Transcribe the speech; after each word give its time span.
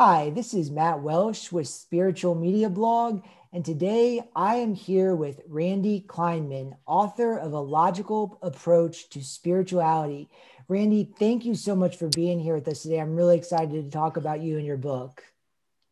Hi, 0.00 0.30
this 0.30 0.54
is 0.54 0.70
Matt 0.70 1.02
Welsh 1.02 1.50
with 1.50 1.66
Spiritual 1.66 2.36
Media 2.36 2.68
Blog, 2.68 3.24
and 3.52 3.64
today 3.64 4.22
I 4.36 4.54
am 4.54 4.72
here 4.72 5.16
with 5.16 5.40
Randy 5.48 6.04
Kleinman, 6.06 6.76
author 6.86 7.36
of 7.36 7.52
A 7.52 7.58
Logical 7.58 8.38
Approach 8.40 9.10
to 9.10 9.24
Spirituality. 9.24 10.28
Randy, 10.68 11.12
thank 11.18 11.44
you 11.44 11.56
so 11.56 11.74
much 11.74 11.96
for 11.96 12.06
being 12.10 12.38
here 12.38 12.54
with 12.54 12.68
us 12.68 12.82
today. 12.82 13.00
I'm 13.00 13.16
really 13.16 13.36
excited 13.36 13.72
to 13.72 13.90
talk 13.90 14.16
about 14.16 14.40
you 14.40 14.56
and 14.56 14.64
your 14.64 14.76
book. 14.76 15.24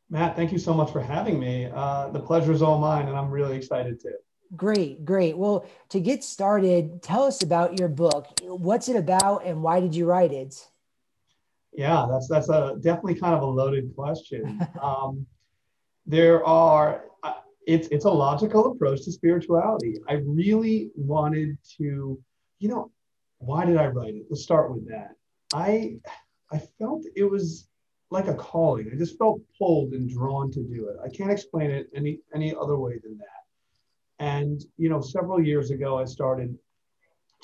Matt, 0.09 0.37
thank 0.37 0.53
you 0.53 0.59
so 0.61 0.73
much 0.73 0.93
for 0.93 1.01
having 1.01 1.41
me. 1.41 1.69
Uh, 1.75 2.09
the 2.11 2.21
pleasure 2.21 2.53
is 2.53 2.63
all 2.63 2.79
mine, 2.79 3.09
and 3.09 3.17
I'm 3.17 3.33
really 3.33 3.57
excited 3.57 4.01
too. 4.01 4.15
Great, 4.55 5.05
great. 5.05 5.37
Well, 5.37 5.67
to 5.89 5.99
get 5.99 6.23
started, 6.23 7.03
tell 7.03 7.25
us 7.25 7.43
about 7.43 7.81
your 7.81 7.89
book. 7.89 8.29
What's 8.45 8.89
it 8.89 8.95
about, 8.95 9.45
and 9.45 9.65
why 9.65 9.81
did 9.81 9.97
you 9.97 10.07
write 10.07 10.31
it? 10.33 10.65
Yeah, 11.77 12.07
that's 12.11 12.27
that's 12.27 12.49
a 12.49 12.77
definitely 12.81 13.17
kind 13.17 13.35
of 13.35 13.43
a 13.43 13.47
loaded 13.47 13.95
question. 13.95 14.67
um, 14.83 15.27
there 16.07 16.45
are 16.45 17.05
uh, 17.23 17.35
it's 17.67 17.89
it's 17.89 18.07
a 18.07 18.11
logical 18.11 18.73
approach 18.73 19.05
to 19.05 19.13
spirituality. 19.13 20.01
I 20.09 20.15
really 20.15 20.91
wanted 20.97 21.59
to, 21.77 22.19
you 22.59 22.69
know, 22.69 22.91
why 23.39 23.67
did 23.67 23.77
I 23.77 23.87
write 23.87 24.15
it? 24.15 24.27
Let's 24.31 24.43
start 24.43 24.73
with 24.73 24.89
that. 24.89 25.11
I 25.53 25.99
I 26.51 26.59
felt 26.79 27.05
it 27.15 27.25
was 27.25 27.69
like 28.11 28.29
a 28.29 28.35
calling. 28.35 28.91
I 28.93 28.97
just 28.97 29.19
felt 29.19 29.41
pulled 29.59 29.93
and 29.93 30.09
drawn 30.09 30.51
to 30.53 30.63
do 30.63 30.89
it. 30.89 30.97
I 31.05 31.09
can't 31.11 31.31
explain 31.31 31.71
it 31.71 31.89
any 31.95 32.21
any 32.35 32.55
other 32.55 32.79
way 32.79 32.99
than 33.03 33.19
that. 33.19 34.25
And 34.25 34.63
you 34.79 34.89
know, 34.89 35.03
several 35.03 35.43
years 35.43 35.71
ago, 35.71 35.99
I 35.99 36.07
started 36.07 36.57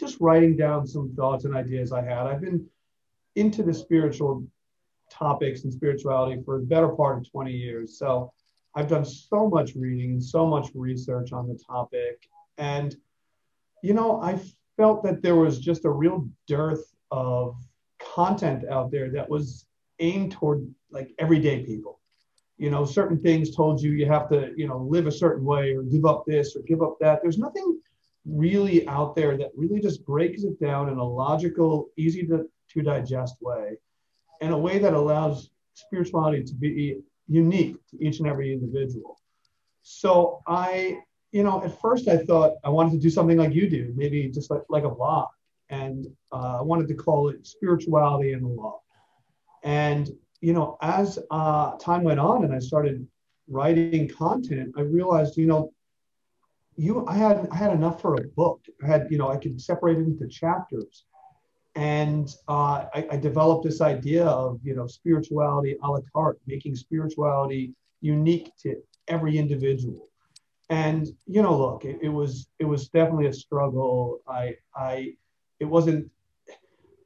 just 0.00 0.18
writing 0.20 0.56
down 0.56 0.86
some 0.86 1.14
thoughts 1.14 1.44
and 1.44 1.54
ideas 1.54 1.92
I 1.92 2.02
had. 2.02 2.26
I've 2.26 2.40
been 2.40 2.66
into 3.36 3.62
the 3.62 3.74
spiritual 3.74 4.44
topics 5.10 5.64
and 5.64 5.72
spirituality 5.72 6.42
for 6.44 6.58
the 6.58 6.66
better 6.66 6.88
part 6.88 7.18
of 7.18 7.30
20 7.30 7.52
years. 7.52 7.98
So 7.98 8.32
I've 8.74 8.88
done 8.88 9.04
so 9.04 9.48
much 9.48 9.74
reading, 9.74 10.12
and 10.12 10.24
so 10.24 10.46
much 10.46 10.68
research 10.74 11.32
on 11.32 11.46
the 11.46 11.58
topic. 11.66 12.26
And, 12.58 12.96
you 13.82 13.92
know, 13.94 14.22
I 14.22 14.40
felt 14.76 15.02
that 15.04 15.22
there 15.22 15.36
was 15.36 15.58
just 15.58 15.84
a 15.84 15.90
real 15.90 16.28
dearth 16.46 16.94
of 17.10 17.56
content 18.00 18.64
out 18.70 18.90
there 18.90 19.10
that 19.10 19.28
was 19.28 19.66
aimed 19.98 20.32
toward 20.32 20.66
like 20.90 21.12
everyday 21.18 21.64
people. 21.64 22.00
You 22.56 22.70
know, 22.70 22.84
certain 22.84 23.18
things 23.18 23.54
told 23.54 23.82
you 23.82 23.90
you 23.92 24.06
have 24.06 24.28
to, 24.30 24.52
you 24.56 24.66
know, 24.66 24.78
live 24.78 25.06
a 25.06 25.12
certain 25.12 25.44
way 25.44 25.74
or 25.74 25.82
give 25.82 26.04
up 26.06 26.24
this 26.26 26.56
or 26.56 26.62
give 26.62 26.80
up 26.80 26.96
that. 27.00 27.20
There's 27.20 27.38
nothing 27.38 27.78
really 28.24 28.86
out 28.88 29.16
there 29.16 29.36
that 29.36 29.50
really 29.56 29.80
just 29.80 30.06
breaks 30.06 30.44
it 30.44 30.60
down 30.60 30.88
in 30.88 30.96
a 30.96 31.04
logical, 31.04 31.88
easy 31.96 32.26
to 32.28 32.48
to 32.72 32.82
digest 32.82 33.36
way, 33.40 33.78
in 34.40 34.50
a 34.52 34.58
way 34.58 34.78
that 34.78 34.94
allows 34.94 35.50
spirituality 35.74 36.42
to 36.42 36.54
be 36.54 36.98
unique 37.28 37.76
to 37.90 38.04
each 38.04 38.18
and 38.18 38.28
every 38.28 38.52
individual. 38.52 39.18
So 39.82 40.42
I, 40.46 40.98
you 41.32 41.42
know, 41.42 41.62
at 41.64 41.80
first 41.80 42.08
I 42.08 42.18
thought 42.18 42.52
I 42.64 42.68
wanted 42.68 42.92
to 42.92 42.98
do 42.98 43.10
something 43.10 43.38
like 43.38 43.54
you 43.54 43.68
do, 43.68 43.92
maybe 43.96 44.28
just 44.28 44.50
like, 44.50 44.62
like 44.68 44.84
a 44.84 44.90
blog. 44.90 45.28
And 45.70 46.06
uh, 46.32 46.58
I 46.60 46.62
wanted 46.62 46.88
to 46.88 46.94
call 46.94 47.30
it 47.30 47.46
Spirituality 47.46 48.32
and 48.32 48.44
the 48.44 48.48
Law. 48.48 48.80
And, 49.62 50.10
you 50.40 50.52
know, 50.52 50.76
as 50.82 51.18
uh, 51.30 51.76
time 51.78 52.02
went 52.02 52.20
on 52.20 52.44
and 52.44 52.54
I 52.54 52.58
started 52.58 53.06
writing 53.48 54.08
content, 54.08 54.74
I 54.76 54.82
realized, 54.82 55.36
you 55.36 55.46
know, 55.46 55.72
you 56.76 57.06
I 57.06 57.14
had 57.14 57.48
I 57.50 57.56
had 57.56 57.72
enough 57.72 58.00
for 58.00 58.14
a 58.14 58.22
book. 58.28 58.60
I 58.82 58.86
had, 58.86 59.08
you 59.10 59.18
know, 59.18 59.28
I 59.28 59.36
could 59.36 59.60
separate 59.60 59.98
it 59.98 60.06
into 60.06 60.26
chapters 60.26 61.04
and 61.74 62.34
uh, 62.48 62.84
I, 62.94 63.06
I, 63.12 63.16
developed 63.16 63.64
this 63.64 63.80
idea 63.80 64.26
of 64.26 64.60
you 64.62 64.74
know 64.74 64.86
spirituality 64.86 65.76
a 65.82 65.90
la 65.90 66.00
carte 66.14 66.38
making 66.46 66.76
spirituality 66.76 67.72
unique 68.00 68.52
to 68.62 68.76
every 69.08 69.38
individual. 69.38 70.08
And 70.68 71.08
you 71.26 71.42
know 71.42 71.56
look 71.58 71.84
it, 71.84 71.98
it, 72.02 72.10
was 72.10 72.48
it 72.58 72.64
was 72.64 72.88
definitely 72.88 73.26
a 73.26 73.32
struggle. 73.32 74.20
I 74.28 74.56
i 74.74 75.14
it 75.60 75.64
wasn't 75.64 76.10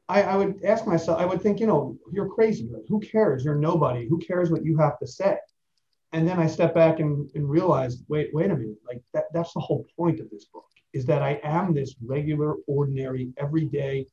I, 0.09 0.23
I 0.23 0.37
would 0.37 0.65
ask 0.65 0.87
myself 0.87 1.21
i 1.21 1.27
would 1.27 1.43
think 1.43 1.61
you 1.61 1.67
know 1.67 1.97
you're 2.13 2.29
crazy 2.29 2.69
who 2.89 3.01
cares? 3.01 3.45
You're 3.45 3.55
nobody. 3.55 4.09
Who 4.09 4.19
cares 4.19 4.51
what 4.51 4.65
you 4.65 4.79
have 4.79 4.99
to 4.99 5.07
say? 5.07 5.37
And 6.13 6.27
then 6.27 6.41
i 6.41 6.47
step 6.47 6.75
back 6.75 6.99
and, 6.99 7.31
and 7.37 7.49
realize 7.49 8.03
wait 8.09 8.31
wait 8.33 8.51
a 8.51 8.57
minute. 8.57 8.79
Like 8.85 9.03
that, 9.15 9.27
that's 9.33 9.53
the 9.53 9.61
whole 9.61 9.87
point 9.97 10.19
of 10.19 10.29
this 10.31 10.47
book 10.47 10.65
is 10.93 11.05
that 11.05 11.23
i 11.23 11.39
am 11.43 11.75
this 11.75 11.95
regular 12.05 12.55
ordinary 12.67 13.33
everyday 13.37 14.07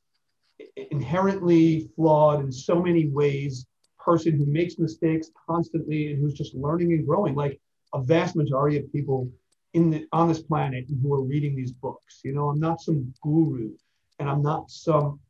inherently 0.90 1.90
flawed 1.96 2.44
in 2.44 2.52
so 2.52 2.82
many 2.82 3.08
ways. 3.08 3.66
Person 3.98 4.36
who 4.36 4.46
makes 4.46 4.78
mistakes 4.78 5.30
constantly 5.48 6.12
and 6.12 6.20
who's 6.20 6.34
just 6.34 6.54
learning 6.54 6.92
and 6.92 7.06
growing 7.06 7.34
like 7.34 7.58
a 7.94 8.02
vast 8.02 8.36
majority 8.36 8.76
of 8.76 8.92
people 8.92 9.30
in 9.72 9.90
the, 9.90 10.06
on 10.12 10.28
this 10.28 10.42
planet 10.42 10.84
who 11.02 11.14
are 11.14 11.22
reading 11.22 11.56
these 11.56 11.72
books. 11.72 12.20
You 12.22 12.32
know 12.32 12.48
i'm 12.50 12.60
not 12.60 12.80
some 12.80 13.12
guru 13.22 13.70
and 14.18 14.28
i'm 14.28 14.42
not 14.42 14.70
some 14.70 15.20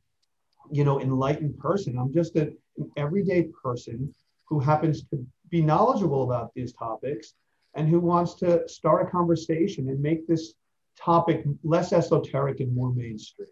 you 0.71 0.85
know 0.85 1.01
enlightened 1.01 1.59
person. 1.59 1.99
I'm 1.99 2.13
just 2.13 2.37
a, 2.37 2.53
an 2.79 2.91
everyday 2.97 3.49
person 3.63 4.13
who 4.47 4.59
happens 4.59 5.05
to 5.11 5.25
be 5.51 5.63
knowledgeable 5.63 6.25
about 6.25 6.53
these 6.55 6.73
topics 6.73 7.35
and 7.75 7.89
who 7.89 8.01
wants 8.01 8.35
to 8.35 8.69
start 8.69 9.07
a 9.07 9.11
conversation 9.11 9.89
and 9.89 10.01
make 10.01 10.27
this 10.27 10.55
topic 10.99 11.45
less 11.63 11.93
esoteric 11.93 12.61
and 12.61 12.75
more 12.75 12.93
mainstream 12.93 13.49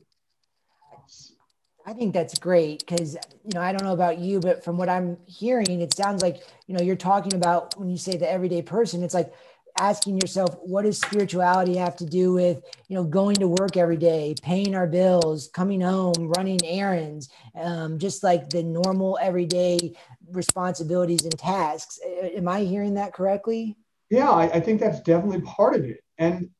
I 1.84 1.92
think 1.92 2.14
that's 2.14 2.38
great 2.38 2.84
because 2.86 3.14
you 3.44 3.50
know 3.54 3.60
I 3.60 3.72
don't 3.72 3.84
know 3.84 3.92
about 3.92 4.18
you, 4.18 4.40
but 4.40 4.64
from 4.64 4.76
what 4.76 4.88
I'm 4.88 5.16
hearing, 5.26 5.80
it 5.80 5.94
sounds 5.94 6.22
like 6.22 6.42
you 6.66 6.76
know 6.76 6.82
you're 6.82 6.96
talking 6.96 7.34
about 7.34 7.78
when 7.78 7.88
you 7.88 7.96
say 7.96 8.16
the 8.16 8.30
everyday 8.30 8.62
person, 8.62 9.02
it's 9.02 9.14
like 9.14 9.32
asking 9.78 10.20
yourself 10.20 10.54
what 10.60 10.82
does 10.82 11.00
spirituality 11.00 11.76
have 11.76 11.96
to 11.96 12.04
do 12.04 12.32
with 12.32 12.62
you 12.88 12.96
know 12.96 13.04
going 13.04 13.36
to 13.36 13.48
work 13.48 13.76
every 13.76 13.96
day 13.96 14.34
paying 14.42 14.74
our 14.74 14.86
bills 14.86 15.48
coming 15.54 15.80
home 15.80 16.30
running 16.36 16.60
errands 16.62 17.30
um, 17.54 17.98
just 17.98 18.22
like 18.22 18.50
the 18.50 18.62
normal 18.62 19.18
everyday 19.20 19.94
responsibilities 20.30 21.24
and 21.24 21.38
tasks? 21.38 21.98
Am 22.04 22.48
i 22.48 22.60
hearing 22.60 22.94
that 22.94 23.12
correctly? 23.12 23.76
Yeah 24.10 24.30
I, 24.30 24.44
I 24.44 24.60
think 24.60 24.80
that's 24.80 25.00
definitely 25.00 25.40
part 25.42 25.74
of 25.74 25.84
it. 25.84 26.00
And 26.18 26.50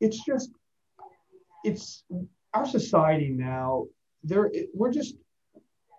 it's 0.00 0.24
just 0.24 0.50
it's 1.64 2.04
our 2.54 2.66
society 2.66 3.30
now 3.30 3.86
there 4.22 4.50
we're 4.74 4.92
just 4.92 5.16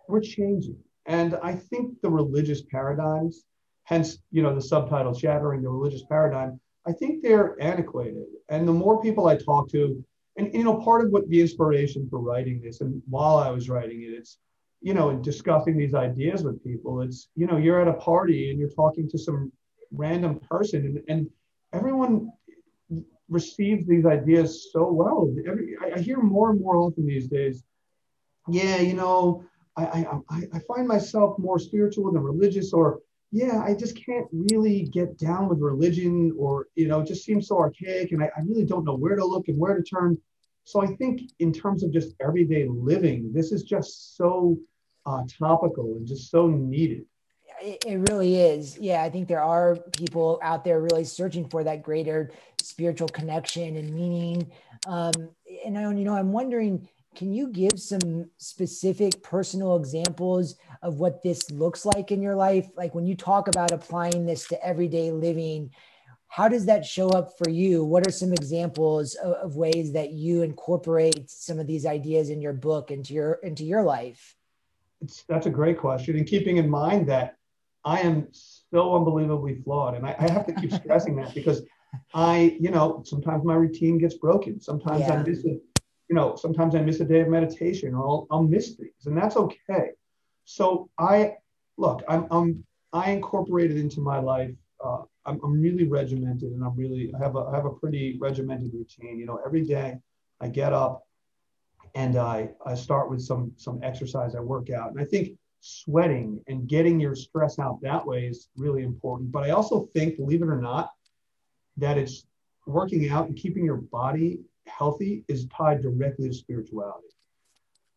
we're 0.08 0.22
changing. 0.22 0.78
And 1.06 1.38
i 1.44 1.54
think 1.54 2.02
the 2.02 2.10
religious 2.10 2.62
paradigms 2.64 3.44
hence 3.84 4.20
you 4.32 4.42
know 4.42 4.56
the 4.56 4.62
subtitle 4.62 5.14
shattering 5.14 5.62
the 5.62 5.70
religious 5.70 6.04
paradigm 6.10 6.60
i 6.88 6.92
think 6.92 7.22
they're 7.22 7.62
antiquated. 7.62 8.24
And 8.50 8.68
the 8.68 8.74
more 8.74 9.02
people 9.02 9.28
i 9.28 9.36
talk 9.36 9.70
to 9.72 10.04
and 10.38 10.54
you 10.54 10.64
know 10.64 10.80
part 10.82 11.06
of 11.06 11.12
what 11.12 11.28
the 11.30 11.42
inspiration 11.42 12.08
for 12.10 12.20
writing 12.20 12.62
this 12.62 12.82
and 12.82 13.02
while 13.10 13.38
i 13.38 13.50
was 13.50 13.70
writing 13.70 14.02
it 14.04 14.14
it's 14.20 14.38
you 14.82 14.94
know 14.94 15.14
discussing 15.14 15.78
these 15.78 15.94
ideas 15.94 16.44
with 16.44 16.64
people 16.64 17.02
it's 17.02 17.30
you 17.36 17.48
know 17.48 17.58
you're 17.58 17.82
at 17.82 17.88
a 17.88 18.00
party 18.12 18.50
and 18.50 18.60
you're 18.60 18.70
talking 18.70 19.10
to 19.10 19.18
some 19.18 19.52
random 19.92 20.40
person 20.50 20.86
and, 20.86 21.02
and 21.10 21.30
everyone 21.74 22.32
receives 23.30 23.86
these 23.86 24.06
ideas 24.06 24.70
so 24.72 24.92
well. 24.92 25.34
Every, 25.48 25.76
I, 25.82 25.98
I 25.98 26.00
hear 26.00 26.22
more 26.22 26.52
and 26.52 26.62
more 26.62 26.78
often 26.78 27.06
these 27.06 27.28
days 27.28 27.64
yeah, 28.48 28.78
you 28.78 28.94
know, 28.94 29.44
I, 29.76 30.06
I, 30.30 30.42
I 30.54 30.60
find 30.68 30.88
myself 30.88 31.38
more 31.40 31.60
spiritual 31.60 32.12
than 32.12 32.22
religious, 32.22 32.74
or 32.74 33.00
yeah, 33.32 33.64
I 33.66 33.74
just 33.74 33.96
can't 34.06 34.28
really 34.32 34.84
get 34.84 35.18
down 35.18 35.50
with 35.50 35.60
religion, 35.60 36.32
or 36.38 36.68
you 36.76 36.88
know, 36.88 37.02
it 37.02 37.08
just 37.08 37.26
seems 37.26 37.48
so 37.48 37.58
archaic, 37.58 38.12
and 38.12 38.22
I, 38.22 38.28
I 38.38 38.42
really 38.46 38.66
don't 38.66 38.86
know 38.86 38.96
where 38.96 39.16
to 39.16 39.26
look 39.26 39.48
and 39.48 39.58
where 39.58 39.76
to 39.76 39.84
turn. 39.84 40.18
So 40.66 40.82
I 40.82 40.88
think 40.96 41.22
in 41.40 41.52
terms 41.52 41.84
of 41.84 41.92
just 41.92 42.16
everyday 42.22 42.68
living, 42.70 43.34
this 43.34 43.52
is 43.52 43.64
just 43.64 44.16
so 44.16 44.58
uh, 45.06 45.24
topical 45.40 45.96
and 45.96 46.08
just 46.08 46.30
so 46.30 46.48
needed. 46.48 47.06
It 47.62 48.10
really 48.10 48.36
is. 48.36 48.78
Yeah, 48.78 49.04
I 49.04 49.10
think 49.10 49.28
there 49.28 49.42
are 49.42 49.78
people 49.98 50.40
out 50.42 50.64
there 50.66 50.82
really 50.82 51.06
searching 51.06 51.48
for 51.48 51.64
that 51.64 51.82
greater 51.82 52.32
spiritual 52.62 53.08
connection 53.08 53.78
and 53.78 53.94
meaning. 53.94 54.52
Um, 54.86 55.14
and 55.66 55.78
I, 55.78 55.84
you 55.94 56.04
know, 56.04 56.16
I'm 56.16 56.34
wondering 56.34 56.90
can 57.16 57.32
you 57.32 57.48
give 57.48 57.80
some 57.80 58.30
specific 58.38 59.22
personal 59.24 59.76
examples 59.76 60.56
of 60.82 60.96
what 60.96 61.22
this 61.22 61.50
looks 61.52 61.86
like 61.86 62.12
in 62.12 62.22
your 62.22 62.36
life? 62.36 62.68
Like 62.76 62.96
when 62.96 63.06
you 63.06 63.16
talk 63.16 63.48
about 63.48 63.72
applying 63.72 64.26
this 64.26 64.48
to 64.48 64.66
everyday 64.66 65.12
living, 65.12 65.72
how 66.28 66.48
does 66.48 66.66
that 66.66 66.86
show 66.86 67.10
up 67.10 67.38
for 67.38 67.50
you? 67.50 67.84
What 67.84 68.08
are 68.08 68.12
some 68.12 68.34
examples 68.34 69.16
of, 69.16 69.34
of 69.34 69.56
ways 69.56 69.94
that 69.94 70.12
you 70.12 70.42
incorporate 70.42 71.30
some 71.30 71.60
of 71.60 71.68
these 71.68 71.86
ideas 71.86 72.30
in 72.30 72.42
your 72.42 72.54
book 72.54 72.90
into 72.90 73.14
your 73.14 73.34
into 73.44 73.64
your 73.64 73.84
life? 73.84 74.36
It's, 75.02 75.24
that's 75.24 75.46
a 75.46 75.52
great 75.52 75.78
question. 75.78 76.18
And 76.18 76.26
keeping 76.26 76.58
in 76.58 76.70
mind 76.70 77.08
that 77.10 77.38
I 77.86 78.00
am 78.00 78.30
so 78.32 78.96
unbelievably 78.96 79.62
flawed, 79.64 79.96
and 79.96 80.06
I, 80.06 80.16
I 80.18 80.32
have 80.32 80.48
to 80.48 80.54
keep 80.54 80.72
stressing 80.84 81.16
that 81.18 81.36
because 81.36 81.62
I, 82.16 82.58
you 82.60 82.72
know, 82.72 83.04
sometimes 83.06 83.44
my 83.44 83.54
routine 83.54 84.00
gets 84.00 84.16
broken. 84.16 84.60
Sometimes 84.60 85.02
yeah. 85.02 85.14
I 85.14 85.24
miss 85.24 85.44
it 85.44 85.62
you 86.14 86.20
know, 86.20 86.36
sometimes 86.36 86.76
I 86.76 86.82
miss 86.82 87.00
a 87.00 87.06
day 87.06 87.22
of 87.22 87.28
meditation 87.28 87.96
or 87.96 88.08
I'll, 88.08 88.28
I'll 88.30 88.44
miss 88.44 88.76
things, 88.76 89.08
and 89.08 89.18
that's 89.18 89.36
okay. 89.36 89.88
So 90.46 90.88
I 91.00 91.38
look, 91.76 92.04
I'm, 92.08 92.28
I'm 92.30 92.64
I 92.94 93.10
incorporated 93.10 93.78
into 93.78 94.00
my 94.00 94.20
life. 94.20 94.52
Uh, 94.86 95.02
I'm, 95.26 95.40
I'm 95.44 95.60
really 95.60 95.88
regimented, 95.88 96.52
and 96.52 96.64
I'm 96.64 96.76
really 96.76 97.12
I 97.16 97.24
have 97.24 97.36
a 97.36 97.40
I 97.40 97.56
have 97.56 97.66
a 97.66 97.72
pretty 97.72 98.20
regimented 98.22 98.72
routine. 98.76 99.18
You 99.18 99.26
know, 99.26 99.40
every 99.44 99.64
day 99.64 99.98
I 100.40 100.50
get 100.50 100.72
up 100.72 101.02
and 101.96 102.16
I 102.16 102.52
I 102.64 102.76
start 102.76 103.10
with 103.10 103.24
some 103.24 103.52
some 103.58 103.80
exercise. 103.82 104.36
I 104.36 104.40
work 104.40 104.70
out, 104.70 104.92
and 104.92 105.00
I 105.02 105.06
think 105.06 105.36
sweating 105.62 106.44
and 106.46 106.68
getting 106.68 107.00
your 107.00 107.16
stress 107.16 107.58
out 107.58 107.82
that 107.82 108.06
way 108.06 108.28
is 108.28 108.50
really 108.56 108.84
important. 108.84 109.32
But 109.32 109.46
I 109.46 109.50
also 109.50 109.90
think, 109.96 110.18
believe 110.18 110.44
it 110.44 110.48
or 110.48 110.62
not, 110.62 110.92
that 111.78 111.98
it's 111.98 112.28
working 112.68 113.10
out 113.10 113.30
and 113.30 113.36
keeping 113.36 113.66
your 113.66 113.78
body 113.78 114.42
healthy 114.68 115.24
is 115.28 115.48
tied 115.48 115.82
directly 115.82 116.30
to 116.30 116.34
spirituality. 116.34 117.08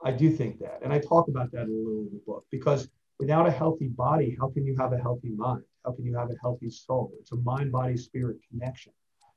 I 0.05 0.13
do 0.13 0.31
think 0.31 0.59
that. 0.61 0.81
And 0.83 0.93
I 0.93 0.99
talk 0.99 1.29
about 1.29 1.51
that 1.53 1.67
a 1.67 1.73
little 1.73 2.01
in 2.03 2.11
the 2.13 2.21
book 2.27 2.45
because 2.51 2.89
without 3.19 3.47
a 3.47 3.51
healthy 3.51 3.89
body, 3.89 4.37
how 4.39 4.49
can 4.49 4.67
you 4.67 4.77
have 4.77 4.93
a 4.93 4.99
healthy 4.99 5.31
mind? 5.31 5.63
How 5.85 5.93
can 5.93 6.05
you 6.05 6.17
have 6.17 6.31
a 6.31 6.37
healthy 6.41 6.71
soul? 6.71 7.13
It's 7.21 7.33
a 7.33 7.37
mind, 7.37 7.73
body, 7.73 7.97
spirit 7.97 8.39
connection. 8.51 8.93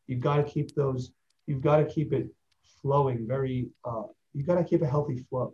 You've 0.08 0.20
got 0.20 0.38
to 0.38 0.44
keep 0.44 0.76
those, 0.76 1.12
you've 1.48 1.62
got 1.62 1.78
to 1.78 1.86
keep 1.86 2.12
it 2.14 2.28
flowing 2.82 3.28
very, 3.28 3.70
uh, 3.86 4.04
you've 4.34 4.48
got 4.48 4.56
to 4.56 4.64
keep 4.64 4.82
a 4.82 4.88
healthy 4.88 5.26
flow. 5.30 5.54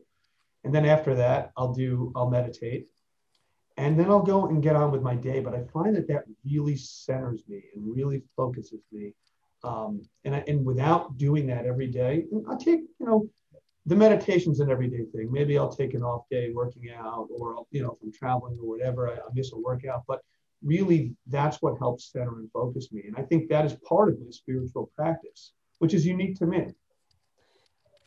And 0.63 0.74
then 0.74 0.86
after 0.86 1.13
that, 1.16 1.51
I'll 1.57 1.74
do, 1.74 2.12
I'll 2.16 2.30
meditate. 2.30 2.88
And 3.78 4.00
then 4.00 4.10
I'll 4.10 4.24
go 4.24 4.48
and 4.48 4.63
get 4.63 4.75
on 4.75 4.92
with 4.92 5.01
my 5.01 5.16
day. 5.16 5.42
But 5.42 5.54
I 5.54 5.63
find 5.66 5.95
that 5.95 6.07
that 6.07 6.24
really 6.45 6.78
centers 6.78 7.44
me 7.48 7.62
and 7.75 7.95
really 7.95 8.24
focuses 8.36 8.81
me. 8.92 9.13
Um, 9.63 10.02
and, 10.24 10.36
and 10.48 10.66
without 10.66 11.18
doing 11.18 11.48
that 11.48 11.66
every 11.66 11.88
day, 11.88 12.25
I 12.50 12.56
take, 12.56 12.81
you 13.00 13.06
know, 13.06 13.30
the 13.88 13.96
meditation's 13.96 14.60
an 14.60 14.72
everyday 14.72 15.06
thing. 15.06 15.31
Maybe 15.31 15.57
I'll 15.57 15.72
take 15.72 15.94
an 15.94 16.04
off 16.04 16.25
day 16.30 16.52
working 16.52 16.90
out, 16.92 17.28
or 17.31 17.66
you 17.72 17.84
know, 17.84 17.98
I'm 18.04 18.12
traveling 18.12 18.57
or 18.60 18.68
whatever, 18.68 19.10
I, 19.10 19.13
I 19.13 19.30
miss 19.34 19.54
a 19.54 19.57
workout. 19.57 20.04
But 20.07 20.22
really, 20.63 21.16
that's 21.28 21.62
what 21.62 21.78
helps 21.78 22.12
center 22.12 22.40
and 22.40 22.52
focus 22.52 22.92
me. 22.92 23.04
And 23.07 23.16
I 23.18 23.22
think 23.22 23.50
that 23.50 23.66
is 23.66 23.75
part 23.88 24.10
of 24.10 24.19
my 24.19 24.31
spiritual 24.31 24.92
practice, 24.96 25.54
which 25.80 25.94
is 25.94 26.06
unique 26.06 26.38
to 26.40 26.48
me. 26.48 26.68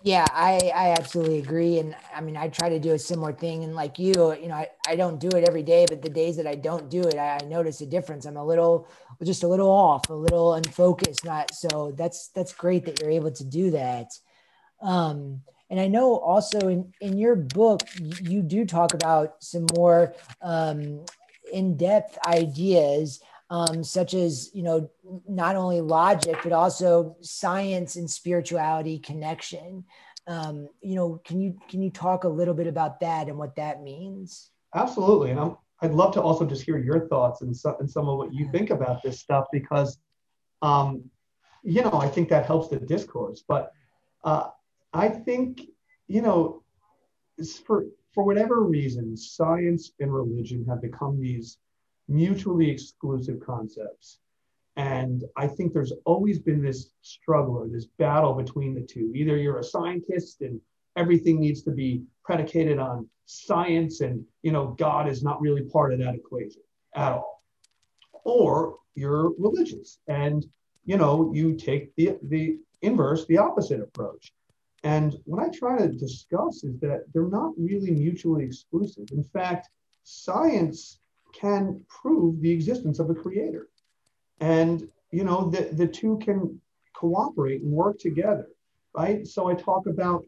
Yeah, 0.04 0.24
I, 0.30 0.70
I 0.74 0.90
absolutely 0.92 1.38
agree. 1.38 1.80
And 1.80 1.96
I 2.14 2.20
mean, 2.20 2.36
I 2.36 2.48
try 2.48 2.68
to 2.68 2.78
do 2.78 2.92
a 2.92 2.98
similar 2.98 3.32
thing. 3.32 3.64
And 3.64 3.74
like 3.74 3.98
you, 3.98 4.32
you 4.40 4.46
know, 4.46 4.54
I, 4.54 4.68
I 4.86 4.94
don't 4.94 5.18
do 5.18 5.28
it 5.28 5.48
every 5.48 5.64
day, 5.64 5.86
but 5.88 6.02
the 6.02 6.08
days 6.08 6.36
that 6.36 6.46
I 6.46 6.54
don't 6.54 6.88
do 6.88 7.02
it, 7.02 7.16
I, 7.16 7.38
I 7.42 7.46
notice 7.46 7.80
a 7.80 7.86
difference. 7.86 8.24
I'm 8.24 8.36
a 8.36 8.44
little, 8.44 8.86
just 9.24 9.42
a 9.42 9.48
little 9.48 9.68
off, 9.70 10.08
a 10.08 10.14
little 10.14 10.54
unfocused. 10.54 11.24
Not 11.24 11.52
so 11.52 11.92
that's, 11.96 12.28
that's 12.28 12.52
great 12.52 12.84
that 12.84 13.00
you're 13.00 13.10
able 13.10 13.32
to 13.32 13.44
do 13.44 13.72
that. 13.72 14.12
Um, 14.80 15.42
and 15.68 15.80
I 15.80 15.88
know 15.88 16.16
also 16.18 16.68
in, 16.68 16.94
in 17.00 17.18
your 17.18 17.34
book, 17.34 17.82
you 18.22 18.42
do 18.42 18.64
talk 18.64 18.94
about 18.94 19.42
some 19.42 19.66
more 19.76 20.14
um, 20.40 21.04
in-depth 21.52 22.18
ideas 22.24 23.20
um, 23.50 23.82
such 23.82 24.14
as 24.14 24.50
you 24.54 24.62
know 24.62 24.90
not 25.26 25.56
only 25.56 25.80
logic 25.80 26.36
but 26.42 26.52
also 26.52 27.16
science 27.20 27.96
and 27.96 28.10
spirituality 28.10 28.98
connection. 28.98 29.84
Um, 30.26 30.68
you 30.82 30.94
know 30.94 31.20
can 31.24 31.40
you 31.40 31.58
can 31.68 31.82
you 31.82 31.90
talk 31.90 32.24
a 32.24 32.28
little 32.28 32.54
bit 32.54 32.66
about 32.66 33.00
that 33.00 33.28
and 33.28 33.38
what 33.38 33.56
that 33.56 33.82
means? 33.82 34.50
Absolutely. 34.74 35.30
And 35.30 35.40
I'm, 35.40 35.56
i'd 35.80 35.92
love 35.92 36.12
to 36.12 36.20
also 36.20 36.44
just 36.44 36.62
hear 36.62 36.76
your 36.76 37.06
thoughts 37.08 37.42
and, 37.42 37.56
so, 37.56 37.76
and 37.78 37.88
some 37.88 38.08
of 38.08 38.18
what 38.18 38.34
you 38.34 38.50
think 38.50 38.70
about 38.70 39.00
this 39.02 39.20
stuff 39.20 39.46
because 39.52 39.98
um, 40.60 41.04
you 41.62 41.82
know 41.82 41.94
i 41.94 42.08
think 42.08 42.28
that 42.28 42.46
helps 42.46 42.68
the 42.68 42.78
discourse. 42.78 43.44
But 43.46 43.72
uh, 44.24 44.48
i 44.92 45.08
think 45.08 45.62
you 46.06 46.22
know 46.22 46.62
for 47.64 47.86
for 48.12 48.24
whatever 48.24 48.62
reason 48.62 49.16
science 49.16 49.92
and 50.00 50.12
religion 50.12 50.64
have 50.68 50.82
become 50.82 51.20
these 51.20 51.58
mutually 52.08 52.70
exclusive 52.70 53.40
concepts. 53.40 54.18
And 54.76 55.24
I 55.36 55.46
think 55.48 55.72
there's 55.72 55.92
always 56.04 56.38
been 56.38 56.62
this 56.62 56.92
struggle 57.02 57.56
or 57.56 57.68
this 57.68 57.86
battle 57.98 58.34
between 58.34 58.74
the 58.74 58.80
two. 58.80 59.12
Either 59.14 59.36
you're 59.36 59.58
a 59.58 59.64
scientist 59.64 60.40
and 60.40 60.60
everything 60.96 61.40
needs 61.40 61.62
to 61.62 61.70
be 61.70 62.02
predicated 62.24 62.78
on 62.78 63.08
science 63.26 64.00
and 64.00 64.24
you 64.42 64.50
know 64.52 64.68
God 64.78 65.06
is 65.06 65.22
not 65.22 65.40
really 65.40 65.62
part 65.62 65.92
of 65.92 65.98
that 65.98 66.14
equation 66.14 66.62
at 66.94 67.12
all. 67.12 67.42
Or 68.24 68.76
you're 68.94 69.32
religious 69.38 69.98
and 70.06 70.46
you 70.84 70.96
know 70.96 71.32
you 71.34 71.54
take 71.54 71.94
the 71.96 72.16
the 72.22 72.58
inverse, 72.82 73.26
the 73.26 73.38
opposite 73.38 73.80
approach. 73.80 74.32
And 74.84 75.16
what 75.24 75.42
I 75.42 75.48
try 75.48 75.78
to 75.78 75.88
discuss 75.88 76.62
is 76.62 76.78
that 76.80 77.04
they're 77.12 77.28
not 77.28 77.52
really 77.58 77.90
mutually 77.90 78.44
exclusive. 78.44 79.08
In 79.10 79.24
fact, 79.24 79.70
science 80.04 81.00
can 81.40 81.84
prove 81.88 82.40
the 82.40 82.50
existence 82.50 82.98
of 82.98 83.10
a 83.10 83.14
creator. 83.14 83.68
And, 84.40 84.88
you 85.10 85.24
know, 85.24 85.50
the, 85.50 85.68
the 85.72 85.86
two 85.86 86.18
can 86.22 86.60
cooperate 86.94 87.62
and 87.62 87.72
work 87.72 87.98
together, 87.98 88.48
right? 88.94 89.26
So 89.26 89.48
I 89.48 89.54
talk 89.54 89.86
about, 89.86 90.24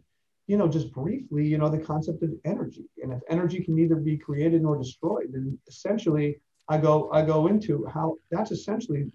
you 0.46 0.56
know, 0.56 0.68
just 0.68 0.92
briefly, 0.92 1.46
you 1.46 1.58
know, 1.58 1.68
the 1.68 1.78
concept 1.78 2.22
of 2.22 2.30
energy. 2.44 2.86
And 3.02 3.12
if 3.12 3.20
energy 3.28 3.62
can 3.62 3.74
neither 3.74 3.96
be 3.96 4.16
created 4.16 4.62
nor 4.62 4.76
destroyed, 4.76 5.28
then 5.32 5.58
essentially 5.68 6.40
I 6.68 6.78
go, 6.78 7.10
I 7.12 7.22
go 7.22 7.48
into 7.48 7.86
how 7.86 8.16
that's 8.30 8.50
essentially 8.50 9.10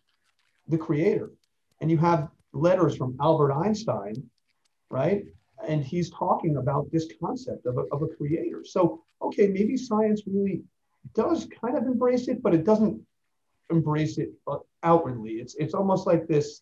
the 0.67 0.77
creator. 0.77 1.31
And 1.81 1.91
you 1.91 1.97
have 1.97 2.29
letters 2.53 2.95
from 2.95 3.17
Albert 3.21 3.53
Einstein, 3.53 4.15
right? 4.89 5.25
And 5.67 5.83
he's 5.83 6.09
talking 6.09 6.57
about 6.57 6.91
this 6.91 7.07
concept 7.21 7.65
of 7.65 7.77
a, 7.77 7.83
of 7.91 8.01
a 8.01 8.07
creator. 8.07 8.63
So, 8.65 9.03
okay, 9.21 9.47
maybe 9.47 9.77
science 9.77 10.21
really 10.25 10.63
does 11.13 11.47
kind 11.61 11.77
of 11.77 11.83
embrace 11.83 12.27
it, 12.27 12.41
but 12.41 12.53
it 12.53 12.63
doesn't 12.63 13.01
embrace 13.69 14.17
it 14.17 14.31
uh, 14.47 14.57
outwardly. 14.83 15.33
It's 15.33 15.55
it's 15.55 15.73
almost 15.73 16.07
like 16.07 16.27
this. 16.27 16.61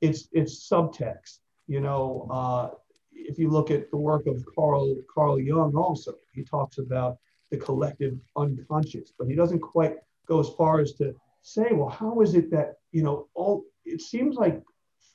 It's 0.00 0.28
it's 0.32 0.68
subtext. 0.68 1.38
You 1.66 1.80
know, 1.80 2.28
uh, 2.30 2.70
if 3.12 3.38
you 3.38 3.48
look 3.48 3.70
at 3.70 3.90
the 3.90 3.96
work 3.96 4.26
of 4.26 4.44
Carl 4.54 4.96
Carl 5.12 5.40
Jung, 5.40 5.74
also 5.76 6.14
he 6.32 6.44
talks 6.44 6.78
about 6.78 7.18
the 7.50 7.56
collective 7.56 8.18
unconscious, 8.36 9.12
but 9.18 9.28
he 9.28 9.34
doesn't 9.34 9.60
quite 9.60 9.96
go 10.26 10.40
as 10.40 10.48
far 10.50 10.80
as 10.80 10.92
to 10.94 11.14
say, 11.42 11.68
well, 11.72 11.88
how 11.88 12.20
is 12.20 12.34
it 12.34 12.50
that 12.50 12.74
you 12.92 13.02
know 13.02 13.28
all? 13.34 13.64
It 13.84 14.00
seems 14.00 14.36
like 14.36 14.62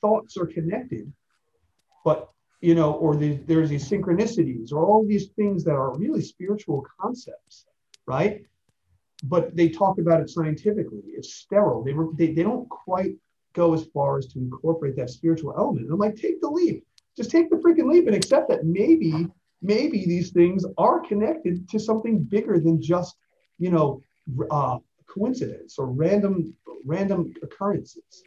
thoughts 0.02 0.38
are 0.38 0.46
connected, 0.46 1.12
but 2.06 2.30
you 2.62 2.76
know, 2.76 2.94
or 2.94 3.16
the, 3.16 3.38
there's 3.48 3.70
these 3.70 3.90
synchronicities, 3.90 4.72
or 4.74 4.86
all 4.86 5.06
these 5.06 5.28
things 5.30 5.64
that 5.64 5.76
are 5.76 5.98
really 5.98 6.22
spiritual 6.22 6.86
concepts, 7.00 7.66
right? 8.06 8.44
But 9.24 9.56
they 9.56 9.70
talk 9.70 10.00
about 10.00 10.22
it 10.22 10.30
scientifically. 10.30 11.02
It's 11.08 11.34
sterile. 11.36 11.84
They, 11.84 11.94
they, 12.16 12.34
they 12.34 12.44
don't 12.44 12.70
quite 12.70 13.16
go 13.54 13.74
as 13.74 13.86
far 13.94 14.18
as 14.18 14.28
to 14.28 14.40
incorporate 14.40 14.96
that 14.96 15.10
spiritual 15.10 15.54
element. 15.58 15.86
And 15.86 15.94
I'm 15.94 16.00
like, 16.00 16.16
take 16.16 16.40
the 16.42 16.48
leap. 16.48 16.86
Just 17.18 17.32
take 17.32 17.50
the 17.50 17.58
freaking 17.58 17.92
leap 17.92 18.08
and 18.08 18.16
accept 18.16 18.50
that 18.50 18.66
maybe, 18.66 19.28
maybe 19.62 20.06
these 20.06 20.32
things 20.32 20.66
are 20.78 21.00
connected 21.02 21.68
to 21.70 21.80
something 21.80 22.24
bigger 22.24 22.60
than 22.60 22.82
just, 22.82 23.16
you 23.58 23.72
know, 23.72 24.02
uh, 24.52 24.78
coincidence 25.08 25.78
or 25.78 25.88
random, 25.88 26.56
random 26.86 27.34
occurrences. 27.42 28.24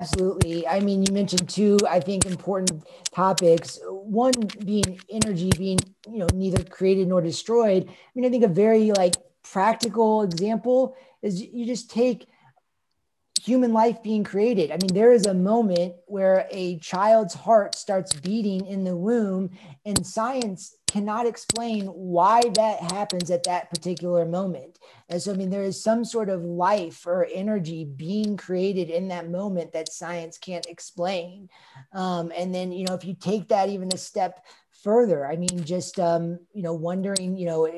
Absolutely. 0.00 0.66
I 0.66 0.80
mean, 0.80 1.04
you 1.06 1.12
mentioned 1.12 1.48
two, 1.48 1.78
I 1.88 2.00
think, 2.00 2.26
important 2.26 2.84
topics. 3.14 3.78
One 3.86 4.32
being 4.64 4.98
energy 5.10 5.50
being, 5.56 5.78
you 6.08 6.18
know, 6.18 6.28
neither 6.34 6.64
created 6.64 7.08
nor 7.08 7.20
destroyed. 7.20 7.88
I 7.88 7.94
mean, 8.14 8.24
I 8.24 8.28
think 8.30 8.42
a 8.42 8.48
very 8.48 8.90
like 8.90 9.14
practical 9.42 10.22
example 10.22 10.96
is 11.22 11.42
you 11.42 11.66
just 11.66 11.90
take 11.90 12.26
human 13.42 13.72
life 13.72 14.02
being 14.02 14.22
created. 14.22 14.70
I 14.70 14.76
mean, 14.76 14.94
there 14.94 15.12
is 15.12 15.26
a 15.26 15.34
moment 15.34 15.94
where 16.06 16.46
a 16.50 16.78
child's 16.78 17.34
heart 17.34 17.74
starts 17.74 18.12
beating 18.12 18.66
in 18.66 18.84
the 18.84 18.96
womb, 18.96 19.50
and 19.84 20.06
science 20.06 20.76
cannot 20.86 21.26
explain 21.26 21.86
why 21.86 22.42
that 22.54 22.78
happens 22.92 23.30
at 23.30 23.44
that 23.44 23.70
particular 23.70 24.26
moment. 24.26 24.78
And 25.08 25.20
so, 25.20 25.32
I 25.32 25.36
mean, 25.36 25.50
there 25.50 25.64
is 25.64 25.82
some 25.82 26.04
sort 26.04 26.28
of 26.28 26.44
life 26.44 27.06
or 27.06 27.26
energy 27.32 27.84
being 27.84 28.36
created 28.36 28.90
in 28.90 29.08
that 29.08 29.30
moment 29.30 29.72
that 29.72 29.92
science 29.92 30.38
can't 30.38 30.66
explain. 30.66 31.48
Um, 31.92 32.30
and 32.36 32.54
then, 32.54 32.70
you 32.72 32.84
know, 32.84 32.94
if 32.94 33.04
you 33.04 33.14
take 33.14 33.48
that 33.48 33.70
even 33.70 33.88
a 33.92 33.98
step 33.98 34.44
further. 34.82 35.26
I 35.26 35.36
mean, 35.36 35.64
just 35.64 35.98
um, 35.98 36.38
you 36.52 36.62
know, 36.62 36.74
wondering, 36.74 37.36
you 37.36 37.46
know, 37.46 37.70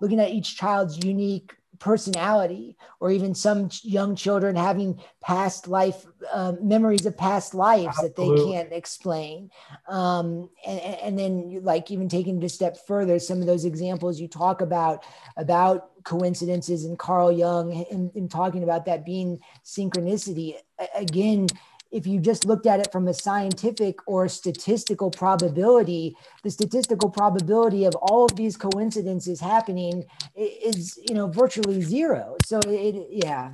looking 0.00 0.20
at 0.20 0.30
each 0.30 0.56
child's 0.56 1.04
unique 1.04 1.54
personality, 1.78 2.74
or 3.00 3.10
even 3.10 3.34
some 3.34 3.68
young 3.82 4.16
children 4.16 4.56
having 4.56 4.98
past 5.20 5.68
life 5.68 6.06
uh, 6.32 6.54
memories 6.60 7.04
of 7.04 7.16
past 7.16 7.54
lives 7.54 7.98
Absolutely. 7.98 8.28
that 8.28 8.36
they 8.36 8.50
can't 8.50 8.72
explain. 8.72 9.50
Um, 9.86 10.48
and, 10.66 10.80
and 10.80 11.18
then, 11.18 11.60
like, 11.62 11.90
even 11.90 12.08
taking 12.08 12.38
it 12.38 12.44
a 12.44 12.48
step 12.48 12.78
further, 12.86 13.18
some 13.18 13.40
of 13.40 13.46
those 13.46 13.66
examples 13.66 14.18
you 14.18 14.28
talk 14.28 14.62
about 14.62 15.04
about 15.36 16.02
coincidences 16.04 16.84
and 16.84 16.98
Carl 16.98 17.30
Jung 17.30 17.86
and, 17.90 18.10
and 18.14 18.30
talking 18.30 18.62
about 18.62 18.86
that 18.86 19.04
being 19.04 19.38
synchronicity 19.64 20.54
again 20.94 21.46
if 21.96 22.06
you 22.06 22.20
just 22.20 22.44
looked 22.44 22.66
at 22.66 22.78
it 22.78 22.92
from 22.92 23.08
a 23.08 23.14
scientific 23.14 23.96
or 24.06 24.28
statistical 24.28 25.10
probability, 25.10 26.14
the 26.42 26.50
statistical 26.50 27.08
probability 27.08 27.86
of 27.86 27.94
all 27.96 28.26
of 28.26 28.36
these 28.36 28.54
coincidences 28.54 29.40
happening 29.40 30.04
is, 30.34 30.98
you 31.08 31.14
know, 31.14 31.26
virtually 31.26 31.80
zero. 31.80 32.36
So 32.44 32.60
it, 32.66 33.06
yeah. 33.10 33.52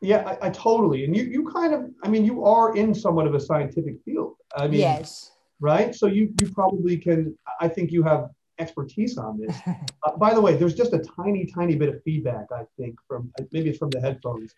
Yeah, 0.00 0.18
I, 0.18 0.46
I 0.46 0.50
totally. 0.50 1.04
And 1.04 1.16
you, 1.16 1.24
you 1.24 1.50
kind 1.50 1.74
of, 1.74 1.90
I 2.04 2.08
mean, 2.08 2.24
you 2.24 2.44
are 2.44 2.76
in 2.76 2.94
somewhat 2.94 3.26
of 3.26 3.34
a 3.34 3.40
scientific 3.40 3.96
field. 4.04 4.36
I 4.56 4.68
mean, 4.68 4.78
yes. 4.78 5.32
Right. 5.58 5.92
So 5.96 6.06
you, 6.06 6.32
you 6.40 6.48
probably 6.52 6.96
can, 6.96 7.36
I 7.60 7.66
think 7.66 7.90
you 7.90 8.04
have 8.04 8.30
expertise 8.60 9.18
on 9.18 9.40
this. 9.40 9.56
uh, 9.66 10.16
by 10.16 10.32
the 10.32 10.40
way, 10.40 10.54
there's 10.54 10.76
just 10.76 10.92
a 10.92 11.00
tiny, 11.00 11.44
tiny 11.46 11.74
bit 11.74 11.88
of 11.88 12.00
feedback, 12.04 12.46
I 12.52 12.62
think, 12.78 13.00
from 13.08 13.32
maybe 13.50 13.70
it's 13.70 13.78
from 13.78 13.90
the 13.90 14.00
headphones. 14.00 14.54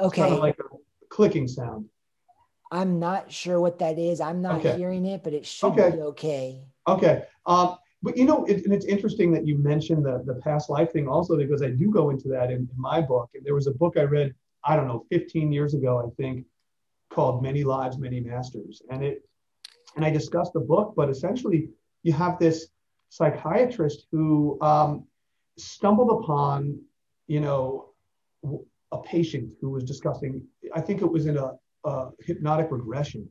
Okay. 0.00 0.22
kind 0.22 0.32
of 0.32 0.40
like 0.40 0.56
a 0.58 0.62
clicking 1.10 1.46
sound. 1.46 1.86
I'm 2.72 2.98
not 2.98 3.30
sure 3.30 3.60
what 3.60 3.80
that 3.80 3.98
is. 3.98 4.20
I'm 4.20 4.40
not 4.40 4.60
okay. 4.60 4.76
hearing 4.76 5.04
it, 5.04 5.22
but 5.24 5.32
it 5.32 5.44
should 5.44 5.72
okay. 5.72 5.90
be 5.90 6.02
okay. 6.02 6.64
Okay. 6.86 7.24
Um, 7.46 7.76
but 8.02 8.16
you 8.16 8.24
know, 8.24 8.44
it, 8.44 8.64
and 8.64 8.72
it's 8.72 8.86
interesting 8.86 9.30
that 9.32 9.46
you 9.46 9.58
mentioned 9.58 10.04
the, 10.06 10.22
the 10.24 10.40
past 10.40 10.70
life 10.70 10.92
thing 10.92 11.08
also, 11.08 11.36
because 11.36 11.62
I 11.62 11.70
do 11.70 11.90
go 11.90 12.10
into 12.10 12.28
that 12.28 12.50
in, 12.50 12.58
in 12.58 12.68
my 12.76 13.00
book. 13.00 13.30
And 13.34 13.44
there 13.44 13.54
was 13.54 13.66
a 13.66 13.72
book 13.72 13.96
I 13.98 14.02
read, 14.02 14.34
I 14.64 14.76
don't 14.76 14.86
know, 14.86 15.04
15 15.10 15.52
years 15.52 15.74
ago, 15.74 15.98
I 15.98 16.10
think, 16.16 16.46
called 17.10 17.42
Many 17.42 17.64
Lives, 17.64 17.98
Many 17.98 18.20
Masters. 18.20 18.82
And 18.90 19.04
it, 19.04 19.28
and 19.96 20.04
I 20.04 20.10
discussed 20.10 20.52
the 20.52 20.60
book, 20.60 20.94
but 20.96 21.10
essentially 21.10 21.70
you 22.04 22.12
have 22.12 22.38
this 22.38 22.68
psychiatrist 23.10 24.06
who 24.12 24.58
um, 24.62 25.04
stumbled 25.58 26.22
upon, 26.22 26.80
you 27.26 27.40
know, 27.40 27.90
a 28.92 28.98
patient 28.98 29.52
who 29.60 29.70
was 29.70 29.84
discussing, 29.84 30.42
I 30.74 30.80
think 30.80 31.02
it 31.02 31.10
was 31.10 31.26
in 31.26 31.36
a, 31.36 31.52
a 31.84 32.10
hypnotic 32.20 32.68
regression. 32.70 33.28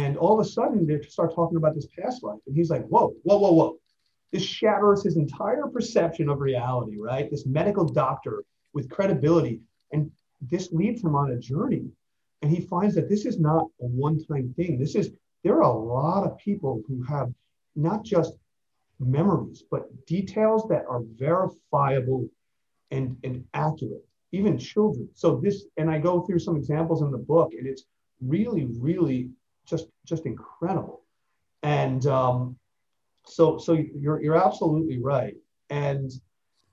And 0.00 0.16
all 0.16 0.38
of 0.38 0.44
a 0.44 0.48
sudden 0.48 0.86
they 0.86 1.00
start 1.02 1.34
talking 1.34 1.56
about 1.56 1.74
this 1.74 1.86
past 1.98 2.22
life. 2.22 2.40
And 2.46 2.56
he's 2.56 2.70
like, 2.70 2.84
whoa, 2.86 3.14
whoa, 3.22 3.38
whoa, 3.38 3.52
whoa. 3.52 3.78
This 4.32 4.42
shatters 4.42 5.04
his 5.04 5.16
entire 5.16 5.68
perception 5.68 6.28
of 6.28 6.40
reality, 6.40 6.98
right? 6.98 7.30
This 7.30 7.46
medical 7.46 7.84
doctor 7.84 8.44
with 8.72 8.90
credibility. 8.90 9.60
And 9.92 10.10
this 10.40 10.72
leads 10.72 11.02
him 11.02 11.14
on 11.14 11.30
a 11.30 11.38
journey. 11.38 11.84
And 12.42 12.50
he 12.50 12.60
finds 12.60 12.94
that 12.96 13.08
this 13.08 13.24
is 13.24 13.38
not 13.38 13.68
a 13.80 13.86
one 13.86 14.22
time 14.24 14.52
thing. 14.56 14.78
This 14.78 14.96
is, 14.96 15.12
there 15.44 15.62
are 15.62 15.62
a 15.62 15.78
lot 15.78 16.24
of 16.24 16.36
people 16.38 16.82
who 16.88 17.02
have 17.04 17.32
not 17.76 18.04
just 18.04 18.34
memories, 18.98 19.62
but 19.70 20.06
details 20.06 20.66
that 20.68 20.84
are 20.88 21.02
verifiable 21.16 22.28
and, 22.90 23.16
and 23.24 23.44
accurate, 23.54 24.04
even 24.34 24.58
children. 24.58 25.08
So 25.14 25.40
this, 25.42 25.64
and 25.76 25.90
I 25.90 25.98
go 25.98 26.20
through 26.22 26.38
some 26.38 26.56
examples 26.56 27.02
in 27.02 27.10
the 27.10 27.18
book, 27.18 27.52
and 27.56 27.66
it's 27.66 27.84
really, 28.20 28.66
really 28.78 29.30
just 29.66 29.86
just 30.04 30.26
incredible. 30.26 31.02
And 31.62 32.06
um, 32.06 32.56
so 33.24 33.58
so 33.58 33.72
you're 33.72 34.22
you're 34.22 34.36
absolutely 34.36 35.00
right. 35.00 35.36
And 35.70 36.10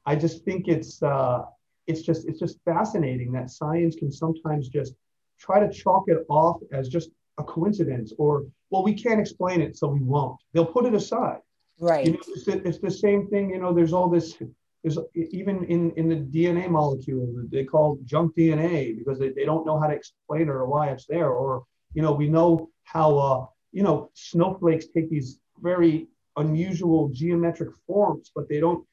I 0.06 0.16
just 0.16 0.44
think 0.44 0.68
it's 0.68 1.02
uh, 1.02 1.44
it's 1.88 2.02
just 2.02 2.28
it's 2.28 2.40
just 2.40 2.60
fascinating 2.66 3.32
that 3.34 3.50
science 3.50 3.96
can 3.96 4.12
sometimes 4.12 4.70
just 4.70 4.94
try 5.40 5.60
to 5.60 5.72
chalk 5.72 6.06
it 6.08 6.26
off 6.30 6.62
as 6.72 6.88
just 6.88 7.10
a 7.38 7.44
coincidence 7.44 8.14
or 8.18 8.46
well 8.70 8.84
we 8.84 8.94
can't 8.94 9.20
explain 9.20 9.62
it 9.62 9.76
so 9.76 9.88
we 9.88 10.02
won't 10.02 10.38
they'll 10.54 10.66
put 10.66 10.86
it 10.86 10.94
aside 10.94 11.40
Right. 11.82 12.06
You 12.06 12.14
know, 12.14 12.20
it's, 12.28 12.46
the, 12.46 12.68
it's 12.68 12.78
the 12.78 12.92
same 12.92 13.28
thing. 13.28 13.50
You 13.50 13.58
know, 13.58 13.74
there's 13.74 13.92
all 13.92 14.08
this. 14.08 14.38
There's 14.84 14.98
even 15.14 15.64
in 15.66 15.92
in 15.92 16.10
the 16.10 16.16
DNA 16.16 16.70
molecule 16.70 17.28
they 17.52 17.64
call 17.64 18.00
junk 18.06 18.36
DNA 18.36 18.98
because 18.98 19.20
they, 19.20 19.30
they 19.30 19.46
don't 19.46 19.66
know 19.66 19.80
how 19.80 19.88
to 19.88 19.94
explain 19.94 20.44
it 20.44 20.50
or 20.50 20.66
why 20.66 20.90
it's 20.90 21.06
there. 21.06 21.30
Or 21.30 21.64
you 21.94 22.02
know, 22.02 22.12
we 22.12 22.28
know 22.30 22.70
how 22.84 23.18
uh, 23.18 23.46
you 23.72 23.84
know 23.84 24.10
snowflakes 24.14 24.88
take 24.88 25.10
these 25.10 25.40
very 25.62 26.08
unusual 26.38 27.10
geometric 27.10 27.70
forms, 27.86 28.32
but 28.34 28.50
they 28.50 28.60
don't 28.60 28.86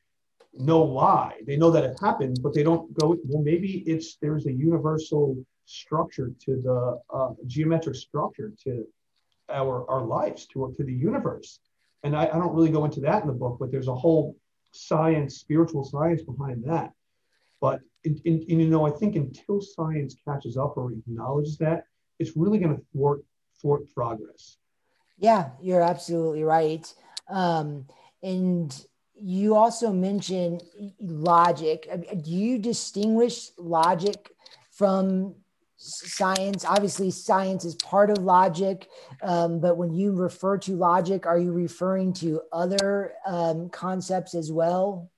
know 0.53 0.83
why. 0.83 1.41
They 1.47 1.57
know 1.57 1.71
that 1.71 1.85
it 1.85 1.97
happened, 2.01 2.41
but 2.43 2.53
they 2.53 2.63
don't 2.63 2.93
go. 2.99 3.17
Well, 3.25 3.43
maybe 3.43 3.83
it's 3.87 4.17
there's 4.17 4.47
a 4.47 4.53
universal 4.53 5.37
structure 5.65 6.33
to 6.45 6.61
the 6.63 7.01
uh, 7.15 7.33
geometric 7.47 7.95
structure 7.95 8.53
to 8.65 8.87
our 9.49 9.89
our 9.89 10.05
lives 10.05 10.47
to 10.49 10.75
to 10.77 10.85
the 10.85 10.93
universe 10.93 11.61
and 12.03 12.17
I, 12.17 12.25
I 12.27 12.39
don't 12.39 12.55
really 12.55 12.71
go 12.71 12.85
into 12.85 13.01
that 13.01 13.23
in 13.23 13.29
the 13.29 13.35
book, 13.35 13.57
but 13.59 13.71
there's 13.71 13.89
a 13.89 13.95
whole 13.95 14.37
science, 14.87 15.39
spiritual 15.39 15.85
science 15.85 16.23
behind 16.23 16.65
that. 16.65 16.93
But 17.61 17.81
in, 18.05 18.21
you 18.25 18.69
know, 18.69 18.87
I 18.87 18.91
think 18.91 19.17
until 19.17 19.61
science 19.61 20.17
catches 20.25 20.57
up 20.57 20.77
or 20.77 20.93
acknowledges 20.93 21.59
that, 21.59 21.85
it's 22.19 22.37
really 22.37 22.59
going 22.59 22.77
to 22.77 22.83
thwart 22.93 23.25
thwart 23.61 23.93
progress. 23.93 24.57
Yeah, 25.19 25.51
you're 25.61 25.83
absolutely 25.83 26.45
right. 26.45 26.93
Um, 27.29 27.87
and 28.23 28.87
you 29.15 29.57
also 29.57 29.93
mentioned 29.93 30.63
logic. 31.01 31.89
Do 32.23 32.31
you 32.31 32.59
distinguish 32.59 33.51
logic 33.59 34.31
from 34.71 35.35
science 35.79 36.65
obviously 36.65 37.09
science 37.09 37.65
is 37.65 37.77
part 37.77 38.11
of 38.11 38.19
logic 38.19 38.89
um, 39.23 39.61
but 39.61 39.77
when 39.77 39.95
you 39.95 40.13
refer 40.13 40.59
to 40.59 40.73
logic 40.73 41.25
are 41.25 41.39
you 41.39 41.53
referring 41.53 42.13
to 42.13 42.41
other 42.53 43.13
um, 43.27 43.69
concepts 43.71 44.35
as 44.35 44.51
well? 44.51 45.11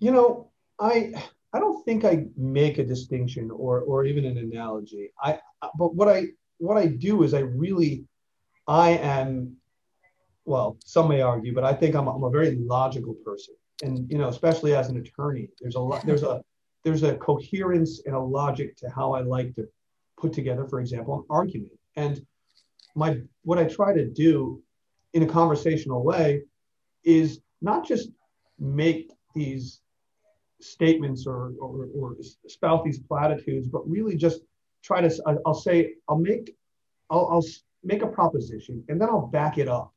You 0.00 0.10
know 0.10 0.50
i 0.80 1.12
i 1.52 1.60
don't 1.60 1.84
think 1.84 2.04
i 2.04 2.26
make 2.36 2.78
a 2.78 2.84
distinction 2.84 3.50
or 3.50 3.80
or 3.82 4.04
even 4.04 4.24
an 4.24 4.38
analogy. 4.38 5.12
I 5.22 5.38
but 5.78 5.94
what 5.94 6.08
i 6.08 6.28
what 6.58 6.76
i 6.76 6.86
do 6.86 7.22
is 7.22 7.34
i 7.34 7.40
really 7.40 8.06
i 8.66 8.90
am 8.90 9.56
well 10.46 10.76
some 10.84 11.08
may 11.08 11.20
argue 11.20 11.54
but 11.54 11.64
i 11.64 11.72
think 11.72 11.94
i'm, 11.94 12.08
I'm 12.08 12.24
a 12.24 12.30
very 12.30 12.56
logical 12.56 13.14
person. 13.24 13.54
And 13.82 14.10
you 14.10 14.18
know 14.18 14.28
especially 14.28 14.74
as 14.74 14.88
an 14.88 14.96
attorney 14.96 15.48
there's 15.60 15.74
a 15.74 15.80
lot 15.80 16.04
there's 16.06 16.22
a 16.22 16.42
there's 16.84 17.02
a 17.02 17.16
coherence 17.16 18.02
and 18.04 18.14
a 18.14 18.20
logic 18.20 18.76
to 18.76 18.90
how 18.90 19.12
I 19.12 19.22
like 19.22 19.54
to 19.56 19.66
put 20.18 20.32
together, 20.32 20.66
for 20.66 20.80
example, 20.80 21.14
an 21.16 21.24
argument. 21.30 21.72
And 21.96 22.24
my 22.94 23.20
what 23.42 23.58
I 23.58 23.64
try 23.64 23.92
to 23.94 24.06
do 24.06 24.62
in 25.14 25.22
a 25.22 25.26
conversational 25.26 26.04
way 26.04 26.42
is 27.02 27.40
not 27.62 27.86
just 27.86 28.10
make 28.58 29.10
these 29.34 29.80
statements 30.60 31.26
or, 31.26 31.52
or, 31.60 31.88
or 31.98 32.16
spout 32.46 32.84
these 32.84 32.98
platitudes, 32.98 33.68
but 33.68 33.88
really 33.88 34.16
just 34.16 34.40
try 34.82 35.00
to, 35.00 35.38
I'll 35.46 35.54
say, 35.54 35.94
I'll 36.08 36.18
make, 36.18 36.54
I'll, 37.10 37.26
I'll 37.30 37.44
make 37.82 38.02
a 38.02 38.06
proposition 38.06 38.84
and 38.88 39.00
then 39.00 39.08
I'll 39.08 39.26
back 39.26 39.58
it 39.58 39.68
up. 39.68 39.92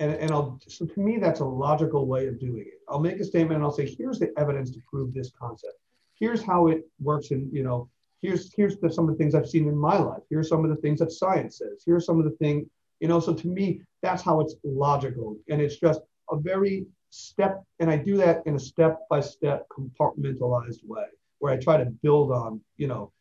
And, 0.00 0.12
and 0.14 0.30
I'll, 0.32 0.58
so 0.66 0.86
to 0.86 1.00
me, 1.00 1.18
that's 1.18 1.40
a 1.40 1.44
logical 1.44 2.06
way 2.06 2.26
of 2.26 2.40
doing 2.40 2.64
it. 2.66 2.80
I'll 2.88 3.00
make 3.00 3.20
a 3.20 3.24
statement 3.24 3.56
and 3.56 3.64
I'll 3.64 3.72
say, 3.72 3.86
here's 3.86 4.18
the 4.18 4.32
evidence 4.36 4.70
to 4.72 4.80
prove 4.90 5.14
this 5.14 5.30
concept 5.38 5.74
here's 6.18 6.42
how 6.42 6.68
it 6.68 6.82
works 7.00 7.30
and 7.30 7.52
you 7.52 7.62
know 7.62 7.88
here's 8.22 8.52
here's 8.54 8.76
the, 8.78 8.90
some 8.90 9.08
of 9.08 9.14
the 9.14 9.18
things 9.18 9.34
i've 9.34 9.48
seen 9.48 9.68
in 9.68 9.76
my 9.76 9.98
life. 9.98 10.22
Here's 10.30 10.48
some 10.48 10.64
of 10.64 10.70
the 10.70 10.76
things 10.76 11.00
that 11.00 11.12
science 11.12 11.58
says. 11.58 11.82
Here's 11.84 12.06
some 12.06 12.18
of 12.18 12.24
the 12.24 12.36
things 12.42 12.66
you 13.00 13.08
know 13.08 13.20
so 13.20 13.34
to 13.34 13.48
me 13.48 13.80
that's 14.02 14.22
how 14.22 14.40
it's 14.40 14.54
logical. 14.64 15.36
And 15.48 15.60
it's 15.60 15.78
just 15.78 16.00
a 16.30 16.36
very 16.36 16.86
step 17.10 17.62
and 17.78 17.88
i 17.90 17.96
do 17.96 18.16
that 18.16 18.42
in 18.46 18.56
a 18.56 18.58
step 18.58 18.98
by 19.08 19.20
step 19.20 19.66
compartmentalized 19.68 20.84
way 20.84 21.04
where 21.38 21.52
i 21.52 21.56
try 21.56 21.76
to 21.76 21.84
build 21.84 22.32
on 22.32 22.60
you 22.76 22.88
know 22.88 23.12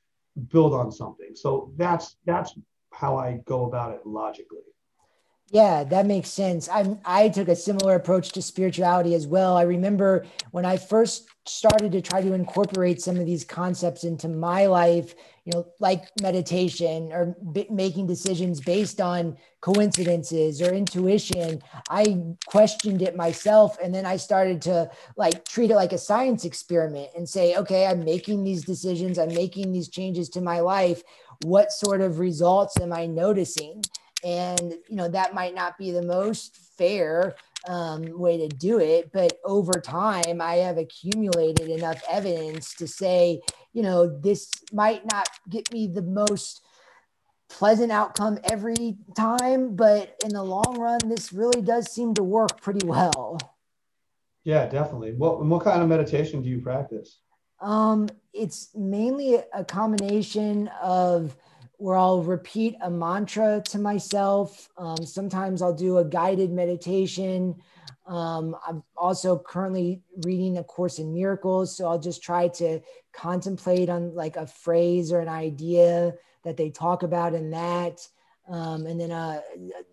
build 0.52 0.74
on 0.74 0.92
something. 0.92 1.36
So 1.36 1.72
that's 1.78 2.18
that's 2.26 2.54
how 2.92 3.18
i 3.18 3.40
go 3.46 3.66
about 3.66 3.94
it 3.94 4.02
logically 4.06 4.73
yeah, 5.52 5.84
that 5.84 6.08
makes 6.08 6.30
sense. 6.30 6.68
I 6.68 6.98
I 7.06 7.30
took 7.30 7.48
a 7.48 7.56
similar 7.56 7.96
approach 7.96 8.30
to 8.32 8.42
spirituality 8.42 9.14
as 9.14 9.28
well. 9.28 9.56
I 9.56 9.64
remember 9.64 10.26
when 10.52 10.66
I 10.66 10.78
first 10.78 11.28
started 11.46 11.92
to 11.92 12.02
try 12.02 12.22
to 12.22 12.34
incorporate 12.34 13.02
some 13.02 13.18
of 13.18 13.26
these 13.26 13.44
concepts 13.44 14.04
into 14.04 14.30
my 14.30 14.66
life, 14.66 15.14
you 15.44 15.52
know, 15.54 15.68
like 15.80 16.06
meditation 16.22 17.12
or 17.12 17.36
b- 17.52 17.68
making 17.70 18.08
decisions 18.08 18.62
based 18.62 19.00
on 19.02 19.38
coincidences 19.62 20.62
or 20.62 20.74
intuition. 20.74 21.62
I 21.90 22.24
questioned 22.48 23.02
it 23.02 23.16
myself 23.16 23.78
and 23.84 23.94
then 23.94 24.06
I 24.06 24.16
started 24.18 24.62
to 24.64 24.90
like 25.18 25.46
treat 25.46 25.70
it 25.70 25.76
like 25.76 25.92
a 25.94 25.98
science 25.98 26.46
experiment 26.46 27.10
and 27.16 27.28
say, 27.28 27.56
okay, 27.58 27.86
I'm 27.86 28.04
making 28.06 28.44
these 28.44 28.64
decisions, 28.64 29.20
I'm 29.20 29.34
making 29.34 29.72
these 29.74 29.90
changes 29.90 30.30
to 30.30 30.42
my 30.42 30.62
life. 30.62 31.04
What 31.44 31.72
sort 31.74 32.02
of 32.02 32.20
results 32.20 32.80
am 32.80 32.94
I 32.94 33.06
noticing? 33.06 33.84
And 34.24 34.74
you 34.88 34.96
know 34.96 35.08
that 35.08 35.34
might 35.34 35.56
not 35.56 35.78
be 35.78 35.92
the 35.92 36.02
most 36.02 36.58
fair 36.78 37.36
um, 37.68 38.04
way 38.20 38.38
to 38.38 38.48
do 38.48 38.80
it 38.80 39.12
but 39.14 39.40
over 39.46 39.74
time 39.74 40.42
i 40.42 40.56
have 40.56 40.78
accumulated 40.78 41.70
enough 41.70 42.02
evidence 42.10 42.74
to 42.74 42.88
say 42.88 43.42
you 43.74 43.82
know 43.82 44.08
this 44.20 44.52
might 44.72 45.06
not 45.12 45.30
get 45.50 45.72
me 45.72 45.88
the 45.88 46.02
most 46.02 46.62
pleasant 47.54 47.92
outcome 47.92 48.40
every 48.46 48.98
time 49.16 49.76
but 49.76 50.16
in 50.24 50.34
the 50.34 50.44
long 50.44 50.76
run 50.80 51.00
this 51.06 51.32
really 51.32 51.62
does 51.62 51.92
seem 51.92 52.14
to 52.14 52.24
work 52.24 52.60
pretty 52.62 52.86
well. 52.86 53.38
Yeah 54.44 54.66
definitely. 54.68 55.14
What, 55.14 55.46
what 55.46 55.64
kind 55.64 55.82
of 55.82 55.88
meditation 55.88 56.42
do 56.42 56.50
you 56.50 56.62
practice? 56.62 57.20
Um, 57.62 58.10
it's 58.34 58.70
mainly 58.76 59.38
a 59.54 59.64
combination 59.64 60.68
of 60.82 61.36
where 61.84 61.98
I'll 61.98 62.24
repeat 62.24 62.78
a 62.82 62.90
mantra 62.90 63.62
to 63.66 63.78
myself. 63.78 64.70
Um, 64.78 65.06
sometimes 65.06 65.62
I'll 65.62 65.76
do 65.76 65.98
a 65.98 66.06
guided 66.06 66.50
meditation. 66.50 67.56
Um, 68.08 68.56
I'm 68.66 68.84
also 68.96 69.38
currently 69.38 70.02
reading 70.26 70.60
A 70.60 70.64
Course 70.64 71.00
in 71.00 71.14
Miracles, 71.14 71.76
so 71.76 71.90
I'll 71.90 72.00
just 72.00 72.24
try 72.24 72.48
to 72.48 72.80
contemplate 73.12 73.90
on 73.90 74.16
like 74.16 74.38
a 74.38 74.48
phrase 74.48 75.12
or 75.12 75.20
an 75.20 75.28
idea 75.28 76.14
that 76.46 76.56
they 76.56 76.70
talk 76.70 77.04
about 77.04 77.34
in 77.34 77.52
that. 77.52 78.08
Um, 78.48 78.86
and 78.86 78.98
then 78.98 79.12
uh, 79.12 79.42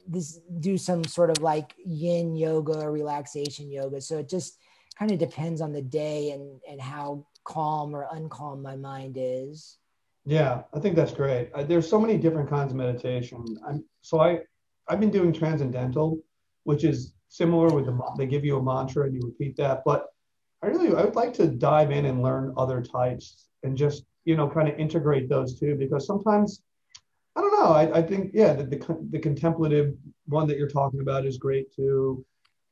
this 0.07 0.39
do 0.61 0.79
some 0.79 1.03
sort 1.03 1.31
of 1.31 1.43
like 1.43 1.75
yin 1.85 2.37
yoga 2.37 2.85
or 2.85 2.93
relaxation 2.93 3.69
yoga. 3.69 4.01
So 4.01 4.19
it 4.19 4.29
just 4.29 4.59
kind 4.97 5.11
of 5.11 5.19
depends 5.19 5.61
on 5.61 5.73
the 5.73 5.83
day 5.83 6.31
and 6.31 6.61
and 6.71 6.81
how 6.81 7.27
calm 7.43 7.97
or 7.97 8.07
uncalm 8.15 8.63
my 8.63 8.77
mind 8.77 9.17
is. 9.19 9.80
Yeah, 10.25 10.63
I 10.75 10.81
think 10.81 10.97
that's 10.97 11.13
great. 11.13 11.51
Uh, 11.55 11.63
there's 11.63 11.89
so 11.89 11.99
many 11.99 12.19
different 12.19 12.51
kinds 12.51 12.73
of 12.73 12.77
meditation. 12.77 13.45
I'm 13.67 13.85
so 14.03 14.21
I 14.21 14.41
I've 14.89 15.01
been 15.01 15.11
doing 15.11 15.33
transcendental, 15.33 16.19
which 16.65 16.85
is 16.85 17.15
similar 17.29 17.69
with 17.69 17.87
the 17.87 17.99
they 18.19 18.27
give 18.27 18.45
you 18.45 18.59
a 18.59 18.63
mantra 18.63 19.07
and 19.07 19.15
you 19.15 19.21
repeat 19.25 19.57
that. 19.57 19.83
But 19.85 20.07
I 20.63 20.67
really 20.67 20.89
I 20.89 21.05
would 21.05 21.17
like 21.17 21.33
to 21.35 21.47
dive 21.47 21.91
in 21.91 22.07
and 22.07 22.23
learn 22.23 22.55
other 22.57 22.83
types 22.83 23.47
and 23.63 23.77
just 23.77 24.05
you 24.25 24.37
know 24.37 24.49
kind 24.49 24.69
of 24.69 24.79
integrate 24.79 25.29
those 25.29 25.59
two 25.59 25.75
because 25.75 26.07
sometimes 26.07 26.63
I 27.35 27.41
don't 27.41 27.59
know. 27.59 27.73
I, 27.73 27.99
I 27.99 28.03
think 28.03 28.33
yeah 28.35 28.53
the, 28.53 28.65
the, 28.65 28.99
the 29.11 29.19
contemplative 29.19 29.95
one 30.27 30.47
that 30.49 30.59
you're 30.59 30.69
talking 30.69 31.01
about 31.01 31.25
is 31.25 31.39
great 31.39 31.75
too. 31.75 32.25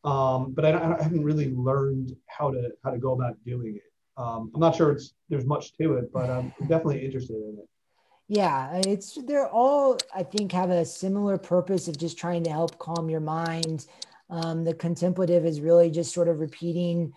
Um, 0.04 0.52
but 0.52 0.64
I, 0.64 0.70
I 0.72 1.02
haven't 1.02 1.24
really 1.24 1.50
learned 1.54 2.14
how 2.26 2.50
to 2.50 2.72
how 2.84 2.90
to 2.90 2.98
go 2.98 3.12
about 3.14 3.42
doing 3.44 3.76
it. 3.76 3.87
Um, 4.18 4.50
I'm 4.52 4.60
not 4.60 4.74
sure 4.74 4.90
it's 4.90 5.14
there's 5.28 5.46
much 5.46 5.76
to 5.76 5.94
it, 5.94 6.12
but 6.12 6.28
I'm 6.28 6.52
definitely 6.62 7.04
interested 7.04 7.36
in 7.36 7.58
it. 7.60 7.68
Yeah, 8.26 8.80
it's 8.84 9.16
they're 9.26 9.48
all 9.48 9.96
I 10.14 10.24
think 10.24 10.52
have 10.52 10.70
a 10.70 10.84
similar 10.84 11.38
purpose 11.38 11.88
of 11.88 11.96
just 11.96 12.18
trying 12.18 12.42
to 12.44 12.50
help 12.50 12.78
calm 12.78 13.08
your 13.08 13.20
mind. 13.20 13.86
Um, 14.28 14.64
the 14.64 14.74
contemplative 14.74 15.46
is 15.46 15.60
really 15.60 15.90
just 15.90 16.12
sort 16.12 16.28
of 16.28 16.40
repeating 16.40 17.14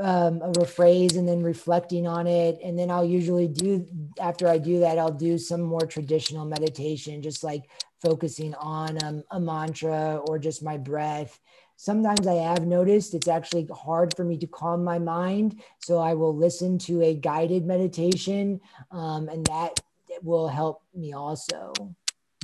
um, 0.00 0.40
a 0.40 0.64
phrase 0.64 1.16
and 1.16 1.28
then 1.28 1.42
reflecting 1.42 2.06
on 2.06 2.28
it, 2.28 2.58
and 2.64 2.78
then 2.78 2.90
I'll 2.90 3.04
usually 3.04 3.48
do 3.48 3.84
after 4.20 4.46
I 4.48 4.56
do 4.56 4.78
that 4.80 4.98
I'll 4.98 5.10
do 5.10 5.36
some 5.36 5.60
more 5.60 5.84
traditional 5.84 6.46
meditation, 6.46 7.22
just 7.22 7.42
like 7.42 7.68
focusing 8.00 8.54
on 8.54 9.02
um, 9.04 9.24
a 9.32 9.40
mantra 9.40 10.22
or 10.28 10.38
just 10.38 10.62
my 10.62 10.78
breath 10.78 11.38
sometimes 11.80 12.26
I 12.26 12.34
have 12.34 12.66
noticed 12.66 13.14
it's 13.14 13.26
actually 13.26 13.66
hard 13.72 14.14
for 14.14 14.22
me 14.22 14.36
to 14.36 14.46
calm 14.46 14.84
my 14.84 14.98
mind. 14.98 15.62
So 15.78 15.98
I 15.98 16.12
will 16.12 16.36
listen 16.36 16.76
to 16.80 17.00
a 17.00 17.14
guided 17.14 17.64
meditation, 17.64 18.60
um, 18.90 19.30
and 19.30 19.46
that 19.46 19.80
will 20.22 20.46
help 20.46 20.82
me 20.94 21.14
also. 21.14 21.72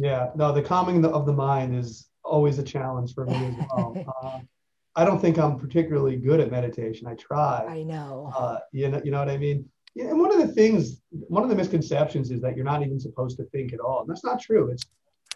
Yeah, 0.00 0.30
no, 0.36 0.52
the 0.52 0.62
calming 0.62 1.04
of 1.04 1.26
the 1.26 1.34
mind 1.34 1.76
is 1.76 2.08
always 2.24 2.58
a 2.58 2.62
challenge 2.62 3.12
for 3.12 3.26
me 3.26 3.34
as 3.46 3.54
well. 3.70 4.14
uh, 4.22 4.38
I 4.98 5.04
don't 5.04 5.20
think 5.20 5.38
I'm 5.38 5.58
particularly 5.58 6.16
good 6.16 6.40
at 6.40 6.50
meditation. 6.50 7.06
I 7.06 7.14
try. 7.16 7.66
I 7.68 7.82
know. 7.82 8.32
Uh, 8.34 8.60
you 8.72 8.88
know, 8.88 9.02
you 9.04 9.10
know 9.10 9.18
what 9.18 9.28
I 9.28 9.36
mean. 9.36 9.68
Yeah, 9.94 10.06
and 10.06 10.18
one 10.18 10.32
of 10.32 10.38
the 10.38 10.54
things, 10.54 11.02
one 11.10 11.42
of 11.42 11.50
the 11.50 11.54
misconceptions 11.54 12.30
is 12.30 12.40
that 12.40 12.56
you're 12.56 12.64
not 12.64 12.82
even 12.82 12.98
supposed 12.98 13.36
to 13.36 13.44
think 13.44 13.74
at 13.74 13.80
all, 13.80 14.00
and 14.00 14.08
that's 14.08 14.24
not 14.24 14.40
true. 14.40 14.70
It's 14.70 14.84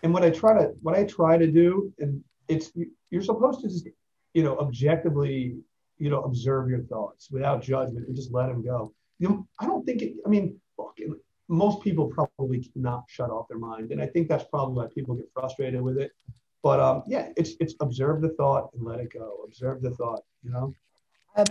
and 0.03 0.15
what 0.15 0.23
I 0.23 0.31
try 0.31 0.55
to 0.55 0.73
what 0.81 0.97
I 0.97 1.05
try 1.05 1.37
to 1.37 1.47
do, 1.47 1.93
and 1.99 2.25
it's 2.51 2.73
you're 3.11 3.23
supposed 3.23 3.61
to 3.61 3.69
just 3.69 3.89
you 4.35 4.43
know 4.43 4.59
objectively 4.59 5.57
you 5.99 6.11
know 6.11 6.23
observe 6.23 6.69
your 6.69 6.83
thoughts 6.83 7.31
without 7.31 7.63
judgment 7.63 8.07
and 8.07 8.17
just 8.17 8.33
let 8.33 8.49
them 8.49 8.63
go. 8.63 8.93
You 9.19 9.29
know 9.29 9.47
i 9.61 9.67
don't 9.67 9.85
think 9.85 10.03
it 10.03 10.15
i 10.27 10.29
mean 10.29 10.59
look, 10.79 10.97
most 11.49 11.83
people 11.83 12.07
probably 12.09 12.61
cannot 12.73 13.05
shut 13.09 13.31
off 13.31 13.49
their 13.49 13.59
mind. 13.59 13.93
And 13.93 14.01
i 14.03 14.07
think 14.07 14.29
that's 14.29 14.45
probably 14.45 14.75
why 14.75 14.87
people 14.95 15.15
get 15.15 15.31
frustrated 15.33 15.81
with 15.81 15.99
it. 15.99 16.11
But 16.63 16.81
um 16.81 17.03
yeah 17.07 17.29
it's 17.37 17.53
it's 17.61 17.75
observe 17.81 18.21
the 18.23 18.31
thought 18.31 18.71
and 18.75 18.83
let 18.83 19.01
it 19.01 19.13
go. 19.13 19.45
Observe 19.47 19.83
the 19.83 19.93
thought 19.93 20.21
you 20.43 20.51
know 20.51 20.75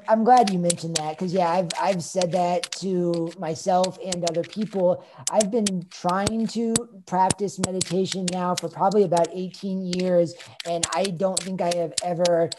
I'm 0.08 0.24
glad 0.24 0.50
you 0.50 0.60
mentioned 0.60 0.98
that 0.98 1.18
because 1.18 1.34
yeah, 1.34 1.50
I've 1.50 1.70
I've 1.82 2.04
said 2.04 2.32
that 2.34 2.72
to 2.74 3.32
myself 3.39 3.98
and 4.04 4.30
other 4.30 4.44
people. 4.44 5.06
I've 5.32 5.52
been 5.52 5.86
trying 5.89 6.48
to 6.48 6.74
practice 7.06 7.60
meditation 7.65 8.26
now 8.32 8.56
for 8.56 8.68
probably 8.68 9.04
about 9.04 9.30
18 9.32 9.94
years, 9.94 10.34
and 10.68 10.86
I 10.94 11.06
don't 11.06 11.39
think 11.39 11.62
I 11.62 11.74
have 11.76 11.94
ever 12.04 12.50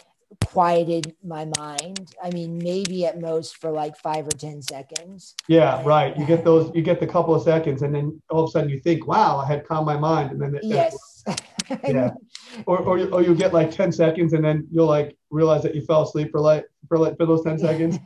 quieted 0.46 1.14
my 1.22 1.44
mind. 1.59 2.14
I 2.22 2.30
mean, 2.30 2.59
maybe 2.59 3.04
at 3.04 3.20
most 3.20 3.56
for 3.56 3.70
like 3.70 3.96
five 3.98 4.26
or 4.26 4.30
10 4.30 4.62
seconds. 4.62 5.35
Yeah, 5.48 5.83
right. 5.85 6.16
You 6.16 6.24
get 6.24 6.44
those, 6.44 6.70
you 6.74 6.83
get 6.83 7.00
the 7.00 7.06
couple 7.06 7.35
of 7.35 7.42
seconds, 7.42 7.83
and 7.83 7.94
then 7.94 8.20
all 8.30 8.44
of 8.44 8.48
a 8.48 8.52
sudden 8.52 8.70
you 8.70 8.78
think, 8.78 9.06
wow, 9.06 9.38
I 9.38 9.46
had 9.46 9.66
calmed 9.66 9.87
my 9.87 9.96
mind. 9.96 10.30
And 10.30 10.40
then, 10.40 10.54
it, 10.54 10.64
yes. 10.64 10.96
yeah. 11.85 12.11
Or, 12.66 12.78
or, 12.78 12.98
you, 12.98 13.11
or 13.11 13.22
you 13.22 13.35
get 13.35 13.52
like 13.52 13.70
10 13.70 13.92
seconds, 13.92 14.33
and 14.33 14.44
then 14.44 14.66
you'll 14.70 14.87
like 14.87 15.16
realize 15.30 15.62
that 15.62 15.74
you 15.74 15.83
fell 15.83 16.02
asleep 16.02 16.30
for 16.30 16.40
like, 16.40 16.66
for 16.88 16.98
like, 16.98 17.16
for 17.16 17.26
those 17.26 17.42
10 17.42 17.59
seconds. 17.66 17.98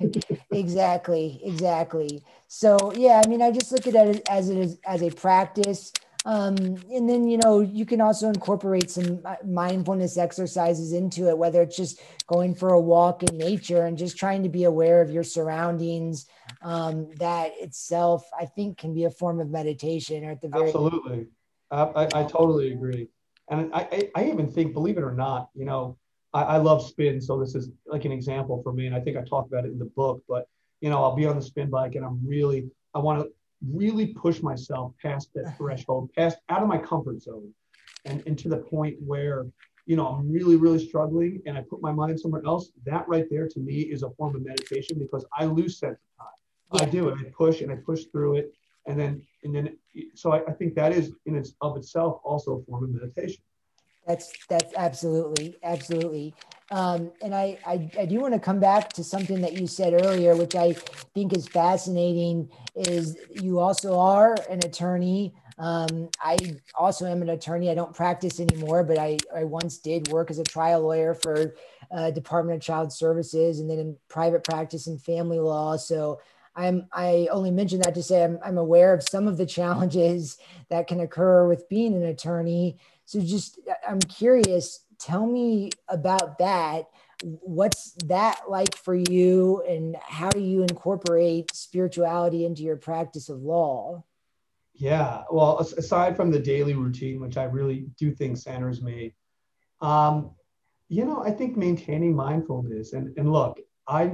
exactly. 0.50 1.40
Exactly. 1.44 2.22
So, 2.48 2.92
yeah, 2.94 3.22
I 3.24 3.28
mean, 3.28 3.42
I 3.42 3.50
just 3.50 3.72
look 3.72 3.86
at 3.86 3.94
it 3.94 4.22
as 4.28 4.50
it 4.50 4.58
is 4.58 4.78
as 4.86 5.02
a 5.02 5.10
practice. 5.10 5.92
Um, 6.26 6.56
and 6.90 7.08
then, 7.08 7.28
you 7.28 7.36
know, 7.36 7.60
you 7.60 7.84
can 7.84 8.00
also 8.00 8.28
incorporate 8.28 8.90
some 8.90 9.20
uh, 9.26 9.36
mindfulness 9.44 10.16
exercises 10.16 10.94
into 10.94 11.28
it, 11.28 11.36
whether 11.36 11.60
it's 11.60 11.76
just 11.76 12.00
going 12.26 12.54
for 12.54 12.70
a 12.70 12.80
walk 12.80 13.22
in 13.22 13.36
nature 13.36 13.84
and 13.84 13.98
just 13.98 14.16
trying 14.16 14.42
to 14.42 14.48
be 14.48 14.64
aware 14.64 15.02
of 15.02 15.10
your 15.10 15.24
surroundings. 15.24 16.26
Um, 16.62 17.10
that 17.16 17.52
itself, 17.58 18.26
I 18.38 18.46
think, 18.46 18.78
can 18.78 18.94
be 18.94 19.04
a 19.04 19.10
form 19.10 19.38
of 19.38 19.50
meditation 19.50 20.24
or 20.24 20.30
at 20.30 20.40
the 20.40 20.48
very 20.48 20.66
Absolutely. 20.66 21.26
I, 21.70 21.82
I, 21.82 22.04
I 22.04 22.24
totally 22.24 22.72
agree. 22.72 23.08
And 23.50 23.72
I, 23.74 23.80
I, 23.80 24.10
I, 24.14 24.24
even 24.30 24.48
think, 24.48 24.72
believe 24.72 24.96
it 24.96 25.02
or 25.02 25.12
not, 25.12 25.50
you 25.54 25.64
know, 25.64 25.98
I, 26.32 26.42
I 26.42 26.56
love 26.56 26.86
spin. 26.86 27.20
So 27.20 27.38
this 27.38 27.54
is 27.54 27.70
like 27.86 28.04
an 28.04 28.12
example 28.12 28.62
for 28.62 28.72
me. 28.72 28.86
And 28.86 28.94
I 28.94 29.00
think 29.00 29.16
I 29.16 29.22
talked 29.22 29.52
about 29.52 29.64
it 29.64 29.72
in 29.72 29.78
the 29.78 29.84
book, 29.84 30.22
but, 30.28 30.48
you 30.80 30.88
know, 30.88 31.02
I'll 31.02 31.16
be 31.16 31.26
on 31.26 31.36
the 31.36 31.42
spin 31.42 31.68
bike 31.68 31.94
and 31.94 32.04
I'm 32.04 32.20
really, 32.26 32.70
I 32.94 32.98
want 32.98 33.22
to 33.22 33.30
really 33.72 34.06
push 34.06 34.42
myself 34.42 34.92
past 35.02 35.30
that 35.34 35.54
threshold, 35.58 36.10
past 36.16 36.38
out 36.48 36.62
of 36.62 36.68
my 36.68 36.78
comfort 36.78 37.22
zone, 37.22 37.52
and, 38.04 38.22
and 38.26 38.38
to 38.38 38.48
the 38.48 38.58
point 38.58 38.96
where 39.00 39.46
you 39.86 39.96
know 39.96 40.06
I'm 40.06 40.30
really 40.30 40.56
really 40.56 40.84
struggling, 40.84 41.42
and 41.46 41.56
I 41.58 41.62
put 41.62 41.82
my 41.82 41.92
mind 41.92 42.18
somewhere 42.18 42.42
else. 42.46 42.70
That 42.84 43.06
right 43.08 43.26
there 43.30 43.48
to 43.48 43.60
me 43.60 43.80
is 43.80 44.02
a 44.02 44.10
form 44.10 44.34
of 44.34 44.44
meditation 44.44 44.98
because 44.98 45.24
I 45.36 45.44
lose 45.44 45.78
sense 45.78 45.98
of 45.98 46.24
time. 46.24 46.80
Yeah. 46.80 46.86
I 46.86 46.90
do, 46.90 47.08
and 47.10 47.20
I 47.20 47.30
push 47.30 47.60
and 47.60 47.70
I 47.70 47.76
push 47.76 48.04
through 48.04 48.36
it, 48.36 48.54
and 48.86 48.98
then 48.98 49.22
and 49.42 49.54
then 49.54 49.76
so 50.14 50.32
I, 50.32 50.44
I 50.46 50.52
think 50.52 50.74
that 50.74 50.92
is 50.92 51.12
in 51.26 51.36
its 51.36 51.54
of 51.60 51.76
itself 51.76 52.20
also 52.24 52.58
a 52.58 52.62
form 52.64 52.84
of 52.84 52.90
meditation. 52.90 53.42
That's 54.06 54.32
that's 54.48 54.74
absolutely 54.76 55.56
absolutely. 55.62 56.34
Um, 56.70 57.12
and 57.22 57.34
I, 57.34 57.58
I, 57.66 57.90
I 57.98 58.06
do 58.06 58.20
want 58.20 58.34
to 58.34 58.40
come 58.40 58.58
back 58.58 58.92
to 58.94 59.04
something 59.04 59.40
that 59.42 59.52
you 59.52 59.66
said 59.66 59.92
earlier, 59.92 60.34
which 60.34 60.54
I 60.54 60.72
think 61.14 61.36
is 61.36 61.46
fascinating. 61.46 62.50
Is 62.74 63.16
you 63.30 63.60
also 63.60 63.98
are 63.98 64.36
an 64.50 64.58
attorney. 64.64 65.34
Um, 65.58 66.08
I 66.20 66.36
also 66.74 67.06
am 67.06 67.22
an 67.22 67.28
attorney. 67.28 67.70
I 67.70 67.74
don't 67.74 67.94
practice 67.94 68.40
anymore, 68.40 68.82
but 68.82 68.98
I, 68.98 69.18
I 69.34 69.44
once 69.44 69.78
did 69.78 70.08
work 70.08 70.30
as 70.30 70.38
a 70.38 70.44
trial 70.44 70.80
lawyer 70.80 71.14
for 71.14 71.54
uh, 71.92 72.10
Department 72.10 72.56
of 72.56 72.62
Child 72.62 72.92
Services, 72.92 73.60
and 73.60 73.70
then 73.70 73.78
in 73.78 73.96
private 74.08 74.42
practice 74.42 74.86
in 74.86 74.98
family 74.98 75.38
law. 75.38 75.76
So 75.76 76.20
I'm 76.56 76.86
I 76.92 77.28
only 77.30 77.50
mention 77.50 77.80
that 77.80 77.94
to 77.94 78.02
say 78.02 78.24
I'm, 78.24 78.38
I'm 78.44 78.58
aware 78.58 78.94
of 78.94 79.02
some 79.02 79.26
of 79.26 79.36
the 79.36 79.46
challenges 79.46 80.38
that 80.70 80.86
can 80.86 81.00
occur 81.00 81.48
with 81.48 81.68
being 81.68 81.94
an 81.94 82.04
attorney. 82.04 82.78
So 83.04 83.20
just 83.20 83.58
I'm 83.86 84.00
curious 84.00 84.84
tell 84.98 85.26
me 85.26 85.70
about 85.88 86.38
that. 86.38 86.88
What's 87.22 87.92
that 88.06 88.42
like 88.48 88.76
for 88.76 88.94
you, 88.94 89.62
and 89.68 89.96
how 90.02 90.30
do 90.30 90.40
you 90.40 90.62
incorporate 90.62 91.54
spirituality 91.54 92.44
into 92.44 92.62
your 92.62 92.76
practice 92.76 93.28
of 93.28 93.40
law? 93.42 94.04
Yeah, 94.74 95.22
well, 95.30 95.58
aside 95.58 96.16
from 96.16 96.30
the 96.30 96.38
daily 96.38 96.74
routine, 96.74 97.20
which 97.20 97.36
I 97.36 97.44
really 97.44 97.86
do 97.96 98.12
think 98.12 98.36
centers 98.36 98.82
me, 98.82 99.14
um, 99.80 100.32
you 100.88 101.04
know, 101.04 101.22
I 101.22 101.30
think 101.30 101.56
maintaining 101.56 102.14
mindfulness 102.14 102.92
and 102.92 103.16
and 103.16 103.32
look, 103.32 103.60
I 103.86 104.12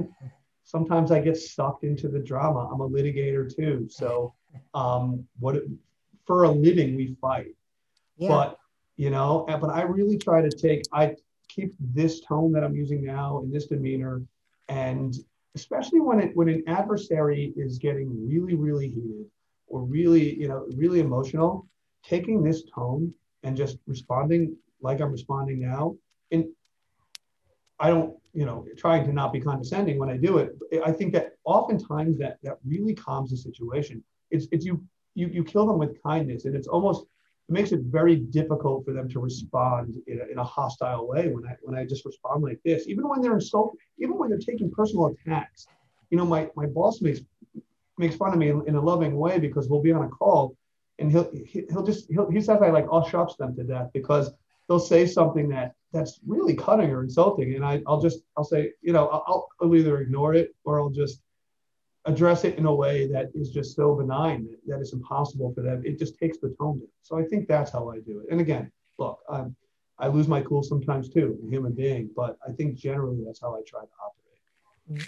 sometimes 0.71 1.11
I 1.11 1.19
get 1.19 1.37
sucked 1.37 1.83
into 1.83 2.07
the 2.07 2.19
drama. 2.19 2.69
I'm 2.71 2.81
a 2.81 2.89
litigator 2.89 3.53
too, 3.53 3.87
so 3.89 4.33
um, 4.73 5.25
what 5.39 5.55
for 6.25 6.43
a 6.43 6.51
living 6.51 6.95
we 6.95 7.15
fight, 7.21 7.55
yeah. 8.17 8.29
but 8.29 8.57
you 9.01 9.09
know 9.09 9.45
but 9.59 9.71
i 9.71 9.81
really 9.81 10.15
try 10.17 10.41
to 10.41 10.49
take 10.49 10.83
i 10.93 11.15
keep 11.49 11.73
this 11.79 12.21
tone 12.21 12.51
that 12.51 12.63
i'm 12.63 12.75
using 12.75 13.03
now 13.03 13.39
and 13.39 13.51
this 13.51 13.65
demeanor 13.65 14.21
and 14.69 15.15
especially 15.55 15.99
when 15.99 16.19
it 16.19 16.35
when 16.35 16.47
an 16.47 16.63
adversary 16.67 17.51
is 17.55 17.79
getting 17.79 18.09
really 18.27 18.55
really 18.55 18.87
heated 18.87 19.25
or 19.67 19.81
really 19.81 20.35
you 20.39 20.47
know 20.47 20.67
really 20.75 20.99
emotional 20.99 21.67
taking 22.03 22.43
this 22.43 22.63
tone 22.75 23.11
and 23.41 23.57
just 23.57 23.77
responding 23.87 24.55
like 24.81 25.01
i'm 25.01 25.11
responding 25.11 25.59
now 25.59 25.95
and 26.31 26.45
I 27.81 27.89
don't, 27.89 28.15
you 28.33 28.45
know, 28.45 28.65
trying 28.77 29.05
to 29.05 29.11
not 29.11 29.33
be 29.33 29.41
condescending 29.41 29.97
when 29.97 30.09
I 30.09 30.17
do 30.17 30.37
it. 30.37 30.55
I 30.85 30.91
think 30.91 31.11
that 31.13 31.33
oftentimes 31.43 32.17
that 32.19 32.37
that 32.43 32.57
really 32.65 32.93
calms 32.93 33.31
the 33.31 33.37
situation. 33.37 34.03
It's 34.29 34.47
it's 34.51 34.65
you 34.65 34.83
you 35.15 35.27
you 35.27 35.43
kill 35.43 35.65
them 35.65 35.79
with 35.79 36.01
kindness, 36.01 36.45
and 36.45 36.55
it's 36.55 36.67
almost 36.67 37.05
it 37.49 37.53
makes 37.53 37.71
it 37.71 37.81
very 37.81 38.15
difficult 38.15 38.85
for 38.85 38.93
them 38.93 39.09
to 39.09 39.19
respond 39.19 39.97
in 40.07 40.21
a, 40.21 40.25
in 40.31 40.37
a 40.37 40.43
hostile 40.43 41.07
way 41.07 41.29
when 41.29 41.45
I 41.45 41.55
when 41.63 41.75
I 41.75 41.85
just 41.85 42.05
respond 42.05 42.43
like 42.43 42.59
this, 42.63 42.87
even 42.87 43.09
when 43.09 43.19
they're 43.21 43.33
insulting, 43.33 43.79
even 43.97 44.17
when 44.17 44.29
they're 44.29 44.39
taking 44.39 44.71
personal 44.71 45.07
attacks. 45.07 45.67
You 46.11 46.17
know, 46.17 46.25
my 46.25 46.49
my 46.55 46.67
boss 46.67 47.01
makes 47.01 47.21
makes 47.97 48.15
fun 48.15 48.31
of 48.31 48.37
me 48.37 48.49
in, 48.49 48.63
in 48.67 48.75
a 48.75 48.81
loving 48.81 49.15
way 49.17 49.39
because 49.39 49.67
we'll 49.67 49.81
be 49.81 49.91
on 49.91 50.05
a 50.05 50.09
call 50.09 50.55
and 50.99 51.11
he'll 51.11 51.29
he'll 51.45 51.83
just 51.83 52.09
he'll, 52.11 52.29
he 52.29 52.41
says 52.41 52.61
I 52.61 52.69
like 52.69 52.87
all 52.89 53.07
shucks 53.07 53.35
them 53.35 53.55
to 53.55 53.63
death 53.63 53.89
because 53.93 54.31
they'll 54.71 54.79
say 54.79 55.05
something 55.05 55.49
that 55.49 55.75
that's 55.91 56.21
really 56.25 56.55
cutting 56.55 56.91
or 56.91 57.03
insulting, 57.03 57.55
and 57.55 57.65
I 57.65 57.83
I'll 57.85 57.99
just 58.01 58.19
I'll 58.37 58.45
say 58.45 58.71
you 58.81 58.93
know 58.93 59.07
I'll, 59.09 59.49
I'll 59.61 59.75
either 59.75 59.99
ignore 59.99 60.33
it 60.33 60.55
or 60.63 60.79
I'll 60.79 60.89
just 60.89 61.19
address 62.05 62.45
it 62.45 62.57
in 62.57 62.65
a 62.65 62.73
way 62.73 63.05
that 63.07 63.31
is 63.35 63.51
just 63.51 63.75
so 63.75 63.93
benign 63.93 64.47
that, 64.47 64.59
that 64.65 64.79
it's 64.79 64.93
impossible 64.93 65.53
for 65.53 65.61
them. 65.61 65.83
It 65.85 65.99
just 65.99 66.17
takes 66.17 66.37
the 66.37 66.55
tone 66.57 66.79
down. 66.79 66.87
So 67.01 67.19
I 67.19 67.23
think 67.23 67.49
that's 67.49 67.69
how 67.69 67.89
I 67.89 67.99
do 67.99 68.21
it. 68.21 68.31
And 68.31 68.39
again, 68.39 68.71
look, 68.97 69.19
I'm 69.29 69.53
I 69.99 70.07
lose 70.07 70.29
my 70.29 70.41
cool 70.41 70.63
sometimes 70.63 71.09
too, 71.09 71.37
a 71.45 71.49
human 71.49 71.73
being, 71.73 72.09
but 72.15 72.37
I 72.47 72.53
think 72.53 72.75
generally 72.75 73.21
that's 73.25 73.41
how 73.41 73.53
I 73.53 73.61
try 73.67 73.81
to 73.81 73.95
operate. 74.01 74.20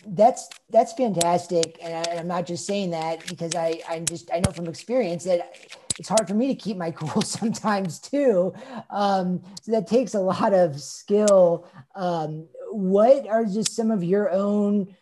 That's 0.05 0.49
that's 0.69 0.93
fantastic, 0.93 1.77
and, 1.81 2.07
I, 2.07 2.11
am 2.13 2.27
not 2.27 2.45
just 2.45 2.65
saying 2.65 2.91
that 2.91 3.25
because 3.27 3.55
I 3.55 3.81
i'm 3.89 4.05
just 4.05 4.29
I 4.31 4.39
know 4.39 4.51
from 4.51 4.67
experience 4.67 5.23
that 5.25 5.55
it's 5.99 6.09
hard 6.09 6.27
for 6.27 6.33
me 6.33 6.47
to 6.47 6.55
keep 6.55 6.77
my 6.77 6.91
cool 6.99 7.21
sometimes 7.21 7.99
too. 7.99 8.53
Um, 8.89 9.41
so 9.61 9.71
that 9.71 9.87
takes 9.87 10.13
a 10.13 10.19
lot 10.19 10.53
of 10.53 10.79
skill. 10.79 11.67
Um, 11.95 12.47
what 12.71 13.27
are 13.27 13.45
just 13.45 13.75
some 13.75 13.91
of 13.91 14.03
your 14.03 14.31
own 14.31 14.95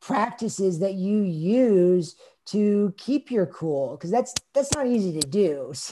practices 0.00 0.78
that 0.80 0.94
you 0.94 1.22
use 1.22 2.16
to 2.46 2.94
keep 2.96 3.30
your 3.30 3.46
cool? 3.46 3.96
Because 3.96 4.10
that's 4.10 4.34
that's 4.54 4.72
not 4.74 4.86
easy 4.86 5.18
to 5.20 5.26
do. 5.26 5.72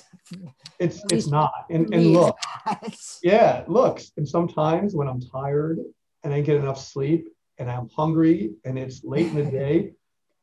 It's 0.79 1.01
it's 1.11 1.27
not. 1.27 1.53
And, 1.71 1.95
and 1.95 2.13
look, 2.13 2.37
yeah, 3.23 3.65
looks. 3.67 4.13
And 4.19 4.29
sometimes 4.29 4.95
when 4.95 5.09
I'm 5.09 5.23
tired 5.23 5.79
and 6.23 6.35
I 6.35 6.43
get 6.43 6.57
enough 6.57 6.79
sleep 6.79 7.29
and 7.59 7.71
I'm 7.71 7.89
hungry 7.95 8.53
and 8.65 8.79
it's 8.79 9.05
late 9.05 9.27
in 9.29 9.35
the 9.35 9.45
day, 9.45 9.93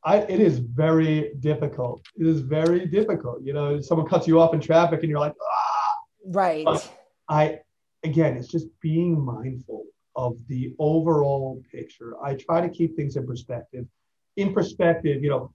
I, 0.03 0.17
it 0.17 0.39
is 0.39 0.59
very 0.59 1.33
difficult. 1.39 2.01
It 2.17 2.27
is 2.27 2.41
very 2.41 2.85
difficult. 2.87 3.41
You 3.43 3.53
know, 3.53 3.79
someone 3.81 4.07
cuts 4.07 4.27
you 4.27 4.39
off 4.39 4.53
in 4.53 4.59
traffic 4.59 5.01
and 5.01 5.09
you're 5.09 5.19
like, 5.19 5.35
ah. 5.41 5.95
Right. 6.25 6.65
But 6.65 6.91
I, 7.29 7.59
again, 8.03 8.35
it's 8.37 8.49
just 8.49 8.67
being 8.81 9.19
mindful 9.23 9.85
of 10.15 10.37
the 10.47 10.73
overall 10.79 11.61
picture. 11.71 12.15
I 12.23 12.35
try 12.35 12.61
to 12.61 12.69
keep 12.69 12.95
things 12.95 13.15
in 13.15 13.25
perspective. 13.25 13.85
In 14.35 14.53
perspective, 14.53 15.23
you 15.23 15.29
know, 15.29 15.53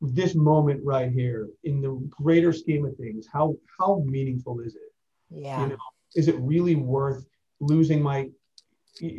this 0.00 0.34
moment 0.34 0.80
right 0.84 1.10
here, 1.10 1.48
in 1.64 1.80
the 1.80 1.92
greater 2.10 2.52
scheme 2.52 2.84
of 2.84 2.96
things, 2.96 3.26
how 3.32 3.54
how 3.78 4.02
meaningful 4.04 4.60
is 4.60 4.74
it? 4.74 4.92
Yeah. 5.30 5.62
You 5.62 5.68
know, 5.70 5.76
is 6.16 6.28
it 6.28 6.36
really 6.40 6.74
worth 6.74 7.24
losing 7.60 8.02
my 8.02 8.28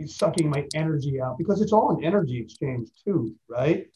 sucking 0.05 0.49
my 0.49 0.67
energy 0.75 1.19
out 1.21 1.37
because 1.37 1.61
it's 1.61 1.73
all 1.73 1.95
an 1.97 2.03
energy 2.03 2.39
exchange 2.39 2.89
too, 3.03 3.35
right? 3.49 3.87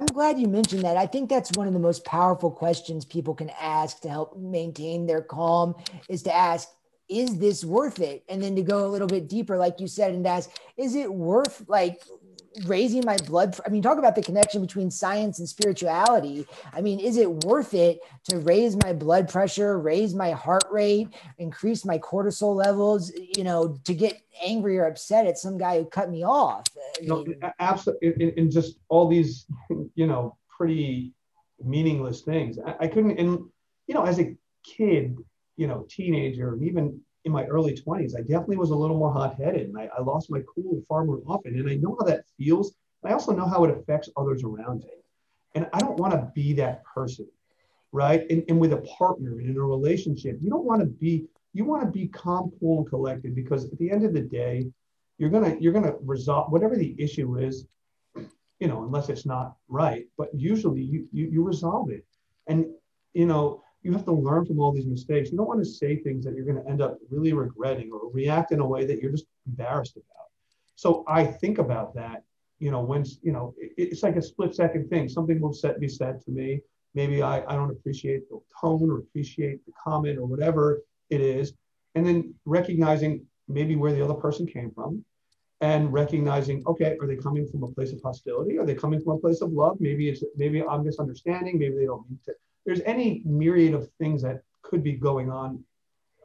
I'm 0.00 0.06
glad 0.06 0.38
you 0.38 0.48
mentioned 0.48 0.82
that. 0.82 0.96
I 0.96 1.06
think 1.06 1.28
that's 1.28 1.52
one 1.52 1.68
of 1.68 1.72
the 1.72 1.78
most 1.78 2.04
powerful 2.04 2.50
questions 2.50 3.04
people 3.04 3.34
can 3.34 3.50
ask 3.50 4.00
to 4.00 4.08
help 4.08 4.36
maintain 4.36 5.06
their 5.06 5.22
calm 5.22 5.76
is 6.08 6.22
to 6.24 6.34
ask, 6.34 6.68
is 7.08 7.38
this 7.38 7.64
worth 7.64 8.00
it? 8.00 8.24
And 8.28 8.42
then 8.42 8.56
to 8.56 8.62
go 8.62 8.86
a 8.86 8.88
little 8.88 9.06
bit 9.06 9.28
deeper, 9.28 9.56
like 9.56 9.80
you 9.80 9.86
said, 9.86 10.14
and 10.14 10.26
ask, 10.26 10.50
is 10.76 10.94
it 10.94 11.12
worth 11.12 11.64
like 11.68 12.02
raising 12.66 13.04
my 13.04 13.16
blood 13.18 13.58
i 13.66 13.70
mean 13.70 13.82
talk 13.82 13.98
about 13.98 14.14
the 14.14 14.22
connection 14.22 14.60
between 14.60 14.90
science 14.90 15.38
and 15.38 15.48
spirituality. 15.48 16.46
I 16.72 16.80
mean 16.80 17.00
is 17.00 17.16
it 17.16 17.44
worth 17.44 17.74
it 17.74 18.00
to 18.28 18.38
raise 18.38 18.76
my 18.76 18.92
blood 18.92 19.28
pressure 19.28 19.78
raise 19.78 20.14
my 20.14 20.32
heart 20.32 20.64
rate 20.70 21.08
increase 21.38 21.84
my 21.84 21.98
cortisol 21.98 22.54
levels 22.54 23.12
you 23.36 23.44
know 23.44 23.78
to 23.84 23.94
get 23.94 24.20
angry 24.42 24.78
or 24.78 24.86
upset 24.86 25.26
at 25.26 25.38
some 25.38 25.58
guy 25.58 25.78
who 25.78 25.84
cut 25.84 26.10
me 26.10 26.24
off? 26.24 26.66
I 26.76 27.00
mean, 27.00 27.36
no, 27.40 27.50
absolutely 27.58 28.34
and 28.36 28.50
just 28.50 28.78
all 28.88 29.08
these 29.08 29.46
you 29.94 30.06
know 30.06 30.36
pretty 30.48 31.12
meaningless 31.64 32.22
things. 32.22 32.58
I, 32.64 32.74
I 32.80 32.86
couldn't 32.88 33.18
and 33.18 33.38
you 33.86 33.94
know 33.94 34.04
as 34.04 34.18
a 34.20 34.36
kid 34.64 35.16
you 35.56 35.66
know 35.66 35.86
teenager 35.88 36.58
even 36.62 37.00
in 37.24 37.32
my 37.32 37.44
early 37.46 37.74
20s, 37.74 38.16
I 38.16 38.20
definitely 38.20 38.56
was 38.56 38.70
a 38.70 38.74
little 38.74 38.98
more 38.98 39.12
hot 39.12 39.36
headed 39.36 39.68
and 39.68 39.78
I, 39.78 39.88
I, 39.96 40.02
lost 40.02 40.30
my 40.30 40.42
cool 40.52 40.82
far 40.88 41.04
more 41.04 41.20
often. 41.26 41.58
And 41.58 41.70
I 41.70 41.74
know 41.76 41.96
how 41.98 42.06
that 42.06 42.24
feels. 42.36 42.74
I 43.04 43.12
also 43.12 43.32
know 43.32 43.46
how 43.46 43.64
it 43.64 43.76
affects 43.76 44.08
others 44.16 44.42
around 44.42 44.80
me. 44.80 44.90
And 45.54 45.68
I 45.72 45.78
don't 45.78 45.98
want 45.98 46.14
to 46.14 46.30
be 46.34 46.52
that 46.54 46.82
person, 46.84 47.28
right? 47.92 48.28
And, 48.30 48.44
and 48.48 48.58
with 48.58 48.72
a 48.72 48.78
partner 48.98 49.38
and 49.38 49.50
in 49.50 49.56
a 49.56 49.62
relationship, 49.62 50.38
you 50.40 50.50
don't 50.50 50.64
want 50.64 50.80
to 50.80 50.86
be, 50.86 51.26
you 51.52 51.64
want 51.64 51.84
to 51.84 51.90
be 51.90 52.08
calm, 52.08 52.50
cool, 52.58 52.78
and 52.78 52.88
collected 52.88 53.34
because 53.34 53.66
at 53.66 53.78
the 53.78 53.90
end 53.90 54.04
of 54.04 54.14
the 54.14 54.20
day, 54.20 54.66
you're 55.18 55.30
gonna 55.30 55.56
you're 55.60 55.74
gonna 55.74 55.94
resolve 56.00 56.50
whatever 56.50 56.74
the 56.74 56.96
issue 56.98 57.38
is, 57.38 57.66
you 58.58 58.66
know, 58.66 58.82
unless 58.82 59.08
it's 59.08 59.26
not 59.26 59.56
right. 59.68 60.06
But 60.16 60.30
usually 60.34 60.82
you 60.82 61.06
you, 61.12 61.28
you 61.30 61.44
resolve 61.44 61.90
it. 61.90 62.04
And 62.48 62.66
you 63.12 63.26
know, 63.26 63.61
you 63.82 63.92
have 63.92 64.04
to 64.04 64.12
learn 64.12 64.46
from 64.46 64.60
all 64.60 64.72
these 64.72 64.86
mistakes. 64.86 65.30
You 65.30 65.38
don't 65.38 65.48
want 65.48 65.60
to 65.60 65.68
say 65.68 65.96
things 65.96 66.24
that 66.24 66.34
you're 66.34 66.44
going 66.44 66.62
to 66.62 66.68
end 66.70 66.80
up 66.80 66.98
really 67.10 67.32
regretting 67.32 67.90
or 67.92 68.10
react 68.12 68.52
in 68.52 68.60
a 68.60 68.66
way 68.66 68.84
that 68.86 69.00
you're 69.00 69.10
just 69.10 69.26
embarrassed 69.46 69.96
about. 69.96 70.28
So 70.76 71.04
I 71.06 71.24
think 71.24 71.58
about 71.58 71.94
that, 71.94 72.22
you 72.58 72.70
know, 72.70 72.80
when, 72.80 73.04
you 73.22 73.32
know, 73.32 73.54
it, 73.58 73.72
it's 73.76 74.02
like 74.02 74.16
a 74.16 74.22
split 74.22 74.54
second 74.54 74.88
thing. 74.88 75.08
Something 75.08 75.40
will 75.40 75.52
set, 75.52 75.80
be 75.80 75.88
said 75.88 76.20
to 76.22 76.30
me. 76.30 76.60
Maybe 76.94 77.22
I, 77.22 77.42
I 77.46 77.56
don't 77.56 77.70
appreciate 77.70 78.28
the 78.28 78.40
tone 78.60 78.90
or 78.90 78.98
appreciate 78.98 79.64
the 79.66 79.72
comment 79.82 80.18
or 80.18 80.26
whatever 80.26 80.82
it 81.10 81.20
is. 81.20 81.54
And 81.94 82.06
then 82.06 82.34
recognizing 82.44 83.26
maybe 83.48 83.76
where 83.76 83.92
the 83.92 84.02
other 84.02 84.14
person 84.14 84.46
came 84.46 84.70
from 84.70 85.04
and 85.60 85.92
recognizing, 85.92 86.62
okay, 86.66 86.96
are 87.00 87.06
they 87.06 87.16
coming 87.16 87.46
from 87.48 87.62
a 87.64 87.68
place 87.68 87.92
of 87.92 88.00
hostility? 88.02 88.58
Are 88.58 88.66
they 88.66 88.74
coming 88.74 89.00
from 89.00 89.14
a 89.14 89.18
place 89.18 89.40
of 89.40 89.52
love? 89.52 89.76
Maybe 89.80 90.08
it's, 90.08 90.22
maybe 90.36 90.62
I'm 90.62 90.84
misunderstanding. 90.84 91.58
Maybe 91.58 91.76
they 91.76 91.86
don't 91.86 92.08
mean 92.08 92.18
to 92.26 92.34
there's 92.64 92.80
any 92.82 93.22
myriad 93.24 93.74
of 93.74 93.90
things 93.98 94.22
that 94.22 94.42
could 94.62 94.82
be 94.82 94.92
going 94.92 95.30
on, 95.30 95.62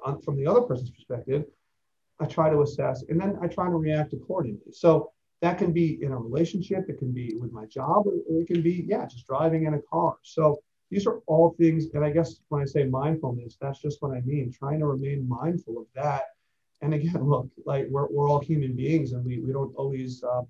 on 0.06 0.22
from 0.22 0.38
the 0.38 0.48
other 0.48 0.62
person's 0.62 0.92
perspective. 0.92 1.46
I 2.20 2.26
try 2.26 2.50
to 2.50 2.62
assess 2.62 3.04
and 3.10 3.20
then 3.20 3.38
I 3.42 3.48
try 3.48 3.66
to 3.66 3.76
react 3.76 4.14
accordingly. 4.14 4.72
So 4.72 5.12
that 5.42 5.58
can 5.58 5.72
be 5.72 6.02
in 6.02 6.12
a 6.12 6.18
relationship, 6.18 6.86
it 6.90 6.98
can 6.98 7.12
be 7.12 7.36
with 7.40 7.52
my 7.52 7.66
job, 7.66 8.08
or, 8.08 8.14
it 8.30 8.48
can 8.48 8.62
be, 8.62 8.86
yeah, 8.88 9.06
just 9.06 9.28
driving 9.28 9.66
in 9.66 9.76
a 9.76 9.82
car. 9.82 10.16
So 10.24 10.60
these 10.90 11.06
are 11.06 11.20
all 11.28 11.54
things, 11.60 11.88
and 11.94 12.04
I 12.04 12.10
guess 12.10 12.40
when 12.50 12.62
I 12.62 12.66
say 12.66 12.86
mindfulness, 12.86 13.58
that's 13.62 13.80
just 13.80 14.02
what 14.02 14.18
I 14.18 14.22
mean, 14.22 14.52
trying 14.52 14.80
to 14.80 14.88
remain 14.88 15.28
mindful 15.28 15.78
of 15.78 15.86
that. 15.96 16.24
And 16.82 16.94
again, 16.94 17.24
look, 17.30 17.50
like 17.66 17.88
we're, 17.90 18.08
we're 18.08 18.30
all 18.30 18.40
human 18.40 18.76
beings 18.76 19.12
and 19.12 19.24
we, 19.24 19.40
we 19.40 19.52
don't 19.52 19.76
always, 19.76 20.24
um, 20.24 20.48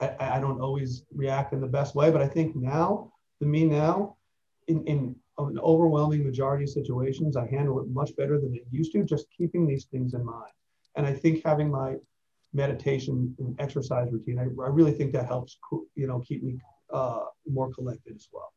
I, 0.00 0.36
I 0.36 0.40
don't 0.40 0.60
always 0.60 1.04
react 1.14 1.52
in 1.52 1.60
the 1.60 1.66
best 1.66 1.94
way, 1.94 2.10
but 2.10 2.22
I 2.22 2.28
think 2.28 2.56
now, 2.56 3.12
the 3.40 3.46
me 3.46 3.64
now, 3.64 4.16
in, 4.68 4.84
in 4.86 5.16
an 5.38 5.58
overwhelming 5.58 6.24
majority 6.24 6.64
of 6.64 6.70
situations, 6.70 7.36
I 7.36 7.46
handle 7.48 7.80
it 7.80 7.88
much 7.88 8.14
better 8.16 8.38
than 8.40 8.52
I 8.54 8.60
used 8.70 8.92
to, 8.92 9.04
just 9.04 9.26
keeping 9.36 9.66
these 9.66 9.86
things 9.86 10.14
in 10.14 10.24
mind. 10.24 10.52
And 10.96 11.06
I 11.06 11.12
think 11.12 11.44
having 11.44 11.70
my 11.70 11.96
meditation 12.52 13.34
and 13.38 13.58
exercise 13.58 14.08
routine, 14.12 14.38
I, 14.38 14.42
I 14.62 14.68
really 14.68 14.92
think 14.92 15.12
that 15.12 15.26
helps, 15.26 15.58
you 15.94 16.06
know, 16.06 16.20
keep 16.20 16.42
me 16.42 16.58
uh, 16.92 17.24
more 17.50 17.72
collected 17.72 18.14
as 18.14 18.28
well. 18.32 18.52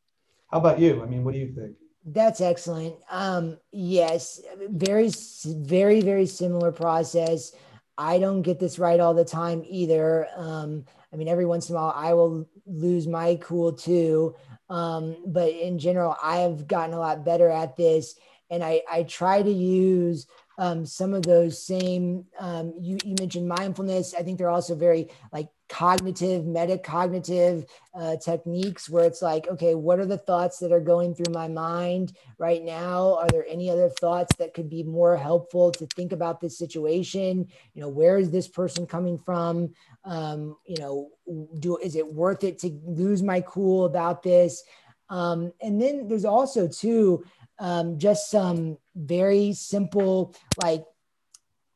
How 0.51 0.59
about 0.59 0.79
you? 0.79 1.01
I 1.01 1.05
mean, 1.05 1.23
what 1.23 1.33
do 1.33 1.39
you 1.39 1.53
think? 1.53 1.75
That's 2.05 2.41
excellent. 2.41 2.95
Um, 3.09 3.57
yes, 3.71 4.41
very, 4.69 5.11
very, 5.45 6.01
very 6.01 6.27
similar 6.27 6.71
process. 6.71 7.53
I 7.97 8.19
don't 8.19 8.41
get 8.41 8.59
this 8.59 8.77
right 8.77 8.99
all 8.99 9.13
the 9.13 9.25
time 9.25 9.63
either. 9.65 10.27
Um, 10.35 10.85
I 11.11 11.15
mean, 11.15 11.29
every 11.29 11.45
once 11.45 11.69
in 11.69 11.75
a 11.75 11.79
while, 11.79 11.93
I 11.95 12.13
will 12.13 12.47
lose 12.65 13.07
my 13.07 13.39
cool 13.41 13.71
too. 13.71 14.35
Um, 14.69 15.17
but 15.25 15.51
in 15.53 15.79
general, 15.79 16.15
I 16.21 16.37
have 16.37 16.67
gotten 16.67 16.93
a 16.93 16.99
lot 16.99 17.25
better 17.25 17.49
at 17.49 17.77
this. 17.77 18.15
And 18.49 18.63
I, 18.63 18.81
I 18.91 19.03
try 19.03 19.41
to 19.41 19.51
use 19.51 20.27
um, 20.57 20.85
some 20.85 21.13
of 21.13 21.23
those 21.23 21.61
same, 21.61 22.25
um, 22.39 22.73
you, 22.79 22.97
you 23.03 23.15
mentioned 23.19 23.47
mindfulness. 23.47 24.13
I 24.13 24.23
think 24.23 24.37
they're 24.37 24.49
also 24.49 24.75
very 24.75 25.09
like 25.33 25.49
cognitive, 25.67 26.43
metacognitive 26.43 27.67
uh, 27.93 28.17
techniques 28.17 28.89
where 28.89 29.05
it's 29.05 29.21
like, 29.21 29.47
okay, 29.47 29.73
what 29.75 29.99
are 29.99 30.05
the 30.05 30.17
thoughts 30.17 30.59
that 30.59 30.71
are 30.71 30.79
going 30.79 31.15
through 31.15 31.33
my 31.33 31.47
mind 31.47 32.13
right 32.37 32.63
now? 32.63 33.15
Are 33.15 33.27
there 33.29 33.45
any 33.47 33.69
other 33.69 33.89
thoughts 33.89 34.35
that 34.37 34.53
could 34.53 34.69
be 34.69 34.83
more 34.83 35.17
helpful 35.17 35.71
to 35.71 35.87
think 35.87 36.11
about 36.11 36.39
this 36.39 36.57
situation? 36.57 37.47
You 37.73 37.81
know, 37.81 37.89
where 37.89 38.17
is 38.17 38.29
this 38.29 38.47
person 38.47 38.85
coming 38.85 39.17
from? 39.17 39.73
Um, 40.03 40.57
you 40.65 40.77
know, 40.77 41.09
do 41.59 41.77
is 41.77 41.95
it 41.95 42.13
worth 42.13 42.43
it 42.43 42.59
to 42.59 42.79
lose 42.85 43.23
my 43.23 43.41
cool 43.41 43.85
about 43.85 44.21
this? 44.23 44.63
Um, 45.09 45.51
and 45.61 45.81
then 45.81 46.07
there's 46.07 46.25
also 46.25 46.67
too 46.67 47.23
um, 47.59 47.97
just 47.97 48.29
some 48.29 48.77
very 48.95 49.53
simple 49.53 50.35
like 50.61 50.83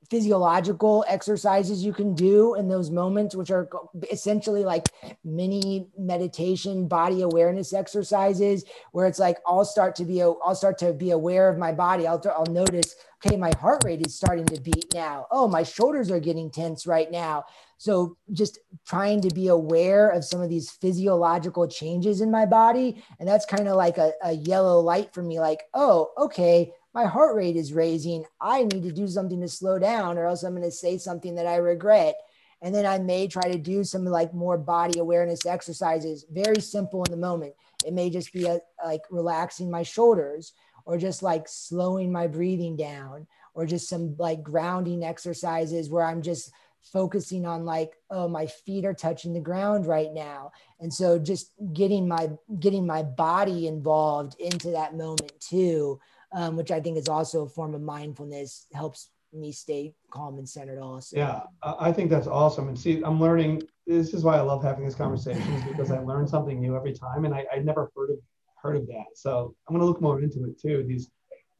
physiological 0.09 1.05
exercises 1.07 1.83
you 1.83 1.93
can 1.93 2.15
do 2.15 2.55
in 2.55 2.67
those 2.67 2.89
moments, 2.89 3.35
which 3.35 3.51
are 3.51 3.69
essentially 4.11 4.63
like 4.63 4.89
mini 5.23 5.87
meditation, 5.97 6.87
body 6.87 7.21
awareness 7.21 7.73
exercises, 7.73 8.65
where 8.91 9.05
it's 9.05 9.19
like 9.19 9.37
I'll 9.45 9.65
start 9.65 9.95
to 9.97 10.05
be 10.05 10.21
I'll 10.21 10.55
start 10.55 10.77
to 10.79 10.93
be 10.93 11.11
aware 11.11 11.47
of 11.49 11.57
my 11.57 11.71
body. 11.71 12.07
I'll 12.07 12.21
I'll 12.35 12.45
notice, 12.51 12.95
okay, 13.23 13.37
my 13.37 13.51
heart 13.59 13.83
rate 13.83 14.05
is 14.05 14.15
starting 14.15 14.45
to 14.45 14.59
beat 14.59 14.93
now. 14.93 15.27
Oh, 15.31 15.47
my 15.47 15.63
shoulders 15.63 16.09
are 16.09 16.19
getting 16.19 16.49
tense 16.49 16.87
right 16.87 17.11
now. 17.11 17.45
So 17.77 18.17
just 18.33 18.59
trying 18.85 19.21
to 19.21 19.29
be 19.29 19.47
aware 19.47 20.09
of 20.09 20.25
some 20.25 20.41
of 20.41 20.49
these 20.49 20.71
physiological 20.71 21.67
changes 21.67 22.19
in 22.19 22.31
my 22.31 22.45
body, 22.45 23.03
and 23.19 23.29
that's 23.29 23.45
kind 23.45 23.67
of 23.67 23.75
like 23.75 23.97
a, 23.97 24.11
a 24.23 24.33
yellow 24.33 24.79
light 24.79 25.13
for 25.13 25.21
me. 25.21 25.39
Like, 25.39 25.61
oh, 25.73 26.11
okay 26.17 26.73
my 26.93 27.05
heart 27.05 27.35
rate 27.35 27.55
is 27.55 27.73
raising. 27.73 28.25
I 28.41 28.63
need 28.63 28.83
to 28.83 28.91
do 28.91 29.07
something 29.07 29.39
to 29.41 29.47
slow 29.47 29.79
down, 29.79 30.17
or 30.17 30.25
else 30.25 30.43
I'm 30.43 30.55
going 30.55 30.63
to 30.63 30.71
say 30.71 30.97
something 30.97 31.35
that 31.35 31.45
I 31.45 31.57
regret. 31.57 32.15
And 32.61 32.75
then 32.75 32.85
I 32.85 32.99
may 32.99 33.27
try 33.27 33.49
to 33.49 33.57
do 33.57 33.83
some 33.83 34.05
like 34.05 34.33
more 34.33 34.57
body 34.57 34.99
awareness 34.99 35.45
exercises, 35.45 36.25
very 36.31 36.59
simple 36.59 37.03
in 37.03 37.11
the 37.11 37.17
moment. 37.17 37.53
It 37.85 37.93
may 37.93 38.09
just 38.09 38.33
be 38.33 38.45
a, 38.45 38.59
like 38.83 39.01
relaxing 39.09 39.71
my 39.71 39.83
shoulders, 39.83 40.53
or 40.85 40.97
just 40.97 41.23
like 41.23 41.47
slowing 41.47 42.11
my 42.11 42.27
breathing 42.27 42.75
down, 42.75 43.27
or 43.53 43.65
just 43.65 43.87
some 43.87 44.15
like 44.17 44.43
grounding 44.43 45.03
exercises 45.03 45.89
where 45.89 46.03
I'm 46.03 46.21
just 46.21 46.51
focusing 46.81 47.45
on 47.45 47.65
like 47.65 47.93
oh 48.09 48.27
my 48.27 48.47
feet 48.47 48.85
are 48.85 48.93
touching 48.93 49.33
the 49.33 49.39
ground 49.39 49.85
right 49.85 50.13
now 50.13 50.49
and 50.79 50.91
so 50.91 51.19
just 51.19 51.51
getting 51.73 52.07
my 52.07 52.29
getting 52.59 52.87
my 52.87 53.03
body 53.03 53.67
involved 53.67 54.39
into 54.39 54.71
that 54.71 54.95
moment 54.95 55.33
too 55.41 55.99
um, 56.31 56.55
which 56.55 56.71
I 56.71 56.79
think 56.79 56.97
is 56.97 57.07
also 57.07 57.45
a 57.45 57.49
form 57.49 57.73
of 57.73 57.81
mindfulness, 57.81 58.67
helps 58.73 59.09
me 59.31 59.51
stay 59.51 59.93
calm 60.09 60.37
and 60.37 60.47
centered 60.47 60.79
also. 60.79 61.15
Yeah, 61.15 61.41
I 61.61 61.91
think 61.91 62.09
that's 62.09 62.27
awesome. 62.27 62.67
And 62.67 62.77
see, 62.77 63.01
I'm 63.03 63.19
learning, 63.19 63.61
this 63.85 64.13
is 64.13 64.23
why 64.23 64.37
I 64.37 64.41
love 64.41 64.63
having 64.63 64.83
these 64.83 64.95
conversations 64.95 65.63
because 65.65 65.91
I 65.91 65.99
learn 65.99 66.27
something 66.27 66.59
new 66.59 66.75
every 66.75 66.93
time. 66.93 67.25
And 67.25 67.33
I, 67.33 67.45
I 67.53 67.59
never 67.59 67.91
heard 67.95 68.11
of, 68.11 68.17
heard 68.61 68.77
of 68.77 68.87
that. 68.87 69.05
So 69.15 69.53
I'm 69.67 69.75
going 69.75 69.81
to 69.81 69.85
look 69.85 70.01
more 70.01 70.21
into 70.21 70.45
it 70.45 70.59
too. 70.59 70.83
These, 70.87 71.11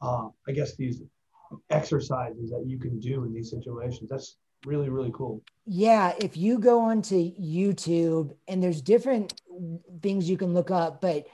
uh, 0.02 0.28
I 0.48 0.52
guess 0.52 0.74
these 0.76 1.02
exercises 1.70 2.50
that 2.50 2.64
you 2.66 2.78
can 2.78 2.98
do 2.98 3.24
in 3.24 3.32
these 3.32 3.50
situations. 3.50 4.10
That's 4.10 4.36
really, 4.66 4.88
really 4.88 5.12
cool. 5.14 5.42
Yeah. 5.66 6.12
If 6.20 6.36
you 6.36 6.58
go 6.58 6.80
onto 6.80 7.32
YouTube 7.34 8.34
and 8.48 8.62
there's 8.62 8.82
different 8.82 9.40
things 10.02 10.28
you 10.28 10.36
can 10.36 10.54
look 10.54 10.70
up, 10.70 11.00
but 11.00 11.26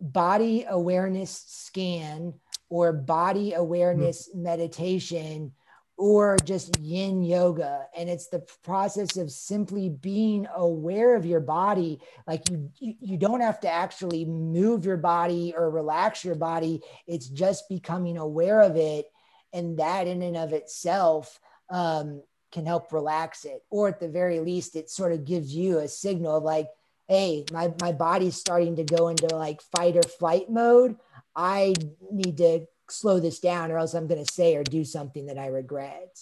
body 0.00 0.66
awareness 0.68 1.44
scan 1.46 2.34
or 2.74 2.92
body 2.92 3.52
awareness 3.52 4.28
mm-hmm. 4.28 4.42
meditation 4.42 5.52
or 5.96 6.36
just 6.44 6.76
yin 6.80 7.22
yoga. 7.22 7.86
And 7.96 8.10
it's 8.10 8.26
the 8.26 8.44
process 8.64 9.16
of 9.16 9.30
simply 9.30 9.90
being 9.90 10.48
aware 10.56 11.14
of 11.14 11.24
your 11.24 11.38
body. 11.38 12.00
Like 12.26 12.50
you 12.50 12.68
you 12.80 13.16
don't 13.16 13.42
have 13.42 13.60
to 13.60 13.70
actually 13.70 14.24
move 14.24 14.84
your 14.84 14.96
body 14.96 15.54
or 15.56 15.70
relax 15.70 16.24
your 16.24 16.34
body. 16.34 16.80
It's 17.06 17.28
just 17.28 17.68
becoming 17.68 18.18
aware 18.18 18.60
of 18.60 18.74
it. 18.74 19.06
And 19.52 19.78
that 19.78 20.08
in 20.08 20.20
and 20.22 20.36
of 20.36 20.52
itself 20.52 21.38
um, 21.70 22.24
can 22.50 22.66
help 22.66 22.92
relax 22.92 23.44
it. 23.44 23.62
Or 23.70 23.86
at 23.86 24.00
the 24.00 24.08
very 24.08 24.40
least 24.40 24.74
it 24.74 24.90
sort 24.90 25.12
of 25.12 25.24
gives 25.24 25.54
you 25.54 25.78
a 25.78 25.86
signal 25.86 26.38
of 26.38 26.42
like 26.42 26.70
hey 27.06 27.44
my, 27.52 27.70
my 27.82 27.92
body's 27.92 28.34
starting 28.34 28.76
to 28.76 28.82
go 28.84 29.08
into 29.08 29.26
like 29.26 29.60
fight 29.60 29.94
or 29.94 30.02
flight 30.02 30.48
mode 30.48 30.96
I 31.36 31.74
need 32.10 32.36
to 32.38 32.66
slow 32.90 33.18
this 33.18 33.40
down 33.40 33.70
or 33.70 33.78
else 33.78 33.94
I'm 33.94 34.06
going 34.06 34.24
to 34.24 34.32
say 34.32 34.56
or 34.56 34.62
do 34.62 34.84
something 34.84 35.26
that 35.26 35.38
I 35.38 35.46
regret. 35.46 36.18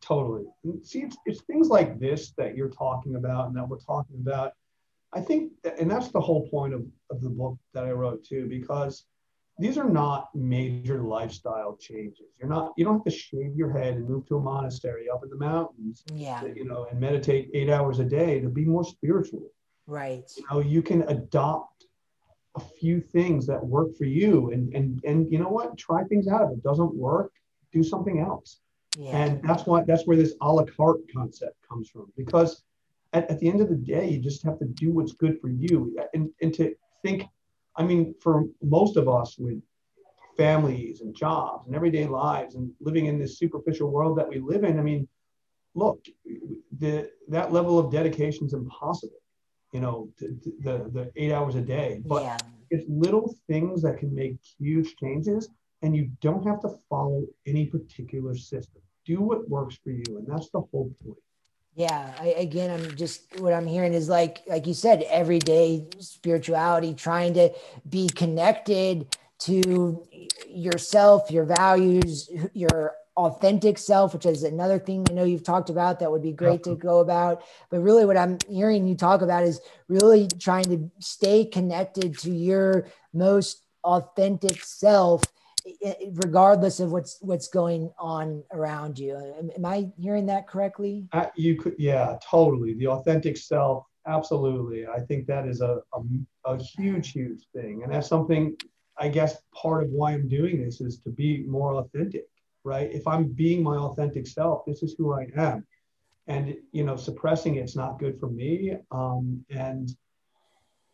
Totally. 0.00 0.46
See, 0.82 1.00
it's, 1.00 1.16
it's 1.26 1.42
things 1.42 1.68
like 1.68 1.98
this 2.00 2.32
that 2.38 2.56
you're 2.56 2.70
talking 2.70 3.16
about 3.16 3.48
and 3.48 3.56
that 3.56 3.68
we're 3.68 3.78
talking 3.78 4.16
about. 4.20 4.52
I 5.12 5.20
think, 5.20 5.52
and 5.78 5.90
that's 5.90 6.08
the 6.08 6.20
whole 6.20 6.48
point 6.48 6.72
of, 6.72 6.86
of 7.10 7.20
the 7.20 7.28
book 7.28 7.58
that 7.74 7.84
I 7.84 7.90
wrote 7.90 8.24
too, 8.24 8.46
because 8.48 9.04
these 9.58 9.76
are 9.76 9.88
not 9.88 10.34
major 10.34 11.02
lifestyle 11.02 11.76
changes. 11.76 12.28
You're 12.40 12.48
not, 12.48 12.72
you 12.78 12.86
don't 12.86 12.94
have 12.94 13.04
to 13.04 13.10
shave 13.10 13.54
your 13.54 13.70
head 13.70 13.94
and 13.94 14.08
move 14.08 14.26
to 14.28 14.36
a 14.36 14.40
monastery 14.40 15.10
up 15.10 15.22
in 15.22 15.28
the 15.28 15.36
mountains, 15.36 16.02
yeah. 16.14 16.42
you 16.54 16.64
know, 16.64 16.86
and 16.90 16.98
meditate 16.98 17.50
eight 17.52 17.68
hours 17.68 17.98
a 17.98 18.04
day 18.04 18.40
to 18.40 18.48
be 18.48 18.64
more 18.64 18.84
spiritual. 18.84 19.50
Right. 19.86 20.30
You 20.38 20.44
know, 20.50 20.60
you 20.60 20.80
can 20.80 21.02
adopt 21.02 21.84
a 22.54 22.60
few 22.60 23.00
things 23.00 23.46
that 23.46 23.64
work 23.64 23.96
for 23.96 24.04
you 24.04 24.50
and 24.50 24.74
and 24.74 25.02
and 25.04 25.30
you 25.32 25.38
know 25.38 25.48
what? 25.48 25.76
Try 25.78 26.04
things 26.04 26.28
out. 26.28 26.42
If 26.42 26.58
it 26.58 26.62
doesn't 26.62 26.94
work 26.94 27.32
do 27.72 27.82
something 27.82 28.20
else. 28.20 28.60
Yeah. 28.98 29.16
and 29.16 29.42
that's 29.42 29.64
what 29.64 29.86
that's 29.86 30.06
where 30.06 30.18
this 30.18 30.34
a 30.42 30.52
la 30.52 30.64
carte 30.64 31.00
concept 31.14 31.56
comes 31.66 31.88
from. 31.88 32.12
Because 32.16 32.62
at, 33.14 33.30
at 33.30 33.40
the 33.40 33.48
end 33.48 33.62
of 33.62 33.70
the 33.70 33.76
day 33.76 34.10
you 34.10 34.18
just 34.18 34.42
have 34.42 34.58
to 34.58 34.66
do 34.66 34.92
what's 34.92 35.12
good 35.12 35.40
for 35.40 35.48
you. 35.48 35.96
And 36.12 36.28
and 36.42 36.52
to 36.54 36.74
think 37.02 37.24
i 37.76 37.82
mean 37.82 38.14
for 38.20 38.44
most 38.62 38.96
of 38.96 39.08
us 39.08 39.36
with 39.38 39.60
families 40.36 41.02
and 41.02 41.14
jobs 41.14 41.66
and 41.66 41.76
everyday 41.76 42.06
lives 42.06 42.54
and 42.54 42.70
living 42.80 43.06
in 43.06 43.18
this 43.18 43.38
superficial 43.38 43.90
world 43.90 44.16
that 44.16 44.28
we 44.28 44.38
live 44.38 44.64
in 44.64 44.78
i 44.78 44.82
mean 44.82 45.06
look 45.74 46.04
the 46.78 47.10
that 47.28 47.52
level 47.52 47.78
of 47.78 47.92
dedication 47.92 48.46
is 48.46 48.54
impossible 48.54 49.21
you 49.72 49.80
know, 49.80 50.08
the, 50.18 50.90
the 50.92 51.10
eight 51.16 51.32
hours 51.32 51.54
a 51.54 51.60
day. 51.60 52.00
But 52.04 52.22
yeah. 52.22 52.38
it's 52.70 52.84
little 52.88 53.34
things 53.48 53.82
that 53.82 53.98
can 53.98 54.14
make 54.14 54.36
huge 54.58 54.94
changes, 54.96 55.48
and 55.80 55.96
you 55.96 56.10
don't 56.20 56.46
have 56.46 56.60
to 56.60 56.70
follow 56.88 57.24
any 57.46 57.66
particular 57.66 58.36
system. 58.36 58.82
Do 59.04 59.20
what 59.20 59.48
works 59.48 59.78
for 59.82 59.90
you, 59.90 60.04
and 60.08 60.26
that's 60.26 60.50
the 60.50 60.60
whole 60.60 60.94
point. 61.04 61.18
Yeah, 61.74 62.12
I, 62.20 62.28
again, 62.28 62.70
I'm 62.70 62.96
just 62.96 63.40
what 63.40 63.54
I'm 63.54 63.66
hearing 63.66 63.94
is 63.94 64.08
like, 64.08 64.42
like 64.46 64.66
you 64.66 64.74
said, 64.74 65.04
everyday 65.08 65.86
spirituality, 65.98 66.92
trying 66.92 67.32
to 67.34 67.50
be 67.88 68.08
connected 68.08 69.16
to 69.40 70.06
yourself, 70.46 71.30
your 71.30 71.44
values, 71.44 72.30
your 72.52 72.94
authentic 73.16 73.78
self, 73.78 74.14
which 74.14 74.26
is 74.26 74.42
another 74.42 74.78
thing 74.78 75.04
I 75.10 75.12
know 75.12 75.24
you've 75.24 75.44
talked 75.44 75.70
about 75.70 76.00
that 76.00 76.10
would 76.10 76.22
be 76.22 76.32
great 76.32 76.64
to 76.64 76.76
go 76.76 77.00
about. 77.00 77.42
But 77.70 77.80
really, 77.80 78.06
what 78.06 78.16
I'm 78.16 78.38
hearing 78.48 78.86
you 78.86 78.94
talk 78.94 79.22
about 79.22 79.42
is 79.42 79.60
really 79.88 80.28
trying 80.38 80.64
to 80.64 80.90
stay 80.98 81.44
connected 81.44 82.18
to 82.20 82.30
your 82.30 82.86
most 83.12 83.62
authentic 83.84 84.62
self 84.64 85.22
regardless 86.24 86.80
of 86.80 86.90
what's 86.90 87.18
what's 87.20 87.46
going 87.46 87.88
on 87.96 88.42
around 88.52 88.98
you. 88.98 89.16
Am, 89.38 89.50
am 89.56 89.64
i 89.64 89.88
hearing 90.00 90.26
that 90.26 90.48
correctly? 90.48 91.06
Uh, 91.12 91.26
you 91.36 91.56
could 91.56 91.74
yeah 91.78 92.16
totally. 92.28 92.74
The 92.74 92.88
authentic 92.88 93.36
self 93.36 93.84
absolutely. 94.08 94.88
I 94.88 94.98
think 94.98 95.26
that 95.28 95.46
is 95.46 95.60
a, 95.60 95.80
a, 95.94 96.00
a 96.46 96.60
huge 96.60 97.12
huge 97.12 97.46
thing. 97.54 97.82
And 97.84 97.92
that's 97.92 98.08
something 98.08 98.56
i 98.98 99.08
guess 99.08 99.38
part 99.54 99.82
of 99.82 99.90
why 99.90 100.12
i'm 100.12 100.28
doing 100.28 100.62
this 100.62 100.80
is 100.80 100.98
to 100.98 101.10
be 101.10 101.44
more 101.44 101.76
authentic 101.76 102.26
right? 102.64 102.90
If 102.92 103.06
I'm 103.06 103.28
being 103.28 103.62
my 103.62 103.76
authentic 103.76 104.26
self, 104.26 104.64
this 104.66 104.82
is 104.82 104.94
who 104.96 105.12
I 105.12 105.28
am. 105.36 105.66
And, 106.28 106.56
you 106.70 106.84
know, 106.84 106.96
suppressing 106.96 107.56
it's 107.56 107.74
not 107.74 107.98
good 107.98 108.18
for 108.20 108.28
me. 108.28 108.76
Um, 108.90 109.44
and 109.50 109.90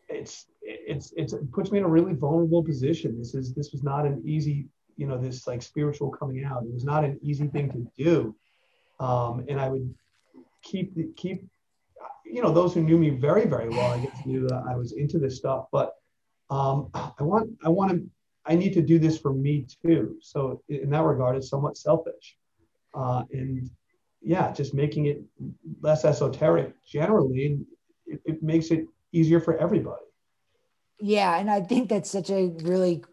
it's, 0.09 0.47
it's, 0.63 1.13
it's, 1.17 1.35
it 1.35 1.53
puts 1.53 1.71
me 1.71 1.79
in 1.79 1.85
a 1.85 1.89
really 1.89 2.15
vulnerable 2.15 2.65
position. 2.65 3.19
This 3.19 3.35
is, 3.35 3.53
this 3.53 3.73
was 3.73 3.83
not 3.83 4.07
an 4.07 4.23
easy, 4.25 4.69
you 4.97 5.07
know, 5.07 5.19
this 5.19 5.47
like 5.47 5.63
spiritual 5.63 6.11
coming 6.11 6.45
out. 6.45 6.63
It 6.63 6.73
was 6.73 6.85
not 6.85 7.05
an 7.05 7.19
easy 7.23 7.47
thing 7.47 7.71
to 7.73 8.03
do. 8.03 8.35
Um, 9.01 9.45
and 9.49 9.61
I 9.61 9.69
would 9.69 9.95
keep, 10.63 10.95
keep, 11.17 11.47
you 12.25 12.43
know, 12.43 12.53
those 12.53 12.75
who 12.75 12.83
knew 12.83 12.99
me 12.99 13.11
very, 13.11 13.47
very 13.47 13.69
well, 13.69 13.93
I 13.93 14.01
guess 14.01 14.27
knew 14.27 14.49
that 14.49 14.65
I 14.69 14.77
was 14.77 14.93
into 14.93 15.19
this 15.19 15.37
stuff, 15.37 15.67
but 15.71 15.95
um, 16.51 16.89
I 16.95 17.23
want, 17.23 17.51
I 17.63 17.69
want 17.69 17.91
to 17.93 18.07
I 18.49 18.55
need 18.55 18.73
to 18.75 18.83
do 18.83 18.99
this 18.99 19.19
for 19.19 19.33
me 19.33 19.67
too. 19.85 20.17
So 20.21 20.63
in 20.69 20.91
that 20.91 21.03
regard, 21.03 21.37
it's 21.37 21.51
somewhat 21.51 21.77
selfish. 21.77 22.37
Uh, 22.95 23.25
and 23.33 23.71
yeah, 24.23 24.51
just 24.53 24.73
making 24.75 25.07
it 25.07 25.23
less 25.83 26.05
esoteric 26.05 26.73
generally, 26.85 27.61
it, 28.07 28.21
it 28.25 28.43
makes 28.43 28.71
it 28.71 28.87
easier 29.13 29.39
for 29.39 29.57
everybody. 29.59 30.03
Yeah, 30.99 31.39
and 31.39 31.51
I 31.51 31.61
think 31.61 31.91
that's 31.91 32.11
such 32.11 32.31
a 32.31 32.49
really 32.63 33.05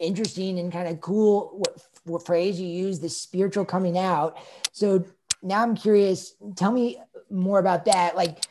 interesting 0.00 0.58
and 0.58 0.72
kind 0.72 0.88
of 0.88 1.00
cool 1.00 1.52
what, 1.58 1.82
what 2.04 2.26
phrase 2.26 2.58
you 2.58 2.66
use, 2.66 2.98
the 2.98 3.08
spiritual 3.08 3.64
coming 3.64 3.98
out. 3.98 4.38
So 4.72 5.04
now 5.42 5.62
I'm 5.62 5.76
curious. 5.76 6.34
Tell 6.56 6.72
me 6.72 6.98
more 7.30 7.58
about 7.58 7.84
that. 7.84 8.16
Like, 8.16 8.46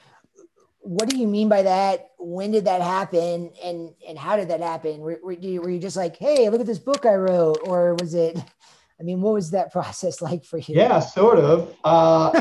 what 0.86 1.10
do 1.10 1.18
you 1.18 1.28
mean 1.28 1.50
by 1.50 1.64
that? 1.64 2.12
When 2.20 2.52
did 2.52 2.66
that 2.66 2.82
happen? 2.82 3.52
And 3.64 3.92
and 4.08 4.18
how 4.18 4.38
did 4.38 4.50
that 4.50 4.62
happen? 4.62 5.00
Were, 5.00 5.20
were, 5.24 5.32
you, 5.32 5.60
were 5.62 5.72
you 5.72 5.80
just 5.80 5.98
like, 5.98 6.16
hey, 6.16 6.48
look 6.50 6.62
at 6.62 6.68
this 6.68 6.80
book 6.80 7.08
I 7.08 7.16
wrote? 7.16 7.58
Or 7.64 7.96
was 7.96 8.14
it, 8.14 8.38
I 9.00 9.04
mean, 9.04 9.20
what 9.20 9.34
was 9.34 9.50
that 9.52 9.72
process 9.74 10.22
like 10.22 10.46
for 10.46 10.60
you? 10.60 10.76
Yeah, 10.76 11.00
sort 11.00 11.40
of. 11.40 11.76
Uh, 11.84 12.40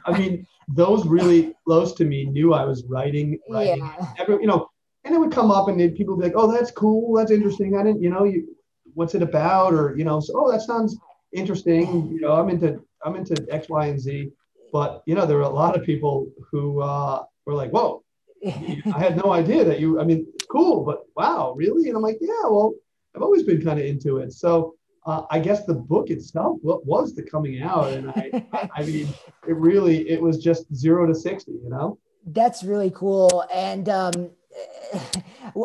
I 0.06 0.18
mean, 0.18 0.46
those 0.68 1.06
really 1.06 1.54
close 1.66 1.92
to 1.96 2.06
me 2.06 2.24
knew 2.24 2.54
I 2.54 2.64
was 2.64 2.84
writing, 2.84 3.38
writing. 3.50 3.84
Yeah. 3.84 4.06
Every, 4.18 4.36
you 4.36 4.46
know, 4.46 4.70
and 5.04 5.14
it 5.14 5.18
would 5.18 5.32
come 5.32 5.50
up 5.50 5.68
and 5.68 5.78
people 5.94 6.16
would 6.16 6.22
be 6.22 6.28
like, 6.28 6.36
oh, 6.36 6.50
that's 6.50 6.70
cool. 6.70 7.14
That's 7.14 7.30
interesting. 7.30 7.76
I 7.76 7.82
didn't, 7.82 8.02
you 8.02 8.08
know, 8.08 8.24
you, 8.24 8.56
what's 8.94 9.14
it 9.14 9.22
about? 9.22 9.74
Or, 9.74 9.94
you 9.98 10.04
know, 10.04 10.18
so, 10.20 10.32
oh, 10.34 10.50
that 10.50 10.62
sounds 10.62 10.96
interesting. 11.32 12.10
You 12.10 12.22
know, 12.22 12.32
I'm 12.32 12.48
into 12.48 12.82
I'm 13.04 13.16
into 13.16 13.46
X, 13.50 13.68
Y, 13.68 13.86
and 13.86 14.00
Z. 14.00 14.30
But 14.72 15.02
you 15.06 15.14
know, 15.14 15.26
there 15.26 15.36
were 15.36 15.42
a 15.42 15.48
lot 15.48 15.76
of 15.76 15.84
people 15.84 16.28
who 16.50 16.80
uh, 16.80 17.24
were 17.50 17.56
like, 17.56 17.70
"Whoa, 17.70 18.02
I 18.46 18.98
had 18.98 19.16
no 19.16 19.32
idea 19.32 19.64
that 19.64 19.80
you." 19.80 20.00
I 20.00 20.04
mean, 20.04 20.26
cool, 20.50 20.84
but 20.84 21.04
wow, 21.16 21.52
really? 21.56 21.88
And 21.88 21.96
I'm 21.96 22.02
like, 22.02 22.18
"Yeah, 22.20 22.44
well, 22.44 22.74
I've 23.14 23.22
always 23.22 23.42
been 23.42 23.62
kind 23.62 23.78
of 23.78 23.84
into 23.84 24.18
it." 24.18 24.32
So 24.32 24.74
uh, 25.06 25.22
I 25.30 25.38
guess 25.38 25.64
the 25.64 25.74
book 25.74 26.10
itself 26.10 26.58
was 26.62 27.14
the 27.14 27.22
coming 27.22 27.62
out, 27.62 27.92
and 27.92 28.10
I, 28.10 28.46
I 28.76 28.84
mean, 28.84 29.08
it 29.48 29.56
really 29.56 30.08
it 30.08 30.20
was 30.20 30.42
just 30.42 30.72
zero 30.74 31.06
to 31.06 31.14
sixty, 31.14 31.52
you 31.52 31.68
know. 31.68 31.98
That's 32.26 32.62
really 32.62 32.90
cool, 32.90 33.44
and 33.52 33.88
um, 33.88 34.30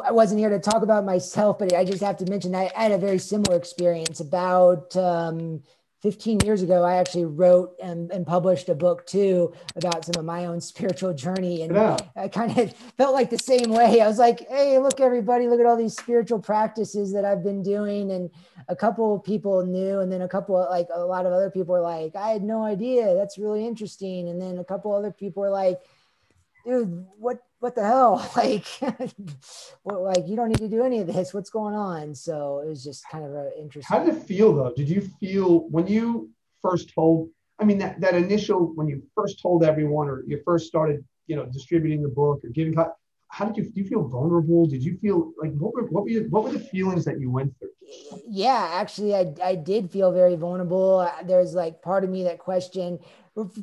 I 0.08 0.12
wasn't 0.12 0.40
here 0.40 0.50
to 0.50 0.60
talk 0.60 0.84
about 0.84 1.06
myself, 1.06 1.60
but 1.60 1.74
I 1.74 1.84
just 1.84 2.02
have 2.02 2.18
to 2.18 2.26
mention 2.26 2.56
I, 2.56 2.72
I 2.76 2.84
had 2.84 2.92
a 2.92 2.98
very 2.98 3.20
similar 3.20 3.58
experience 3.58 4.20
about 4.20 4.96
um, 4.96 5.62
15 6.06 6.42
years 6.46 6.62
ago, 6.62 6.84
I 6.84 6.98
actually 6.98 7.26
wrote 7.26 7.74
and, 7.82 8.12
and, 8.12 8.28
published 8.28 8.70
a 8.70 8.76
book 8.76 9.08
too 9.08 9.52
about 9.76 10.06
some 10.06 10.20
of 10.20 10.24
my 10.24 10.46
own 10.46 10.62
spiritual 10.72 11.16
journey. 11.16 11.64
And 11.64 11.74
yeah. 11.74 11.98
I 12.16 12.28
kind 12.28 12.56
of 12.56 12.74
felt 12.98 13.16
like 13.16 13.32
the 13.32 13.40
same 13.40 13.72
way. 13.72 14.02
I 14.02 14.08
was 14.08 14.20
like, 14.20 14.48
hey, 14.48 14.78
look, 14.78 15.00
everybody, 15.00 15.48
look 15.48 15.60
at 15.60 15.66
all 15.66 15.76
these 15.76 15.98
spiritual 15.98 16.38
practices 16.38 17.12
that 17.14 17.26
I've 17.26 17.44
been 17.44 17.64
doing. 17.64 18.12
And 18.12 18.30
a 18.68 18.76
couple 18.76 19.18
people 19.18 19.66
knew, 19.66 20.00
and 20.00 20.12
then 20.12 20.22
a 20.22 20.28
couple, 20.28 20.56
like 20.70 20.90
a 20.94 21.00
lot 21.00 21.26
of 21.26 21.34
other 21.34 21.50
people 21.50 21.74
were 21.74 21.82
like, 21.82 22.16
I 22.16 22.30
had 22.30 22.44
no 22.44 22.64
idea. 22.64 23.16
That's 23.16 23.40
really 23.40 23.66
interesting. 23.66 24.30
And 24.30 24.40
then 24.40 24.60
a 24.60 24.64
couple 24.64 24.94
other 24.94 25.12
people 25.12 25.42
were 25.42 25.50
like, 25.50 25.82
dude, 26.68 27.08
what 27.18 27.40
what 27.66 27.74
the 27.74 27.84
hell? 27.84 28.16
Like, 28.36 28.68
well, 29.84 30.04
like 30.04 30.28
you 30.28 30.36
don't 30.36 30.50
need 30.50 30.60
to 30.60 30.70
do 30.70 30.84
any 30.84 31.00
of 31.00 31.08
this. 31.08 31.34
What's 31.34 31.50
going 31.50 31.74
on? 31.74 32.14
So 32.14 32.62
it 32.64 32.68
was 32.68 32.84
just 32.84 33.04
kind 33.12 33.26
of 33.26 33.32
an 33.34 33.52
interesting. 33.58 33.98
How 33.98 34.04
did 34.04 34.16
it 34.16 34.22
feel 34.24 34.54
though? 34.54 34.72
Did 34.76 34.88
you 34.88 35.02
feel 35.20 35.68
when 35.70 35.88
you 35.88 36.30
first 36.62 36.94
told? 36.94 37.30
I 37.60 37.64
mean, 37.64 37.80
that 37.80 38.00
that 38.02 38.14
initial 38.14 38.60
when 38.76 38.88
you 38.88 39.02
first 39.16 39.42
told 39.42 39.64
everyone, 39.64 40.08
or 40.08 40.24
you 40.28 40.42
first 40.46 40.68
started, 40.68 41.04
you 41.26 41.36
know, 41.36 41.46
distributing 41.46 42.04
the 42.04 42.10
book 42.10 42.42
or 42.44 42.50
giving. 42.50 42.76
How 43.30 43.46
did 43.46 43.58
you? 43.58 43.64
Do 43.64 43.82
you 43.82 43.88
feel 43.88 44.04
vulnerable? 44.08 44.68
Did 44.68 44.84
you 44.84 44.98
feel 45.02 45.34
like 45.42 45.54
what 45.58 45.74
were 45.74 45.86
what 45.94 46.04
were 46.04 46.10
you, 46.10 46.28
what 46.30 46.44
were 46.44 46.52
the 46.52 46.66
feelings 46.76 47.04
that 47.06 47.20
you 47.20 47.32
went 47.32 47.58
through? 47.58 47.70
Yeah, 48.28 48.70
actually, 48.74 49.16
I 49.16 49.34
I 49.44 49.56
did 49.56 49.90
feel 49.90 50.12
very 50.12 50.36
vulnerable. 50.36 51.10
There's 51.26 51.54
like 51.56 51.82
part 51.82 52.04
of 52.04 52.10
me 52.12 52.24
that 52.24 52.38
questioned 52.38 53.00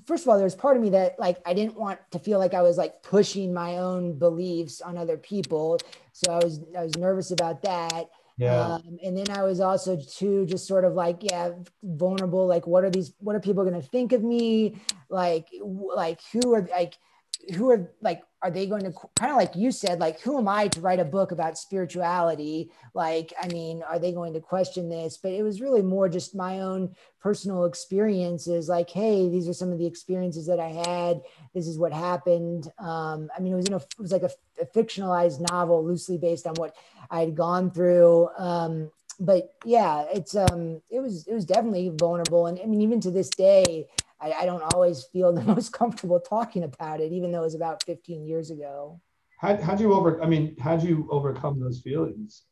first 0.07 0.25
of 0.25 0.29
all, 0.29 0.39
there's 0.39 0.55
part 0.55 0.77
of 0.77 0.83
me 0.83 0.91
that 0.91 1.19
like 1.19 1.39
I 1.47 1.55
didn't 1.55 1.77
want 1.77 1.99
to 2.11 2.19
feel 2.19 2.39
like 2.39 2.55
I 2.55 2.63
was 2.63 2.77
like 2.77 3.03
pushing 3.03 3.55
my 3.55 3.79
own 3.79 4.19
beliefs 4.19 4.81
on 4.81 4.99
other 4.99 5.17
people. 5.17 5.79
So 6.13 6.33
I 6.33 6.45
was 6.45 6.61
I 6.77 6.83
was 6.83 6.97
nervous 6.97 7.31
about 7.31 7.63
that. 7.63 8.11
Yeah. 8.37 8.61
Um, 8.61 8.99
and 9.05 9.17
then 9.17 9.31
I 9.31 9.43
was 9.43 9.61
also 9.61 9.97
too 9.97 10.47
just 10.47 10.67
sort 10.67 10.85
of 10.85 10.95
like 10.95 11.23
yeah 11.23 11.53
vulnerable. 11.83 12.47
Like 12.47 12.67
what 12.67 12.85
are 12.85 12.91
these? 12.91 13.13
What 13.19 13.35
are 13.35 13.41
people 13.41 13.65
going 13.65 13.81
to 13.81 13.87
think 13.87 14.13
of 14.13 14.23
me? 14.23 14.77
Like 15.09 15.49
like 15.63 16.21
who 16.33 16.55
are 16.55 16.69
like 16.71 16.99
who 17.55 17.71
are 17.71 17.91
like 18.01 18.23
are 18.43 18.51
they 18.51 18.67
going 18.67 18.83
to 18.83 18.93
kind 19.15 19.31
of 19.31 19.37
like 19.37 19.55
you 19.55 19.71
said 19.71 20.01
like 20.01 20.21
who 20.21 20.37
am 20.39 20.49
i 20.49 20.67
to 20.67 20.81
write 20.81 20.99
a 20.99 21.05
book 21.05 21.33
about 21.33 21.59
spirituality? 21.59 22.71
Like 22.95 23.33
i 23.41 23.49
mean 23.49 23.83
are 23.83 23.99
they 23.99 24.13
going 24.13 24.35
to 24.35 24.41
question 24.41 24.89
this? 24.89 25.17
But 25.17 25.33
it 25.33 25.43
was 25.43 25.61
really 25.61 25.83
more 25.83 26.09
just 26.09 26.35
my 26.35 26.61
own 26.61 26.95
personal 27.21 27.65
experiences 27.65 28.69
like 28.69 28.91
hey 28.91 29.29
these 29.29 29.49
are 29.49 29.55
some 29.55 29.73
of 29.73 29.79
the 29.79 29.87
experiences 29.87 30.47
that 30.47 30.61
i 30.61 30.69
had. 30.69 31.23
This 31.55 31.67
is 31.67 31.79
what 31.79 31.93
happened. 31.93 32.71
Um, 32.79 33.29
i 33.37 33.41
mean 33.41 33.53
it 33.53 33.57
was 33.57 33.67
in 33.67 33.75
a 33.75 33.79
it 33.79 33.99
was 33.99 34.13
like 34.13 34.23
a, 34.23 34.31
a 34.61 34.67
fictionalized 34.67 35.41
novel 35.51 35.85
loosely 35.85 36.19
based 36.19 36.47
on 36.47 36.55
what 36.55 36.75
i 37.11 37.21
had 37.21 37.35
gone 37.35 37.71
through. 37.71 38.29
Um, 38.39 38.91
but 39.21 39.55
yeah 39.65 40.05
it's 40.13 40.35
um 40.35 40.81
it 40.91 41.01
was 41.01 41.27
it 41.27 41.35
was 41.35 41.45
definitely 41.45 41.93
vulnerable. 41.95 42.47
And 42.47 42.59
i 42.61 42.67
mean 42.67 42.81
even 42.81 43.01
to 43.03 43.11
this 43.11 43.29
day 43.31 43.89
I, 44.23 44.33
I 44.41 44.47
don't 44.47 44.63
always 44.75 45.05
feel 45.13 45.33
the 45.33 45.43
most 45.55 45.73
comfortable 45.73 46.21
talking 46.21 46.65
about 46.65 47.01
it, 47.01 47.13
even 47.13 47.33
though 47.33 47.41
it 47.41 47.45
was 47.45 47.55
about 47.55 47.83
15 47.85 48.27
years 48.27 48.51
ago. 48.51 49.01
How, 49.39 49.57
how'd 49.57 49.81
you 49.81 49.93
over, 49.93 50.23
I 50.23 50.27
mean, 50.27 50.57
how'd 50.59 50.83
you 50.83 51.09
overcome 51.11 51.59
those 51.59 51.81
feelings? 51.81 52.43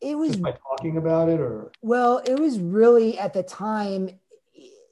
It 0.00 0.16
was 0.18 0.32
Just 0.32 0.42
by 0.42 0.52
talking 0.52 0.98
about 0.98 1.30
it 1.30 1.40
or? 1.40 1.72
Well, 1.80 2.18
it 2.18 2.38
was 2.38 2.58
really 2.58 3.18
at 3.18 3.32
the 3.32 3.42
time, 3.42 4.10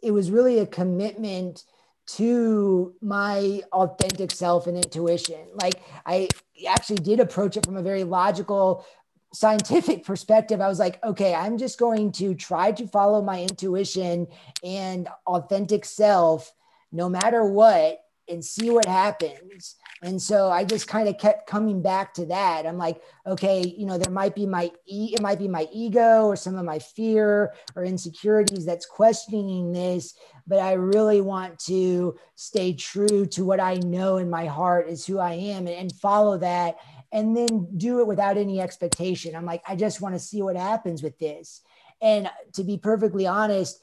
it 0.02 0.10
was 0.10 0.30
really 0.30 0.60
a 0.60 0.66
commitment 0.66 1.64
to 2.04 2.94
my 3.00 3.62
authentic 3.72 4.30
self 4.30 4.66
and 4.66 4.76
intuition. 4.76 5.46
Like 5.54 5.82
I 6.06 6.28
actually 6.68 6.96
did 6.96 7.20
approach 7.20 7.56
it 7.56 7.64
from 7.64 7.76
a 7.76 7.82
very 7.82 8.04
logical, 8.04 8.84
scientific 9.32 10.04
perspective, 10.06 10.60
I 10.60 10.68
was 10.68 10.78
like, 10.78 11.02
okay, 11.04 11.34
I'm 11.34 11.58
just 11.58 11.78
going 11.78 12.12
to 12.12 12.34
try 12.34 12.72
to 12.72 12.86
follow 12.86 13.22
my 13.22 13.42
intuition 13.42 14.26
and 14.62 15.08
authentic 15.26 15.84
self 15.84 16.52
no 16.92 17.08
matter 17.08 17.44
what 17.44 17.98
and 18.28 18.44
see 18.44 18.70
what 18.70 18.86
happens. 18.86 19.76
And 20.02 20.20
so 20.20 20.50
I 20.50 20.64
just 20.64 20.88
kind 20.88 21.08
of 21.08 21.18
kept 21.18 21.48
coming 21.48 21.82
back 21.82 22.14
to 22.14 22.26
that. 22.26 22.66
I'm 22.66 22.78
like, 22.78 23.02
okay, 23.26 23.74
you 23.76 23.84
know, 23.84 23.98
there 23.98 24.12
might 24.12 24.34
be 24.34 24.46
my 24.46 24.70
e- 24.86 25.12
it 25.14 25.20
might 25.20 25.38
be 25.38 25.48
my 25.48 25.68
ego 25.72 26.26
or 26.26 26.36
some 26.36 26.56
of 26.56 26.64
my 26.64 26.78
fear 26.78 27.52
or 27.74 27.84
insecurities 27.84 28.64
that's 28.64 28.86
questioning 28.86 29.72
this, 29.72 30.14
but 30.46 30.60
I 30.60 30.72
really 30.72 31.20
want 31.20 31.58
to 31.66 32.16
stay 32.34 32.74
true 32.74 33.26
to 33.26 33.44
what 33.44 33.60
I 33.60 33.74
know 33.74 34.16
in 34.16 34.30
my 34.30 34.46
heart 34.46 34.88
is 34.88 35.06
who 35.06 35.18
I 35.18 35.34
am 35.34 35.66
and, 35.66 35.76
and 35.76 35.92
follow 35.92 36.38
that 36.38 36.76
and 37.12 37.36
then 37.36 37.68
do 37.76 38.00
it 38.00 38.06
without 38.06 38.38
any 38.38 38.60
expectation. 38.60 39.36
I'm 39.36 39.44
like, 39.44 39.62
I 39.68 39.76
just 39.76 40.00
want 40.00 40.14
to 40.14 40.18
see 40.18 40.42
what 40.42 40.56
happens 40.56 41.02
with 41.02 41.18
this. 41.18 41.60
And 42.00 42.28
to 42.54 42.64
be 42.64 42.78
perfectly 42.78 43.26
honest, 43.26 43.80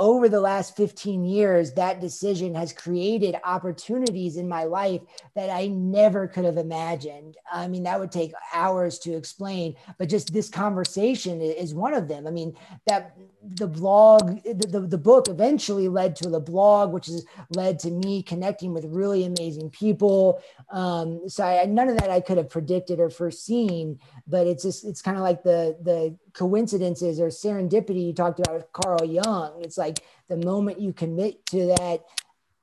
over 0.00 0.30
the 0.30 0.40
last 0.40 0.76
15 0.76 1.24
years, 1.24 1.74
that 1.74 2.00
decision 2.00 2.54
has 2.54 2.72
created 2.72 3.36
opportunities 3.44 4.38
in 4.38 4.48
my 4.48 4.64
life 4.64 5.02
that 5.36 5.50
I 5.50 5.66
never 5.66 6.26
could 6.26 6.46
have 6.46 6.56
imagined. 6.56 7.36
I 7.52 7.68
mean, 7.68 7.82
that 7.82 8.00
would 8.00 8.10
take 8.10 8.32
hours 8.54 8.98
to 9.00 9.12
explain, 9.12 9.76
but 9.98 10.08
just 10.08 10.32
this 10.32 10.48
conversation 10.48 11.42
is 11.42 11.74
one 11.74 11.92
of 11.92 12.08
them. 12.08 12.26
I 12.26 12.30
mean, 12.30 12.56
that 12.86 13.14
the 13.42 13.66
blog, 13.66 14.42
the, 14.42 14.66
the, 14.66 14.80
the 14.80 14.98
book 14.98 15.28
eventually 15.28 15.88
led 15.88 16.16
to 16.16 16.30
the 16.30 16.40
blog, 16.40 16.92
which 16.92 17.06
has 17.06 17.26
led 17.54 17.78
to 17.80 17.90
me 17.90 18.22
connecting 18.22 18.72
with 18.72 18.86
really 18.86 19.24
amazing 19.24 19.68
people. 19.68 20.42
Um, 20.70 21.28
so 21.28 21.44
I, 21.44 21.66
none 21.66 21.90
of 21.90 21.98
that 21.98 22.10
I 22.10 22.20
could 22.20 22.38
have 22.38 22.48
predicted 22.48 23.00
or 23.00 23.10
foreseen, 23.10 23.98
but 24.26 24.46
it's 24.46 24.62
just, 24.62 24.86
it's 24.86 25.02
kind 25.02 25.18
of 25.18 25.22
like 25.22 25.42
the, 25.42 25.76
the 25.82 26.16
coincidences 26.34 27.20
or 27.20 27.28
serendipity 27.28 28.06
you 28.06 28.12
talked 28.12 28.40
about 28.40 28.54
with 28.54 28.72
Carl 28.72 29.04
Jung. 29.04 29.60
It's 29.62 29.78
like 29.78 30.00
the 30.28 30.36
moment 30.36 30.80
you 30.80 30.92
commit 30.92 31.44
to 31.46 31.66
that 31.78 32.04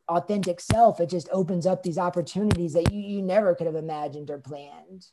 authentic 0.10 0.60
self, 0.60 1.00
it 1.00 1.10
just 1.10 1.30
opens 1.32 1.66
up 1.66 1.84
these 1.84 1.98
opportunities 1.98 2.74
that 2.74 2.92
you, 2.92 3.02
you 3.02 3.22
never 3.22 3.56
could 3.56 3.68
have 3.68 3.76
imagined 3.76 4.30
or 4.30 4.38
planned. 4.38 5.06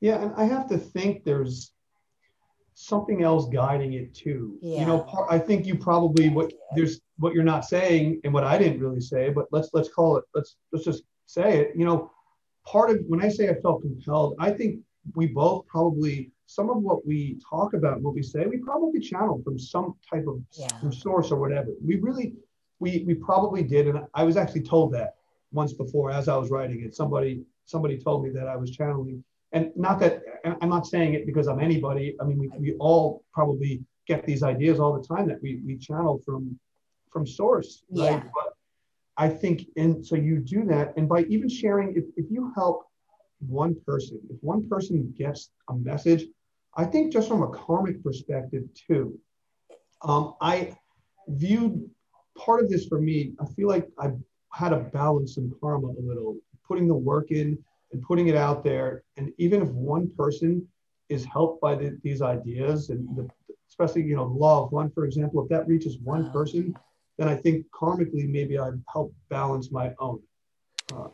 Yeah, 0.00 0.20
and 0.20 0.34
I 0.36 0.44
have 0.44 0.68
to 0.68 0.78
think 0.78 1.24
there's 1.24 1.72
something 2.74 3.22
else 3.22 3.48
guiding 3.48 3.94
it 3.94 4.14
too. 4.14 4.58
Yeah. 4.60 4.80
You 4.80 4.86
know, 4.86 5.26
I 5.30 5.38
think 5.38 5.64
you 5.64 5.76
probably 5.76 6.28
what 6.28 6.52
there's 6.74 7.00
what 7.18 7.32
you're 7.32 7.44
not 7.44 7.64
saying 7.64 8.20
and 8.24 8.32
what 8.32 8.44
I 8.44 8.58
didn't 8.58 8.80
really 8.80 9.00
say, 9.00 9.30
but 9.30 9.46
let's 9.50 9.70
let's 9.72 9.88
call 9.88 10.18
it 10.18 10.24
let's 10.34 10.56
let's 10.72 10.84
just 10.84 11.04
say 11.24 11.60
it. 11.60 11.72
You 11.74 11.86
know, 11.86 12.12
part 12.66 12.90
of 12.90 12.98
when 13.08 13.22
I 13.22 13.28
say 13.28 13.48
I 13.48 13.54
felt 13.54 13.80
compelled, 13.80 14.34
I 14.38 14.50
think 14.50 14.80
we 15.14 15.26
both 15.26 15.66
probably 15.66 16.32
some 16.46 16.70
of 16.70 16.78
what 16.78 17.06
we 17.06 17.38
talk 17.48 17.74
about, 17.74 18.00
what 18.00 18.14
we 18.14 18.22
say, 18.22 18.46
we 18.46 18.58
probably 18.58 19.00
channeled 19.00 19.44
from 19.44 19.58
some 19.58 19.94
type 20.08 20.26
of 20.26 20.40
yeah. 20.52 20.90
source 20.90 21.30
or 21.30 21.40
whatever. 21.40 21.68
We 21.84 21.96
really, 21.96 22.34
we 22.78 23.04
we 23.06 23.14
probably 23.14 23.62
did, 23.62 23.88
and 23.88 24.00
I 24.14 24.22
was 24.24 24.36
actually 24.36 24.62
told 24.62 24.92
that 24.94 25.16
once 25.52 25.72
before 25.72 26.10
as 26.10 26.28
I 26.28 26.36
was 26.36 26.50
writing 26.50 26.82
it. 26.82 26.94
Somebody 26.94 27.42
somebody 27.64 27.98
told 27.98 28.24
me 28.24 28.30
that 28.30 28.48
I 28.48 28.56
was 28.56 28.70
channeling, 28.70 29.24
and 29.52 29.72
not 29.74 29.98
that 30.00 30.22
I'm 30.44 30.68
not 30.68 30.86
saying 30.86 31.14
it 31.14 31.26
because 31.26 31.48
I'm 31.48 31.60
anybody. 31.60 32.16
I 32.20 32.24
mean, 32.24 32.38
we, 32.38 32.48
we 32.58 32.74
all 32.74 33.24
probably 33.32 33.82
get 34.06 34.24
these 34.24 34.42
ideas 34.42 34.78
all 34.78 34.92
the 34.98 35.06
time 35.06 35.26
that 35.28 35.42
we 35.42 35.60
we 35.66 35.76
channel 35.76 36.20
from 36.24 36.58
from 37.10 37.26
source, 37.26 37.82
right? 37.90 38.12
Yeah. 38.12 38.22
But 38.22 38.52
I 39.16 39.28
think, 39.28 39.62
and 39.76 40.06
so 40.06 40.14
you 40.14 40.38
do 40.38 40.64
that, 40.66 40.94
and 40.96 41.08
by 41.08 41.22
even 41.22 41.48
sharing, 41.48 41.96
if 41.96 42.04
if 42.16 42.30
you 42.30 42.52
help 42.54 42.86
one 43.40 43.76
person, 43.86 44.20
if 44.30 44.36
one 44.42 44.68
person 44.68 45.12
gets 45.16 45.50
a 45.68 45.74
message, 45.74 46.24
I 46.76 46.84
think 46.84 47.12
just 47.12 47.28
from 47.28 47.42
a 47.42 47.48
karmic 47.48 48.02
perspective 48.02 48.64
too, 48.74 49.18
um, 50.02 50.34
I 50.40 50.76
viewed 51.28 51.88
part 52.36 52.62
of 52.62 52.70
this 52.70 52.86
for 52.86 53.00
me. 53.00 53.32
I 53.40 53.46
feel 53.54 53.68
like 53.68 53.88
I 53.98 54.12
had 54.52 54.72
a 54.72 54.80
balance 54.80 55.38
in 55.38 55.52
karma 55.60 55.88
a 55.88 56.02
little, 56.02 56.36
putting 56.66 56.86
the 56.86 56.94
work 56.94 57.30
in 57.30 57.58
and 57.92 58.02
putting 58.02 58.28
it 58.28 58.36
out 58.36 58.62
there. 58.62 59.04
And 59.16 59.32
even 59.38 59.62
if 59.62 59.68
one 59.68 60.10
person 60.16 60.66
is 61.08 61.24
helped 61.24 61.60
by 61.60 61.76
the, 61.76 61.98
these 62.02 62.20
ideas, 62.20 62.90
and 62.90 63.08
the, 63.16 63.28
especially 63.68 64.02
you 64.02 64.16
know 64.16 64.24
law 64.24 64.64
of 64.64 64.72
one, 64.72 64.90
for 64.90 65.04
example, 65.04 65.42
if 65.42 65.48
that 65.48 65.66
reaches 65.66 65.98
one 65.98 66.30
person, 66.30 66.74
then 67.16 67.28
I 67.28 67.36
think 67.36 67.66
karmically 67.70 68.28
maybe 68.28 68.58
I've 68.58 68.78
helped 68.92 69.14
balance 69.30 69.70
my 69.70 69.94
own. 69.98 70.20
Uh, 70.92 71.08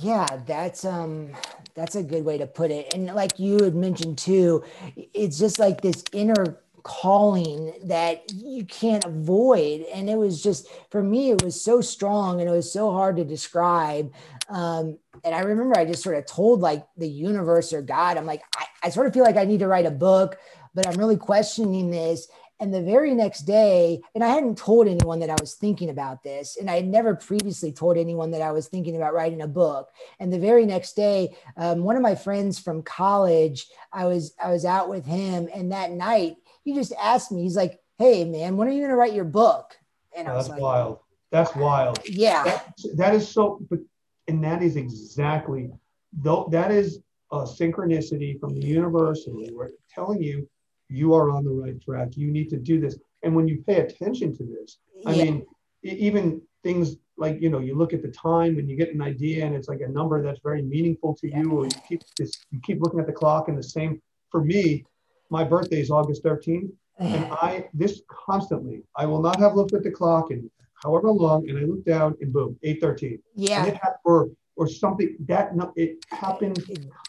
yeah, 0.00 0.26
that's 0.46 0.84
um 0.84 1.30
that's 1.74 1.94
a 1.94 2.02
good 2.02 2.24
way 2.24 2.38
to 2.38 2.46
put 2.46 2.70
it. 2.70 2.92
And 2.94 3.06
like 3.06 3.38
you 3.38 3.62
had 3.62 3.74
mentioned 3.74 4.18
too, 4.18 4.64
it's 4.96 5.38
just 5.38 5.58
like 5.58 5.80
this 5.80 6.04
inner 6.12 6.58
calling 6.84 7.72
that 7.82 8.30
you 8.32 8.64
can't 8.64 9.04
avoid. 9.04 9.80
And 9.92 10.08
it 10.08 10.16
was 10.16 10.42
just, 10.42 10.68
for 10.90 11.02
me, 11.02 11.30
it 11.30 11.42
was 11.42 11.60
so 11.60 11.80
strong 11.80 12.40
and 12.40 12.48
it 12.48 12.52
was 12.52 12.70
so 12.70 12.92
hard 12.92 13.16
to 13.16 13.24
describe. 13.24 14.12
Um, 14.48 14.98
and 15.24 15.34
I 15.34 15.40
remember 15.40 15.76
I 15.76 15.86
just 15.86 16.02
sort 16.02 16.16
of 16.16 16.26
told 16.26 16.60
like 16.60 16.86
the 16.96 17.08
universe 17.08 17.72
or 17.72 17.80
God, 17.80 18.16
I'm 18.16 18.26
like, 18.26 18.42
I, 18.56 18.66
I 18.84 18.90
sort 18.90 19.06
of 19.06 19.14
feel 19.14 19.24
like 19.24 19.36
I 19.36 19.44
need 19.44 19.60
to 19.60 19.68
write 19.68 19.86
a 19.86 19.90
book, 19.90 20.36
but 20.74 20.86
I'm 20.86 20.98
really 20.98 21.16
questioning 21.16 21.90
this. 21.90 22.28
And 22.60 22.72
the 22.72 22.82
very 22.82 23.14
next 23.14 23.42
day, 23.42 24.00
and 24.14 24.22
I 24.22 24.28
hadn't 24.28 24.56
told 24.56 24.86
anyone 24.86 25.20
that 25.20 25.30
I 25.30 25.36
was 25.40 25.54
thinking 25.54 25.90
about 25.90 26.22
this, 26.22 26.56
and 26.56 26.70
I 26.70 26.76
had 26.76 26.86
never 26.86 27.14
previously 27.14 27.72
told 27.72 27.96
anyone 27.96 28.30
that 28.30 28.42
I 28.42 28.52
was 28.52 28.68
thinking 28.68 28.96
about 28.96 29.14
writing 29.14 29.42
a 29.42 29.48
book. 29.48 29.90
And 30.20 30.32
the 30.32 30.38
very 30.38 30.64
next 30.64 30.94
day, 30.94 31.36
um, 31.56 31.82
one 31.82 31.96
of 31.96 32.02
my 32.02 32.14
friends 32.14 32.58
from 32.58 32.82
college, 32.82 33.66
I 33.92 34.06
was 34.06 34.34
I 34.42 34.50
was 34.50 34.64
out 34.64 34.88
with 34.88 35.04
him, 35.04 35.48
and 35.54 35.72
that 35.72 35.90
night 35.90 36.36
he 36.62 36.74
just 36.74 36.92
asked 37.00 37.32
me, 37.32 37.42
he's 37.42 37.56
like, 37.56 37.80
"Hey, 37.98 38.24
man, 38.24 38.56
when 38.56 38.68
are 38.68 38.72
you 38.72 38.80
going 38.80 38.90
to 38.90 38.96
write 38.96 39.14
your 39.14 39.24
book?" 39.24 39.76
And 40.16 40.28
I 40.28 40.34
was 40.34 40.46
That's 40.46 40.60
like, 40.60 40.62
wild. 40.62 40.98
That's 41.30 41.56
wild. 41.56 41.98
Yeah. 42.04 42.44
That, 42.44 42.76
that 42.94 43.14
is 43.14 43.28
so, 43.28 43.58
but 43.68 43.80
and 44.28 44.42
that 44.44 44.62
is 44.62 44.76
exactly 44.76 45.70
though 46.12 46.48
that 46.50 46.70
is 46.70 47.00
a 47.32 47.38
synchronicity 47.38 48.38
from 48.38 48.54
the 48.54 48.66
university. 48.66 49.50
We're 49.52 49.70
telling 49.92 50.22
you 50.22 50.48
you 50.94 51.14
are 51.14 51.30
on 51.30 51.44
the 51.44 51.50
right 51.50 51.80
track. 51.80 52.16
You 52.16 52.30
need 52.30 52.48
to 52.50 52.56
do 52.56 52.80
this. 52.80 52.98
And 53.22 53.34
when 53.34 53.48
you 53.48 53.62
pay 53.66 53.80
attention 53.80 54.36
to 54.36 54.44
this, 54.44 54.78
I 55.06 55.12
mean, 55.12 55.46
even 55.82 56.40
things 56.62 56.96
like 57.16 57.40
you 57.40 57.50
know, 57.50 57.60
you 57.60 57.76
look 57.76 57.92
at 57.92 58.02
the 58.02 58.08
time 58.08 58.58
and 58.58 58.68
you 58.68 58.76
get 58.76 58.94
an 58.94 59.02
idea, 59.02 59.44
and 59.44 59.54
it's 59.54 59.68
like 59.68 59.80
a 59.80 59.88
number 59.88 60.22
that's 60.22 60.40
very 60.42 60.62
meaningful 60.62 61.14
to 61.16 61.28
yeah. 61.28 61.40
you, 61.40 61.52
or 61.52 61.64
you 61.64 61.70
keep 61.88 62.02
this, 62.18 62.32
you 62.50 62.60
keep 62.64 62.80
looking 62.80 63.00
at 63.00 63.06
the 63.06 63.12
clock, 63.12 63.48
and 63.48 63.56
the 63.56 63.62
same 63.62 64.00
for 64.30 64.42
me. 64.42 64.84
My 65.30 65.44
birthday 65.44 65.80
is 65.80 65.90
August 65.90 66.22
13th, 66.24 66.70
and 66.98 67.24
I 67.32 67.68
this 67.72 68.02
constantly. 68.08 68.82
I 68.96 69.06
will 69.06 69.22
not 69.22 69.38
have 69.40 69.54
looked 69.54 69.74
at 69.74 69.82
the 69.82 69.90
clock 69.90 70.30
in 70.30 70.50
however 70.82 71.10
long, 71.10 71.48
and 71.48 71.58
I 71.58 71.62
look 71.62 71.84
down, 71.84 72.16
and 72.20 72.32
boom, 72.32 72.58
8:13. 72.64 73.18
Yeah. 73.34 73.64
And 73.64 73.74
it 73.74 73.80
or 74.04 74.30
or 74.56 74.68
something 74.68 75.16
that 75.26 75.52
it 75.76 76.04
happens 76.10 76.58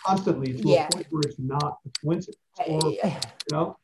constantly 0.03 0.53
to 0.53 0.67
yeah. 0.67 0.87
a 0.87 0.95
point 0.95 1.07
where 1.09 1.21
it's 1.25 1.39
not 1.39 1.79
a 1.85 1.99
coincidence. 2.01 2.41
Or, 2.67 2.91
you 2.91 2.99
know? 3.51 3.77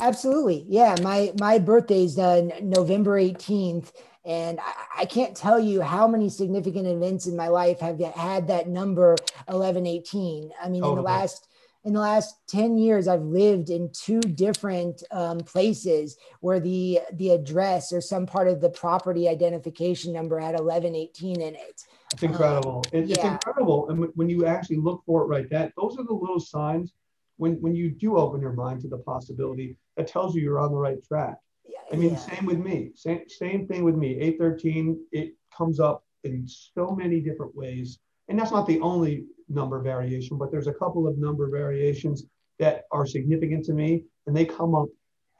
Absolutely. 0.00 0.64
Yeah. 0.68 0.96
My 1.02 1.32
my 1.38 1.58
birthday's 1.58 2.18
uh, 2.18 2.48
November 2.62 3.20
18th. 3.20 3.92
And 4.24 4.58
I, 4.58 5.02
I, 5.02 5.04
can't 5.04 5.36
tell 5.36 5.60
you 5.60 5.82
how 5.82 6.08
many 6.08 6.28
significant 6.28 6.88
events 6.88 7.28
in 7.28 7.36
my 7.36 7.46
life 7.46 7.78
have 7.78 8.00
had 8.00 8.48
that 8.48 8.68
number 8.68 9.10
1118. 9.46 10.50
I 10.60 10.68
mean, 10.68 10.82
oh, 10.82 10.90
in 10.90 10.96
the 10.96 11.02
last 11.02 11.46
in 11.86 11.92
the 11.92 12.00
last 12.00 12.34
10 12.48 12.76
years 12.76 13.06
i've 13.06 13.22
lived 13.22 13.70
in 13.70 13.88
two 13.92 14.20
different 14.20 15.04
um, 15.12 15.38
places 15.38 16.18
where 16.40 16.58
the 16.58 16.98
the 17.12 17.30
address 17.30 17.92
or 17.92 18.00
some 18.00 18.26
part 18.26 18.48
of 18.48 18.60
the 18.60 18.68
property 18.68 19.28
identification 19.28 20.12
number 20.12 20.38
had 20.38 20.58
1118 20.58 21.40
in 21.40 21.54
it 21.54 21.84
it's 22.12 22.22
incredible. 22.22 22.84
Um, 22.92 23.00
it's, 23.00 23.10
yeah. 23.10 23.16
it's 23.16 23.24
incredible. 23.24 23.88
And 23.88 24.06
when 24.14 24.28
you 24.28 24.46
actually 24.46 24.76
look 24.76 25.02
for 25.06 25.22
it 25.22 25.26
right, 25.26 25.48
that 25.50 25.72
those 25.76 25.98
are 25.98 26.04
the 26.04 26.14
little 26.14 26.40
signs 26.40 26.92
when 27.36 27.54
when 27.60 27.74
you 27.74 27.90
do 27.90 28.16
open 28.16 28.40
your 28.40 28.52
mind 28.52 28.80
to 28.82 28.88
the 28.88 28.98
possibility 28.98 29.76
that 29.96 30.06
tells 30.06 30.34
you 30.34 30.42
you're 30.42 30.58
on 30.58 30.70
the 30.70 30.78
right 30.78 31.02
track. 31.04 31.36
Yeah, 31.64 31.78
I 31.92 31.96
mean, 31.96 32.12
yeah. 32.12 32.18
same 32.18 32.46
with 32.46 32.58
me. 32.58 32.92
Same 32.94 33.22
same 33.28 33.66
thing 33.66 33.84
with 33.84 33.96
me. 33.96 34.18
813, 34.20 35.04
it 35.12 35.34
comes 35.56 35.80
up 35.80 36.04
in 36.24 36.46
so 36.46 36.94
many 36.94 37.20
different 37.20 37.54
ways. 37.54 37.98
And 38.28 38.38
that's 38.38 38.50
not 38.50 38.66
the 38.66 38.80
only 38.80 39.24
number 39.48 39.80
variation, 39.80 40.36
but 40.36 40.50
there's 40.50 40.66
a 40.66 40.72
couple 40.72 41.06
of 41.06 41.18
number 41.18 41.48
variations 41.48 42.24
that 42.58 42.84
are 42.90 43.06
significant 43.06 43.64
to 43.66 43.72
me. 43.72 44.04
And 44.26 44.36
they 44.36 44.44
come 44.44 44.74
up 44.74 44.88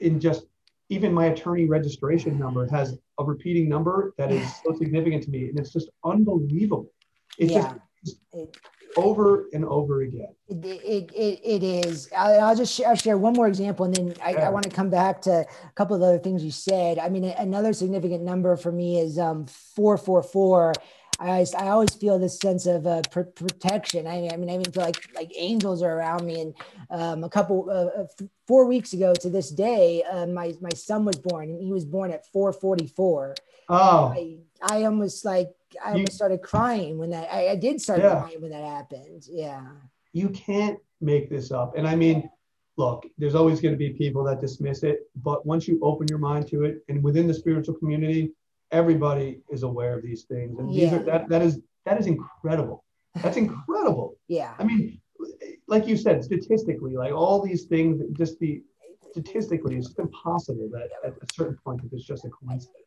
in 0.00 0.20
just 0.20 0.46
even 0.88 1.12
my 1.12 1.26
attorney 1.26 1.66
registration 1.66 2.38
number 2.38 2.66
has 2.68 2.98
a 3.18 3.24
repeating 3.24 3.68
number 3.68 4.14
that 4.18 4.30
is 4.30 4.48
so 4.64 4.74
significant 4.76 5.22
to 5.24 5.30
me, 5.30 5.48
and 5.48 5.58
it's 5.58 5.72
just 5.72 5.88
unbelievable. 6.04 6.92
It's 7.38 7.52
yeah. 7.52 7.74
just 8.04 8.18
it, 8.32 8.56
over 8.96 9.46
and 9.52 9.64
over 9.64 10.02
again. 10.02 10.34
It, 10.48 10.64
it, 11.14 11.40
it, 11.44 11.62
is. 11.62 12.08
I'll, 12.16 12.40
I'll 12.40 12.56
just 12.56 12.74
share, 12.74 12.88
I'll 12.88 12.94
share 12.94 13.18
one 13.18 13.34
more 13.34 13.48
example, 13.48 13.84
and 13.84 13.94
then 13.94 14.14
I, 14.24 14.30
yeah. 14.30 14.46
I 14.46 14.48
want 14.50 14.64
to 14.64 14.70
come 14.70 14.90
back 14.90 15.20
to 15.22 15.40
a 15.40 15.72
couple 15.74 15.96
of 15.96 16.02
other 16.02 16.18
things 16.18 16.44
you 16.44 16.50
said. 16.50 16.98
I 16.98 17.08
mean, 17.08 17.24
another 17.24 17.72
significant 17.72 18.22
number 18.22 18.56
for 18.56 18.72
me 18.72 18.98
is 19.00 19.18
um, 19.18 19.46
444 19.46 20.72
I 21.18 21.28
always, 21.30 21.54
I 21.54 21.68
always 21.68 21.94
feel 21.94 22.18
this 22.18 22.38
sense 22.38 22.66
of 22.66 22.86
uh, 22.86 23.02
pr- 23.10 23.22
protection. 23.22 24.06
I, 24.06 24.28
I, 24.32 24.36
mean, 24.36 24.50
I 24.50 24.54
even 24.54 24.70
feel 24.70 24.82
like 24.82 25.08
like 25.14 25.32
angels 25.36 25.82
are 25.82 25.98
around 25.98 26.26
me. 26.26 26.40
And 26.40 26.54
um, 26.90 27.24
a 27.24 27.28
couple, 27.28 27.70
uh, 27.70 28.04
four 28.46 28.66
weeks 28.66 28.92
ago 28.92 29.14
to 29.14 29.30
this 29.30 29.50
day, 29.50 30.02
uh, 30.02 30.26
my 30.26 30.54
my 30.60 30.70
son 30.70 31.04
was 31.04 31.16
born, 31.16 31.50
and 31.50 31.62
he 31.62 31.72
was 31.72 31.84
born 31.84 32.10
at 32.10 32.24
4:44. 32.32 33.34
Oh, 33.68 34.14
I, 34.14 34.38
I 34.62 34.84
almost 34.84 35.24
like 35.24 35.50
I 35.84 35.92
almost 35.92 36.12
you, 36.12 36.14
started 36.14 36.42
crying 36.42 36.98
when 36.98 37.10
that. 37.10 37.32
I, 37.32 37.48
I 37.50 37.56
did 37.56 37.80
start 37.80 38.00
yeah. 38.00 38.20
crying 38.20 38.40
when 38.40 38.50
that 38.50 38.64
happened. 38.64 39.24
Yeah. 39.28 39.66
You 40.12 40.28
can't 40.30 40.78
make 41.00 41.30
this 41.30 41.50
up, 41.50 41.76
and 41.76 41.86
I 41.86 41.96
mean. 41.96 42.30
Look, 42.78 43.06
there's 43.16 43.34
always 43.34 43.62
going 43.62 43.72
to 43.72 43.78
be 43.78 43.94
people 43.94 44.22
that 44.24 44.38
dismiss 44.38 44.82
it, 44.82 45.08
but 45.22 45.46
once 45.46 45.66
you 45.66 45.80
open 45.82 46.08
your 46.10 46.18
mind 46.18 46.46
to 46.48 46.64
it, 46.64 46.84
and 46.90 47.02
within 47.02 47.26
the 47.26 47.32
spiritual 47.32 47.74
community, 47.74 48.32
everybody 48.70 49.40
is 49.50 49.62
aware 49.62 49.96
of 49.96 50.02
these 50.02 50.24
things 50.24 50.58
and 50.58 50.72
these 50.72 50.92
are 50.92 50.98
that 50.98 51.28
that 51.28 51.42
is 51.42 51.60
that 51.84 52.00
is 52.00 52.06
incredible. 52.06 52.84
That's 53.22 53.36
incredible. 53.36 54.18
Yeah. 54.28 54.54
I 54.58 54.64
mean 54.64 55.00
like 55.66 55.86
you 55.86 55.96
said 55.96 56.22
statistically 56.22 56.94
like 56.94 57.12
all 57.12 57.40
these 57.42 57.64
things 57.64 58.02
just 58.12 58.38
the 58.38 58.62
statistically 59.10 59.76
it's 59.76 59.94
impossible 59.98 60.68
that 60.70 60.88
at 61.02 61.12
a 61.12 61.26
certain 61.32 61.56
point 61.64 61.80
that 61.82 61.90
it's 61.96 62.04
just 62.04 62.26
a 62.26 62.28
coincidence. 62.28 62.84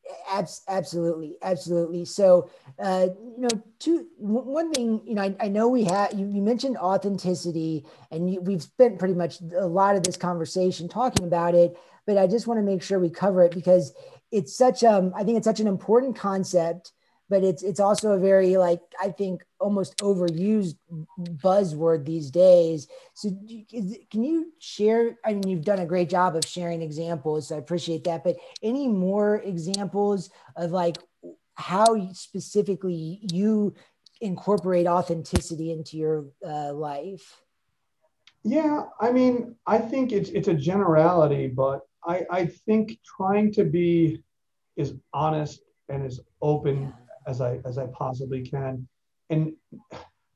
Absolutely 0.68 1.38
absolutely. 1.42 2.06
So 2.06 2.50
uh 2.78 3.08
you 3.40 3.48
know 3.48 3.64
two 3.80 4.08
one 4.18 4.72
thing 4.72 5.02
you 5.06 5.16
know 5.16 5.24
i, 5.24 5.36
I 5.40 5.48
know 5.48 5.68
we 5.70 5.86
have 5.86 6.14
you, 6.14 6.28
you 6.28 6.42
mentioned 6.42 6.78
authenticity 6.78 7.86
and 8.12 8.32
you, 8.32 8.42
we've 8.42 8.62
spent 8.62 9.00
pretty 9.00 9.14
much 9.16 9.40
a 9.58 9.66
lot 9.66 9.96
of 9.96 10.04
this 10.04 10.18
conversation 10.18 10.88
talking 10.90 11.26
about 11.26 11.56
it 11.56 11.78
but 12.06 12.18
i 12.18 12.28
just 12.28 12.48
want 12.48 12.58
to 12.58 12.64
make 12.64 12.84
sure 12.84 13.00
we 13.00 13.10
cover 13.10 13.44
it 13.44 13.52
because 13.54 13.94
it's 14.32 14.56
such 14.56 14.84
um 14.84 15.14
I 15.16 15.24
think 15.24 15.38
it's 15.38 15.48
such 15.48 15.60
an 15.60 15.68
important 15.68 16.16
concept, 16.16 16.92
but 17.30 17.44
it's 17.44 17.64
it's 17.64 17.80
also 17.80 18.12
a 18.14 18.20
very 18.20 18.58
like 18.58 18.82
I 19.02 19.10
think 19.10 19.44
almost 19.60 19.98
overused 19.98 20.76
buzzword 21.20 22.06
these 22.06 22.32
days. 22.32 22.88
So 23.14 23.30
can 24.12 24.24
you 24.24 24.54
share? 24.60 25.18
I 25.26 25.34
mean, 25.34 25.48
you've 25.48 25.66
done 25.66 25.80
a 25.80 25.86
great 25.86 26.10
job 26.10 26.36
of 26.36 26.46
sharing 26.46 26.82
examples, 26.82 27.48
so 27.48 27.56
I 27.56 27.60
appreciate 27.60 28.04
that. 28.06 28.24
But 28.24 28.38
any 28.64 28.88
more 28.88 29.38
examples 29.38 30.30
of 30.56 30.72
like 30.72 30.98
how 31.56 32.12
specifically 32.14 33.20
you 33.32 33.76
incorporate 34.22 34.88
authenticity 34.88 35.72
into 35.72 35.98
your 35.98 36.26
uh, 36.46 36.74
life? 36.74 37.42
Yeah, 38.44 38.84
I 39.00 39.12
mean, 39.12 39.56
I 39.68 39.78
think 39.78 40.12
it's 40.12 40.30
it's 40.30 40.48
a 40.48 40.54
generality, 40.54 41.48
but 41.48 41.82
I, 42.06 42.26
I 42.32 42.46
think 42.46 42.98
trying 43.04 43.52
to 43.54 43.66
be 43.66 44.24
as 44.78 44.94
honest 45.14 45.62
and 45.90 46.06
as 46.06 46.22
open 46.42 46.94
as 47.28 47.42
I 47.42 47.60
as 47.66 47.78
I 47.78 47.88
possibly 47.88 48.42
can, 48.42 48.88
and 49.30 49.54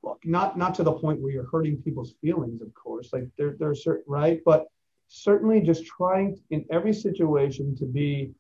look, 0.03 0.19
not 0.25 0.57
not 0.57 0.75
to 0.75 0.83
the 0.83 0.91
point 0.91 1.21
where 1.21 1.31
you're 1.31 1.49
hurting 1.49 1.81
people's 1.81 2.13
feelings, 2.21 2.61
of 2.61 2.73
course. 2.73 3.09
Like 3.13 3.29
there 3.37 3.55
there 3.57 3.69
are 3.69 3.75
certain 3.75 4.03
right, 4.07 4.41
but 4.43 4.67
certainly 5.07 5.61
just 5.61 5.85
trying 5.85 6.37
in 6.49 6.65
every 6.71 6.93
situation 6.93 7.75
to 7.77 7.85
be 7.85 8.33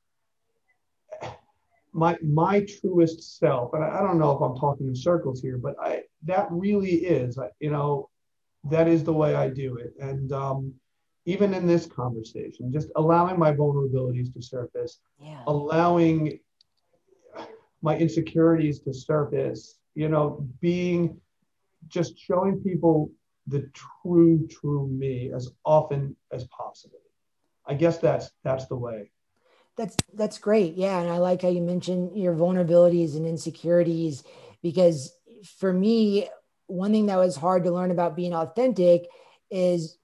my 1.93 2.17
my 2.21 2.65
truest 2.81 3.39
self. 3.39 3.73
And 3.73 3.83
I, 3.83 3.99
I 3.99 4.01
don't 4.01 4.19
know 4.19 4.31
if 4.31 4.41
I'm 4.41 4.57
talking 4.57 4.87
in 4.87 4.95
circles 4.95 5.41
here, 5.41 5.57
but 5.57 5.75
I 5.79 6.03
that 6.23 6.47
really 6.51 6.95
is, 7.05 7.37
you 7.59 7.71
know, 7.71 8.09
that 8.65 8.87
is 8.87 9.03
the 9.03 9.13
way 9.13 9.35
I 9.35 9.49
do 9.49 9.77
it. 9.77 9.93
And 9.99 10.31
um, 10.31 10.73
even 11.25 11.53
in 11.53 11.67
this 11.67 11.85
conversation, 11.85 12.71
just 12.71 12.89
allowing 12.95 13.37
my 13.37 13.51
vulnerabilities 13.51 14.33
to 14.33 14.41
surface, 14.41 14.99
yeah. 15.21 15.43
allowing 15.47 16.39
my 17.81 17.97
insecurities 17.97 18.79
to 18.79 18.93
surface, 18.93 19.79
you 19.95 20.09
know, 20.09 20.47
being 20.61 21.19
just 21.87 22.17
showing 22.17 22.61
people 22.61 23.11
the 23.47 23.69
true, 23.73 24.47
true 24.47 24.87
me 24.87 25.31
as 25.35 25.51
often 25.65 26.15
as 26.31 26.45
possible. 26.45 26.99
I 27.65 27.73
guess 27.73 27.97
that's 27.97 28.31
that's 28.43 28.67
the 28.67 28.75
way. 28.75 29.11
That's 29.75 29.95
that's 30.13 30.37
great. 30.37 30.75
Yeah. 30.75 30.99
And 30.99 31.09
I 31.09 31.17
like 31.17 31.41
how 31.41 31.49
you 31.49 31.61
mentioned 31.61 32.17
your 32.17 32.35
vulnerabilities 32.35 33.15
and 33.15 33.25
insecurities 33.25 34.23
because 34.61 35.13
for 35.57 35.73
me, 35.73 36.29
one 36.67 36.91
thing 36.91 37.07
that 37.07 37.17
was 37.17 37.35
hard 37.35 37.63
to 37.63 37.71
learn 37.71 37.91
about 37.91 38.15
being 38.15 38.33
authentic 38.33 39.07
is 39.51 39.97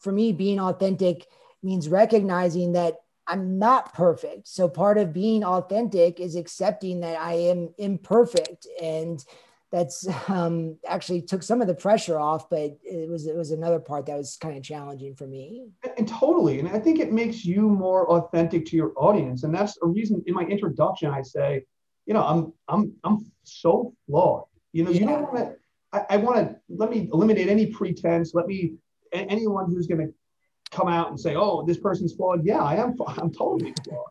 for 0.00 0.12
me, 0.12 0.32
being 0.32 0.60
authentic 0.60 1.26
means 1.62 1.88
recognizing 1.88 2.72
that 2.72 2.96
I'm 3.26 3.58
not 3.58 3.92
perfect. 3.92 4.48
So 4.48 4.68
part 4.68 4.96
of 4.98 5.12
being 5.12 5.44
authentic 5.44 6.18
is 6.18 6.34
accepting 6.34 7.00
that 7.00 7.20
I 7.20 7.34
am 7.34 7.74
imperfect 7.78 8.66
and 8.80 9.22
that's 9.70 10.08
um, 10.28 10.78
actually 10.86 11.22
took 11.22 11.42
some 11.42 11.60
of 11.60 11.66
the 11.66 11.74
pressure 11.74 12.18
off, 12.18 12.48
but 12.48 12.78
it 12.82 13.08
was 13.08 13.26
it 13.26 13.36
was 13.36 13.50
another 13.50 13.78
part 13.78 14.06
that 14.06 14.16
was 14.16 14.36
kind 14.36 14.56
of 14.56 14.62
challenging 14.62 15.14
for 15.14 15.26
me. 15.26 15.66
And, 15.82 15.92
and, 15.98 16.08
totally, 16.08 16.58
and 16.58 16.68
I 16.68 16.78
think 16.78 17.00
it 17.00 17.12
makes 17.12 17.44
you 17.44 17.68
more 17.68 18.08
authentic 18.10 18.64
to 18.66 18.76
your 18.76 18.92
audience, 18.96 19.42
and 19.42 19.54
that's 19.54 19.76
a 19.82 19.86
reason. 19.86 20.22
In 20.26 20.34
my 20.34 20.44
introduction, 20.44 21.10
I 21.10 21.20
say, 21.20 21.64
you 22.06 22.14
know, 22.14 22.24
I'm 22.24 22.52
I'm 22.66 22.94
I'm 23.04 23.30
so 23.44 23.94
flawed. 24.06 24.44
You 24.72 24.84
know, 24.84 24.90
yeah. 24.90 25.00
you 25.00 25.06
don't 25.06 25.22
want 25.32 25.36
to. 25.36 25.56
I, 25.92 26.04
I 26.10 26.16
want 26.18 26.36
to 26.38 26.56
let 26.68 26.90
me 26.90 27.08
eliminate 27.12 27.48
any 27.48 27.66
pretense. 27.66 28.34
Let 28.34 28.46
me 28.46 28.74
anyone 29.12 29.66
who's 29.70 29.86
going 29.86 30.06
to 30.06 30.12
come 30.70 30.88
out 30.88 31.08
and 31.08 31.18
say, 31.18 31.34
"Oh, 31.34 31.64
this 31.64 31.78
person's 31.78 32.14
flawed." 32.14 32.44
Yeah, 32.44 32.62
I 32.62 32.76
am. 32.76 32.96
I'm 33.06 33.32
totally 33.32 33.74
flawed, 33.84 34.10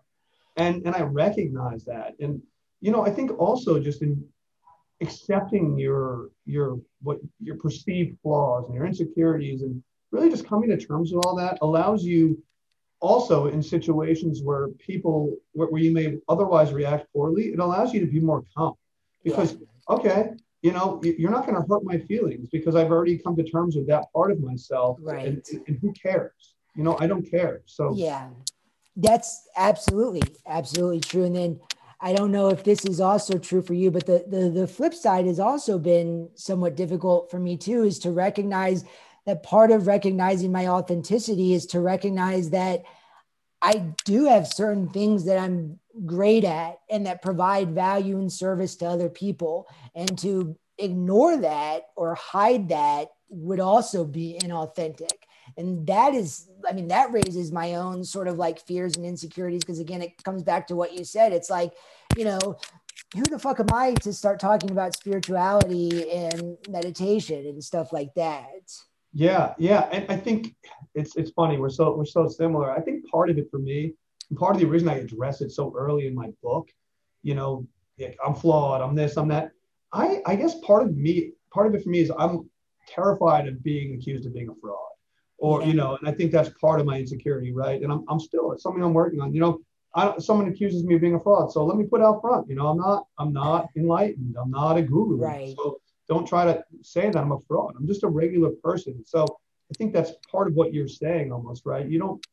and 0.56 0.86
and 0.86 0.96
I 0.96 1.02
recognize 1.02 1.86
that. 1.86 2.16
And 2.20 2.42
you 2.82 2.92
know, 2.92 3.06
I 3.06 3.12
think 3.12 3.32
also 3.40 3.80
just 3.80 4.02
in 4.02 4.24
accepting 5.02 5.78
your 5.78 6.30
your 6.46 6.80
what 7.02 7.20
your 7.40 7.58
perceived 7.58 8.18
flaws 8.22 8.66
and 8.66 8.76
your 8.76 8.86
insecurities 8.86 9.62
and 9.62 9.84
really 10.12 10.30
just 10.30 10.48
coming 10.48 10.70
to 10.70 10.78
terms 10.78 11.12
with 11.14 11.26
all 11.26 11.36
that 11.36 11.60
allows 11.62 12.04
you 12.04 12.42
also 13.00 13.48
in 13.48 13.62
situations 13.62 14.42
where 14.42 14.70
people 14.80 15.36
where, 15.52 15.68
where 15.68 15.82
you 15.82 15.92
may 15.92 16.18
otherwise 16.28 16.74
react 16.74 17.06
poorly 17.14 17.50
it 17.50 17.60
allows 17.60 17.94
you 17.94 18.00
to 18.00 18.08
be 18.08 18.20
more 18.20 18.44
calm 18.56 18.74
because 19.24 19.58
okay 19.88 20.32
you 20.68 20.74
know 20.74 21.02
you're 21.04 21.32
not 21.32 21.46
going 21.46 21.60
to 21.60 21.68
hurt 21.68 21.84
my 21.84 21.98
feelings 21.98 22.50
because 22.50 22.76
i've 22.76 22.92
already 22.92 23.18
come 23.18 23.36
to 23.36 23.44
terms 23.44 23.76
with 23.78 23.88
that 23.88 24.06
part 24.14 24.32
of 24.32 24.40
myself 24.42 24.98
right. 25.02 25.28
and, 25.28 25.44
and 25.68 25.80
who 25.82 25.94
cares? 25.94 26.56
You 26.76 26.84
know 26.84 26.98
i 27.00 27.08
don't 27.08 27.28
care. 27.30 27.62
So 27.66 27.94
yeah. 27.96 28.30
That's 29.00 29.48
absolutely 29.56 30.24
absolutely 30.48 31.02
true. 31.02 31.26
And 31.26 31.36
then 31.36 31.60
I 32.02 32.14
don't 32.14 32.32
know 32.32 32.50
if 32.50 32.64
this 32.64 32.84
is 32.84 33.00
also 33.00 33.38
true 33.38 33.62
for 33.62 33.76
you, 33.76 33.92
but 33.92 34.06
the, 34.08 34.26
the 34.28 34.50
the 34.50 34.68
flip 34.68 34.94
side 34.94 35.26
has 35.26 35.40
also 35.40 35.78
been 35.78 36.30
somewhat 36.34 36.76
difficult 36.76 37.30
for 37.30 37.40
me 37.40 37.58
too, 37.58 37.84
is 37.84 38.00
to 38.00 38.12
recognize 38.12 38.84
that 39.28 39.44
part 39.44 39.70
of 39.72 39.88
recognizing 39.88 40.52
my 40.52 40.68
authenticity 40.68 41.54
is 41.54 41.68
to 41.68 41.80
recognize 41.80 42.50
that 42.50 42.84
I 43.62 43.94
do 44.06 44.26
have 44.26 44.48
certain 44.48 44.90
things 44.90 45.26
that 45.26 45.40
I'm 45.40 45.80
great 46.06 46.44
at 46.44 46.80
and 46.90 47.06
that 47.06 47.22
provide 47.22 47.74
value 47.74 48.20
and 48.20 48.32
service 48.32 48.76
to 48.78 48.86
other 48.86 49.10
people. 49.10 49.68
And 49.96 50.18
to 50.20 50.58
ignore 50.78 51.38
that 51.38 51.88
or 51.96 52.16
hide 52.16 52.70
that 52.70 53.10
would 53.30 53.60
also 53.60 54.06
be 54.06 54.40
inauthentic. 54.44 55.10
And 55.58 55.88
that 55.88 56.14
is 56.14 56.50
i 56.70 56.74
mean 56.74 56.90
that 56.90 57.12
raises 57.12 57.52
my 57.52 57.76
own 57.76 58.04
sort 58.04 58.28
of 58.28 58.38
like 58.38 58.66
fears 58.66 58.96
and 58.96 59.06
insecurities. 59.06 59.62
Because 59.62 59.80
again 59.80 60.02
it 60.02 60.24
comes 60.24 60.44
back 60.44 60.68
to 60.68 60.76
what 60.76 60.94
you 60.94 61.04
said. 61.04 61.34
It's 61.34 61.50
like 61.50 61.74
you 62.16 62.26
know 62.26 62.58
who 63.16 63.24
the 63.24 63.40
fuck 63.40 63.60
am 63.60 63.68
i 63.72 63.94
to 63.94 64.12
start 64.12 64.40
talking 64.40 64.72
about 64.72 64.96
spirituality 64.96 66.12
and 66.12 66.58
meditation 66.68 67.46
and 67.46 67.64
stuff 67.64 67.94
like 67.94 68.14
that 68.16 68.72
yeah 69.18 69.56
yeah 69.58 69.90
and 69.92 70.06
i 70.10 70.16
think 70.16 70.56
it's 70.94 71.16
it's 71.16 71.32
funny 71.32 71.58
we're 71.58 71.70
so 71.70 71.96
we're 71.96 72.06
so 72.06 72.28
similar. 72.28 72.70
I 72.72 72.82
think 72.82 73.10
part 73.10 73.32
of 73.32 73.38
it 73.40 73.50
for 73.50 73.58
me 73.58 73.94
part 74.36 74.56
of 74.56 74.62
the 74.62 74.68
reason 74.68 74.88
i 74.90 74.96
address 74.96 75.42
it 75.42 75.52
so 75.52 75.74
early 75.76 76.06
in 76.06 76.14
my 76.14 76.30
book 76.44 76.70
you 77.24 77.34
know 77.34 77.66
i'm 78.26 78.36
flawed 78.36 78.82
i'm 78.82 78.94
this 78.94 79.18
i'm 79.18 79.28
that 79.30 79.52
i 79.92 80.22
i 80.28 80.36
guess 80.36 80.60
part 80.60 80.84
of 80.84 80.96
me 80.96 81.32
part 81.52 81.66
of 81.66 81.74
it 81.74 81.84
for 81.84 81.90
me 81.90 82.00
is 82.00 82.12
i'm 82.20 82.48
terrified 82.88 83.48
of 83.48 83.64
being 83.64 83.96
accused 83.96 84.26
of 84.28 84.34
being 84.34 84.50
a 84.50 84.56
fraud. 84.62 84.78
Or 85.40 85.64
you 85.64 85.74
know 85.74 85.98
and 85.98 86.08
i 86.08 86.12
think 86.12 86.32
that's 86.32 86.50
part 86.62 86.80
of 86.80 86.86
my 86.86 87.00
insecurity 87.00 87.54
right? 87.54 87.82
And 87.82 87.92
i'm, 87.92 88.04
I'm 88.10 88.20
still 88.20 88.52
it's 88.52 88.62
something 88.62 88.84
i'm 88.84 88.94
working 88.94 89.20
on 89.20 89.34
you 89.34 89.42
know 89.42 89.60
I, 89.96 90.20
someone 90.20 90.48
accuses 90.48 90.84
me 90.84 90.94
of 90.96 91.02
being 91.02 91.16
a 91.16 91.20
fraud 91.20 91.52
so 91.52 91.66
let 91.66 91.78
me 91.78 91.86
put 91.86 92.02
out 92.04 92.22
front 92.22 92.48
you 92.50 92.56
know 92.56 92.68
i'm 92.68 92.78
not 92.78 93.06
i'm 93.18 93.34
not 93.34 93.70
enlightened 93.76 94.36
i'm 94.40 94.52
not 94.52 94.78
a 94.78 94.84
guru. 94.84 95.18
Right. 95.18 95.56
So 95.58 95.80
don't 96.10 96.28
try 96.28 96.46
to 96.46 96.64
say 96.82 97.10
that 97.10 97.18
i'm 97.18 97.32
a 97.32 97.40
fraud 97.48 97.74
i'm 97.78 97.88
just 97.88 98.04
a 98.04 98.08
regular 98.08 98.52
person 98.64 99.04
so 99.06 99.24
i 99.72 99.74
think 99.78 99.94
that's 99.94 100.12
part 100.32 100.48
of 100.48 100.54
what 100.54 100.74
you're 100.74 100.88
saying 100.88 101.32
almost 101.32 101.66
right 101.66 101.88
you 101.88 102.00
don't 102.00 102.26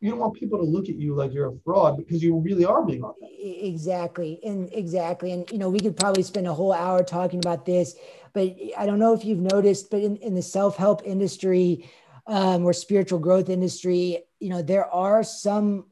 you 0.00 0.10
don't 0.10 0.20
want 0.20 0.34
people 0.34 0.58
to 0.58 0.64
look 0.64 0.88
at 0.88 0.94
you 0.94 1.14
like 1.14 1.32
you're 1.32 1.48
a 1.48 1.58
fraud 1.64 1.96
because 1.96 2.22
you 2.22 2.36
really 2.36 2.64
are 2.64 2.84
being 2.84 3.02
authentic. 3.02 3.36
Exactly. 3.40 4.38
And 4.44 4.72
exactly. 4.72 5.32
And, 5.32 5.50
you 5.50 5.58
know, 5.58 5.68
we 5.68 5.80
could 5.80 5.96
probably 5.96 6.22
spend 6.22 6.46
a 6.46 6.54
whole 6.54 6.72
hour 6.72 7.02
talking 7.02 7.40
about 7.40 7.66
this, 7.66 7.96
but 8.32 8.54
I 8.76 8.86
don't 8.86 9.00
know 9.00 9.12
if 9.12 9.24
you've 9.24 9.40
noticed, 9.40 9.90
but 9.90 10.00
in, 10.02 10.16
in 10.18 10.36
the 10.36 10.42
self 10.42 10.76
help 10.76 11.02
industry, 11.04 11.90
um, 12.28 12.64
or 12.64 12.72
spiritual 12.72 13.18
growth 13.18 13.48
industry, 13.48 14.18
you 14.38 14.50
know, 14.50 14.62
there 14.62 14.86
are 14.86 15.24
some 15.24 15.86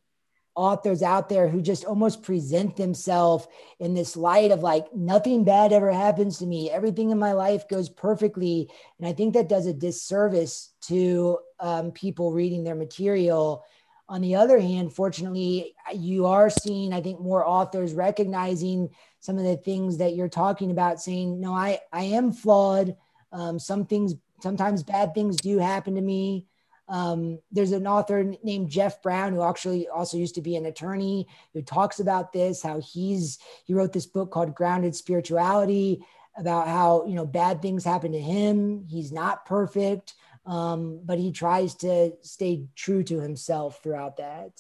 authors 0.57 1.03
out 1.03 1.29
there 1.29 1.49
who 1.49 1.61
just 1.61 1.85
almost 1.85 2.23
present 2.23 2.77
themselves 2.77 3.47
in 3.79 3.93
this 3.93 4.17
light 4.17 4.51
of 4.51 4.63
like 4.63 4.87
nothing 4.95 5.45
bad 5.45 5.71
ever 5.71 5.93
happens 5.93 6.39
to 6.39 6.47
me. 6.47 6.71
Everything 6.71 7.11
in 7.11 7.19
my 7.19 7.33
life 7.33 7.69
goes 7.69 7.91
perfectly. 7.91 8.71
And 8.99 9.07
i 9.07 9.13
think 9.13 9.35
that 9.35 9.51
does 9.51 9.67
a 9.67 9.75
disservice 9.75 10.73
to 10.83 11.39
um, 11.61 11.93
people 11.93 12.33
reading 12.33 12.65
their 12.65 12.75
material. 12.75 13.65
On 14.09 14.23
the 14.23 14.37
other 14.37 14.59
hand 14.59 14.95
fortunately 14.95 15.75
you 15.95 16.27
are 16.27 16.49
seeing 16.49 16.93
i 16.93 17.01
think 17.01 17.21
more 17.21 17.47
authors 17.47 17.93
recognizing 17.93 18.89
some 19.21 19.37
of 19.37 19.45
the 19.45 19.57
things 19.57 19.99
that 19.99 20.15
you're 20.15 20.29
talking 20.29 20.71
about 20.71 21.01
saying 21.01 21.41
no 21.41 21.53
i 21.53 21.79
i 21.93 22.05
am 22.05 22.33
flawed. 22.33 22.97
Um, 23.31 23.59
some 23.59 23.85
things 23.85 24.15
sometimes 24.41 24.83
bad 24.83 25.13
things 25.13 25.37
do 25.37 25.59
happen 25.59 25.97
to 25.97 26.01
me. 26.01 26.47
Um, 26.89 27.41
there's 27.51 27.73
an 27.73 27.87
author 27.87 28.33
named 28.43 28.71
Jeff 28.71 29.03
Brown 29.03 29.33
who 29.33 29.43
actually 29.43 29.89
also 29.89 30.17
used 30.17 30.37
to 30.37 30.43
be 30.43 30.57
an 30.57 30.67
attorney 30.67 31.27
who 31.53 31.63
talks 31.63 32.01
about 32.01 32.33
this. 32.33 32.63
How 32.63 32.81
he's 32.81 33.39
he 33.65 33.75
wrote 33.75 33.93
this 33.93 34.07
book 34.07 34.31
called 34.31 34.55
Grounded 34.55 34.95
Spirituality 34.95 36.05
about 36.37 36.69
how 36.69 37.05
you 37.07 37.15
know 37.15 37.27
bad 37.27 37.61
things 37.61 37.85
happen 37.85 38.13
to 38.13 38.21
him. 38.21 38.87
He's 38.89 39.13
not 39.13 39.47
perfect, 39.47 40.15
um, 40.45 41.01
but 41.05 41.19
he 41.19 41.33
tries 41.33 41.75
to 41.77 42.13
stay 42.23 42.67
true 42.77 43.03
to 43.05 43.21
himself 43.21 43.83
throughout 43.83 44.19
that. 44.19 44.53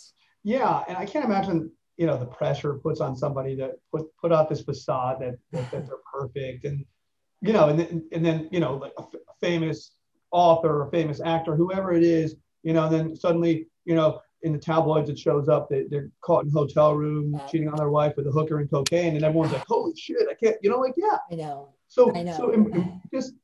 Yeah, 0.43 0.83
and 0.89 0.97
I 0.97 1.07
can't 1.07 1.25
imagine 1.25 1.71
you 1.97 2.07
know 2.07 2.19
the 2.19 2.27
pressure 2.27 2.75
puts 2.75 3.01
on 3.01 3.17
somebody 3.17 3.57
to 3.57 3.73
put 3.93 4.07
put 4.21 4.33
out 4.33 4.49
this 4.49 4.63
facade 4.63 5.21
that 5.21 5.39
that, 5.53 5.71
that 5.71 5.87
they're 5.87 5.97
perfect 6.13 6.65
and 6.65 6.85
you 7.41 7.53
know, 7.53 7.69
and 7.69 7.79
then, 7.79 8.09
and 8.13 8.25
then 8.25 8.49
you 8.51 8.61
know, 8.61 8.77
like 8.77 8.93
a, 8.99 9.03
f- 9.03 9.15
a 9.15 9.35
famous 9.41 9.93
author 10.31 10.83
or 10.83 10.91
famous 10.91 11.21
actor, 11.25 11.57
whoever 11.57 11.93
it 11.93 12.03
is, 12.03 12.37
you 12.63 12.73
know, 12.73 12.87
and 12.87 12.95
then 12.95 13.17
suddenly, 13.17 13.69
you 13.85 13.95
know, 13.95 14.21
in 14.43 14.53
the 14.53 14.59
tabloids 14.59 15.09
it 15.09 15.19
shows 15.19 15.49
up 15.49 15.69
that 15.69 15.89
they're 15.91 16.11
caught 16.21 16.45
in 16.45 16.51
hotel 16.51 16.95
room 16.95 17.41
cheating 17.51 17.69
on 17.69 17.77
their 17.77 17.91
wife 17.91 18.15
with 18.17 18.27
a 18.27 18.31
hooker 18.31 18.61
and 18.61 18.71
cocaine, 18.71 19.17
and 19.17 19.25
everyone's 19.25 19.53
like, 19.53 19.65
"Holy 19.67 19.95
shit, 19.97 20.27
I 20.31 20.35
can't," 20.35 20.57
you 20.63 20.71
know, 20.71 20.79
like 20.79 20.95
yeah, 20.97 21.19
I 21.31 21.35
know. 21.35 21.71
So, 21.89 22.15
I 22.15 22.23
know. 22.23 22.37
so 22.37 23.01
just 23.13 23.35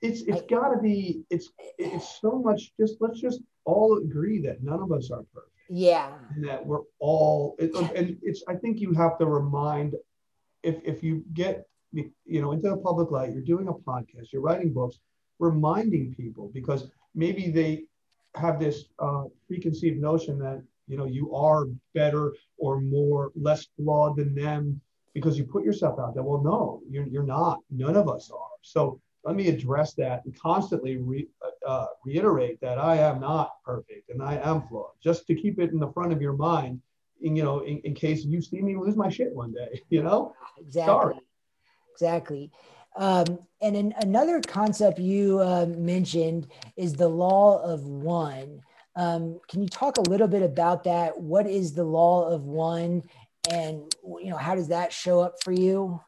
it's 0.00 0.22
it's 0.22 0.42
got 0.42 0.68
to 0.68 0.78
be 0.78 1.24
it's 1.30 1.50
it's 1.78 2.20
so 2.20 2.40
much. 2.44 2.72
Just 2.78 2.96
let's 3.00 3.20
just 3.20 3.40
all 3.64 3.98
agree 3.98 4.40
that 4.42 4.62
none 4.62 4.80
of 4.80 4.92
us 4.92 5.10
are 5.10 5.24
perfect. 5.34 5.52
Yeah. 5.70 6.12
And 6.34 6.48
that 6.48 6.64
we're 6.64 6.80
all, 6.98 7.56
it, 7.58 7.74
and 7.74 8.16
it's. 8.22 8.42
I 8.48 8.54
think 8.54 8.80
you 8.80 8.92
have 8.94 9.18
to 9.18 9.26
remind 9.26 9.96
if 10.62 10.76
if 10.84 11.02
you 11.02 11.24
get 11.34 11.66
you 11.92 12.12
know, 12.42 12.52
into 12.52 12.68
the 12.68 12.76
public 12.76 13.10
light, 13.10 13.32
you're 13.32 13.42
doing 13.42 13.68
a 13.68 13.72
podcast, 13.72 14.32
you're 14.32 14.42
writing 14.42 14.72
books, 14.72 14.98
reminding 15.38 16.14
people 16.14 16.50
because 16.52 16.90
maybe 17.14 17.50
they 17.50 17.84
have 18.34 18.60
this 18.60 18.84
uh, 18.98 19.24
preconceived 19.46 20.00
notion 20.00 20.38
that 20.38 20.62
you 20.86 20.96
know 20.96 21.06
you 21.06 21.34
are 21.34 21.66
better 21.94 22.34
or 22.56 22.80
more 22.80 23.30
less 23.34 23.66
flawed 23.76 24.16
than 24.16 24.34
them 24.34 24.80
because 25.14 25.36
you 25.38 25.44
put 25.44 25.64
yourself 25.64 25.98
out 25.98 26.14
there. 26.14 26.22
Well, 26.22 26.42
no, 26.42 26.80
you're, 26.88 27.06
you're 27.06 27.22
not. 27.24 27.58
None 27.70 27.96
of 27.96 28.08
us 28.08 28.30
are. 28.30 28.56
So 28.62 29.00
let 29.24 29.34
me 29.34 29.48
address 29.48 29.94
that 29.94 30.24
and 30.24 30.38
constantly 30.40 30.96
re, 30.96 31.26
uh, 31.66 31.86
reiterate 32.04 32.60
that 32.60 32.78
I 32.78 32.98
am 32.98 33.20
not 33.20 33.62
perfect 33.64 34.10
and 34.10 34.22
I 34.22 34.36
am 34.36 34.62
flawed, 34.68 34.92
just 35.02 35.26
to 35.26 35.34
keep 35.34 35.58
it 35.58 35.72
in 35.72 35.78
the 35.78 35.90
front 35.92 36.12
of 36.12 36.22
your 36.22 36.34
mind. 36.34 36.80
In, 37.20 37.34
you 37.34 37.42
know, 37.42 37.60
in, 37.60 37.78
in 37.80 37.94
case 37.94 38.24
you 38.24 38.40
see 38.40 38.60
me 38.60 38.76
lose 38.76 38.94
my 38.94 39.08
shit 39.08 39.34
one 39.34 39.52
day, 39.52 39.82
you 39.88 40.04
know, 40.04 40.34
exactly. 40.58 40.92
Sorry 40.92 41.20
exactly. 41.98 42.52
Um, 42.98 43.38
and 43.62 43.76
in, 43.76 43.94
another 43.98 44.40
concept 44.40 44.98
you 44.98 45.38
uh, 45.38 45.66
mentioned 45.66 46.48
is 46.76 46.92
the 46.94 47.08
law 47.08 47.62
of 47.62 47.84
one. 47.84 48.60
Um, 48.96 49.38
can 49.48 49.62
you 49.62 49.68
talk 49.68 49.96
a 49.96 50.02
little 50.02 50.26
bit 50.26 50.42
about 50.42 50.82
that? 50.84 51.18
What 51.18 51.46
is 51.46 51.72
the 51.72 51.84
law 51.84 52.28
of 52.28 52.42
one, 52.42 53.04
and 53.48 53.94
you 54.04 54.30
know 54.30 54.36
how 54.36 54.56
does 54.56 54.68
that 54.68 54.92
show 54.92 55.20
up 55.20 55.40
for 55.44 55.52
you? 55.52 56.00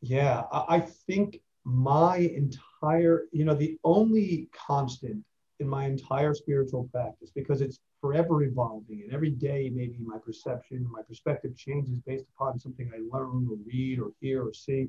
Yeah, 0.00 0.42
I 0.52 0.80
think 0.80 1.40
my 1.64 2.16
entire, 2.16 3.26
you 3.30 3.44
know, 3.44 3.54
the 3.54 3.78
only 3.84 4.48
constant 4.52 5.24
in 5.60 5.68
my 5.68 5.86
entire 5.86 6.34
spiritual 6.34 6.88
practice, 6.92 7.30
because 7.32 7.60
it's 7.60 7.78
forever 8.00 8.42
evolving, 8.42 9.02
and 9.02 9.12
every 9.12 9.30
day 9.30 9.70
maybe 9.72 9.98
my 10.00 10.18
perception, 10.18 10.84
my 10.90 11.02
perspective 11.02 11.56
changes 11.56 12.00
based 12.00 12.26
upon 12.34 12.58
something 12.58 12.90
I 12.92 12.98
learn 13.16 13.46
or 13.48 13.56
read 13.64 14.00
or 14.00 14.10
hear 14.20 14.44
or 14.44 14.52
see. 14.52 14.88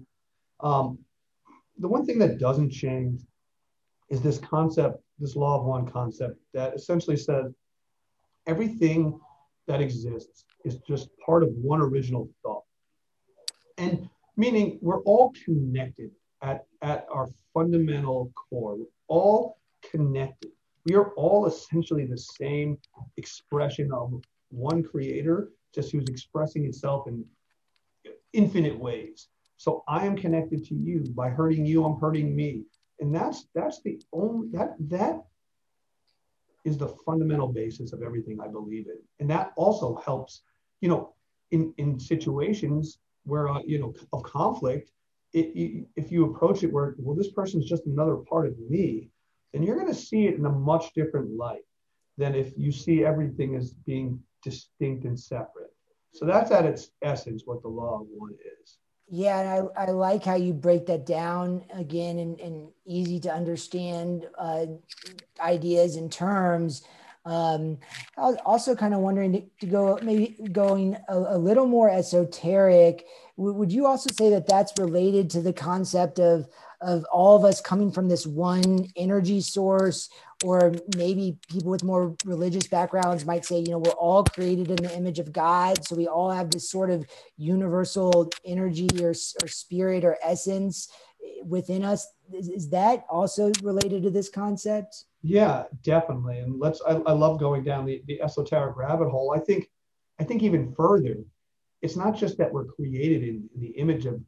Um, 0.61 0.97
the 1.79 1.87
one 1.87 2.05
thing 2.05 2.19
that 2.19 2.39
doesn't 2.39 2.71
change 2.71 3.21
is 4.09 4.21
this 4.21 4.37
concept, 4.37 5.01
this 5.19 5.35
law 5.35 5.59
of 5.59 5.65
one 5.65 5.85
concept 5.85 6.39
that 6.53 6.73
essentially 6.73 7.17
says 7.17 7.53
everything 8.47 9.19
that 9.67 9.81
exists 9.81 10.45
is 10.65 10.77
just 10.79 11.09
part 11.25 11.43
of 11.43 11.49
one 11.49 11.81
original 11.81 12.29
thought. 12.43 12.63
And 13.77 14.09
meaning 14.35 14.79
we're 14.81 15.01
all 15.03 15.31
connected 15.45 16.11
at, 16.41 16.65
at 16.81 17.05
our 17.11 17.27
fundamental 17.53 18.31
core. 18.35 18.75
We're 18.77 18.85
all 19.07 19.59
connected. 19.89 20.51
We 20.85 20.95
are 20.95 21.11
all 21.11 21.45
essentially 21.45 22.05
the 22.05 22.17
same 22.17 22.77
expression 23.17 23.91
of 23.93 24.13
one 24.49 24.83
creator, 24.83 25.51
just 25.73 25.91
who's 25.91 26.07
expressing 26.09 26.65
itself 26.65 27.07
in 27.07 27.23
infinite 28.33 28.77
ways. 28.77 29.27
So 29.59 29.83
I 29.89 30.05
am 30.05 30.15
connected 30.15 30.63
to 30.67 30.73
you. 30.73 31.03
By 31.13 31.29
hurting 31.29 31.65
you, 31.65 31.83
I'm 31.83 31.99
hurting 31.99 32.33
me. 32.33 32.63
And 33.01 33.13
that's 33.13 33.49
that's 33.53 33.81
the 33.81 34.01
only 34.13 34.47
that 34.53 34.75
that 34.87 35.25
is 36.63 36.77
the 36.77 36.95
fundamental 37.05 37.49
basis 37.49 37.91
of 37.91 38.01
everything 38.01 38.39
I 38.39 38.47
believe 38.47 38.87
in. 38.87 38.99
And 39.19 39.29
that 39.29 39.51
also 39.57 39.97
helps, 39.97 40.43
you 40.79 40.87
know, 40.87 41.13
in 41.51 41.73
in 41.77 41.99
situations 41.99 42.99
where 43.25 43.49
uh, 43.49 43.59
you 43.65 43.79
know 43.79 43.93
of 44.13 44.23
conflict, 44.23 44.91
it, 45.33 45.47
it, 45.47 45.87
if 45.97 46.09
you 46.09 46.23
approach 46.31 46.63
it 46.63 46.71
where 46.71 46.95
well 46.97 47.17
this 47.17 47.31
person's 47.31 47.65
just 47.65 47.85
another 47.85 48.15
part 48.15 48.47
of 48.47 48.57
me, 48.69 49.09
then 49.51 49.61
you're 49.61 49.75
going 49.75 49.93
to 49.93 50.05
see 50.09 50.27
it 50.27 50.35
in 50.35 50.45
a 50.45 50.49
much 50.71 50.93
different 50.93 51.35
light 51.35 51.67
than 52.17 52.33
if 52.33 52.53
you 52.55 52.71
see 52.71 53.03
everything 53.03 53.57
as 53.57 53.73
being 53.73 54.23
distinct 54.41 55.03
and 55.03 55.19
separate. 55.19 55.73
So 56.13 56.25
that's 56.25 56.51
at 56.51 56.65
its 56.65 56.91
essence 57.01 57.43
what 57.43 57.61
the 57.61 57.67
law 57.67 57.99
of 57.99 58.07
one 58.09 58.35
is. 58.61 58.77
Yeah, 59.11 59.39
and 59.39 59.69
I, 59.75 59.83
I 59.83 59.91
like 59.91 60.23
how 60.23 60.35
you 60.35 60.53
break 60.53 60.85
that 60.85 61.05
down 61.05 61.63
again 61.73 62.19
and, 62.19 62.39
in 62.39 62.69
easy 62.85 63.19
to 63.21 63.33
understand 63.33 64.27
uh, 64.37 64.67
ideas 65.39 65.95
and 65.95 66.11
terms. 66.11 66.83
Um, 67.25 67.79
I 68.17 68.21
was 68.21 68.37
also 68.45 68.75
kind 68.75 68.93
of 68.93 69.01
wondering 69.01 69.33
to, 69.33 69.41
to 69.61 69.65
go 69.65 69.99
maybe 70.03 70.37
going 70.51 70.95
a, 71.07 71.17
a 71.17 71.37
little 71.37 71.65
more 71.65 71.89
esoteric. 71.89 73.05
W- 73.37 73.55
would 73.55 73.71
you 73.71 73.87
also 73.87 74.09
say 74.13 74.29
that 74.29 74.47
that's 74.47 74.73
related 74.79 75.29
to 75.31 75.41
the 75.41 75.53
concept 75.53 76.19
of 76.19 76.47
of 76.81 77.05
all 77.11 77.35
of 77.35 77.43
us 77.43 77.61
coming 77.61 77.91
from 77.91 78.07
this 78.07 78.25
one 78.25 78.87
energy 78.95 79.41
source 79.41 80.09
or 80.45 80.73
maybe 80.95 81.37
people 81.49 81.71
with 81.71 81.83
more 81.83 82.15
religious 82.23 82.67
backgrounds 82.67 83.25
might 83.25 83.43
say 83.43 83.59
you 83.59 83.71
know 83.71 83.79
we're 83.79 83.91
all 83.91 84.23
created 84.23 84.69
in 84.69 84.77
the 84.77 84.95
image 84.95 85.19
of 85.19 85.33
god. 85.33 85.85
So 85.85 85.95
we 85.95 86.07
all 86.07 86.31
have 86.31 86.51
this 86.51 86.69
sort 86.69 86.89
of 86.89 87.05
universal 87.37 88.31
energy 88.45 88.87
or, 89.01 89.09
or 89.09 89.47
spirit 89.47 90.05
or 90.05 90.17
essence 90.23 90.89
within 91.43 91.83
us. 91.83 92.07
Is, 92.31 92.69
that 92.69 93.05
also 93.09 93.51
related 93.61 94.03
to 94.03 94.09
this 94.09 94.29
concept? 94.29 95.05
Yeah 95.21 95.63
definitely. 95.83 96.39
And 96.39 96.59
let's 96.59 96.81
i, 96.87 96.91
I 96.91 97.11
love 97.11 97.39
going 97.39 97.63
down 97.63 97.85
the, 97.85 98.01
the 98.07 98.21
esoteric 98.21 98.77
rabbit 98.77 99.09
hole. 99.09 99.33
I 99.35 99.39
think 99.39 99.69
i 100.19 100.23
think 100.23 100.43
even 100.43 100.73
further 100.75 101.17
it's 101.81 101.95
not 101.95 102.15
just 102.15 102.37
that 102.37 102.51
we're 102.51 102.65
created 102.65 103.23
in, 103.23 103.49
in 103.55 103.61
the 103.61 103.69
image 103.69 104.05
of 104.05 104.19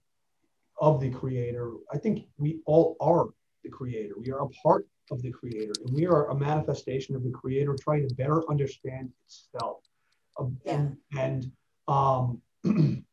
of 0.82 0.99
the 0.99 1.09
creator. 1.09 1.71
I 1.93 1.97
think 1.97 2.25
we 2.38 2.59
all 2.65 2.97
are 2.99 3.27
the 3.63 3.69
creator. 3.69 4.15
We 4.19 4.32
are 4.32 4.41
a 4.41 4.49
part 4.49 4.88
of 5.11 5.21
the 5.21 5.32
creator, 5.32 5.73
and 5.86 5.93
we 5.95 6.07
are 6.07 6.29
a 6.29 6.36
manifestation 6.36 7.15
of 7.15 7.23
the 7.23 7.29
creator 7.29 7.75
trying 7.79 8.07
to 8.07 8.15
better 8.15 8.49
understand 8.49 9.11
itself. 9.25 9.84
Um, 10.39 10.57
yeah. 10.65 10.73
And, 10.73 10.97
and 11.17 11.51
um, 11.88 12.41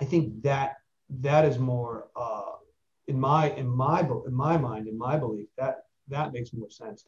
I 0.00 0.04
think 0.04 0.42
that 0.42 0.76
that 1.20 1.44
is 1.44 1.58
more 1.58 2.08
uh, 2.16 2.52
in 3.06 3.20
my 3.20 3.50
in 3.50 3.68
my 3.68 4.00
in 4.00 4.34
my 4.34 4.56
mind 4.56 4.88
in 4.88 4.96
my 4.96 5.18
belief 5.18 5.48
that 5.58 5.84
that 6.08 6.32
makes 6.32 6.52
more 6.52 6.70
sense 6.70 7.04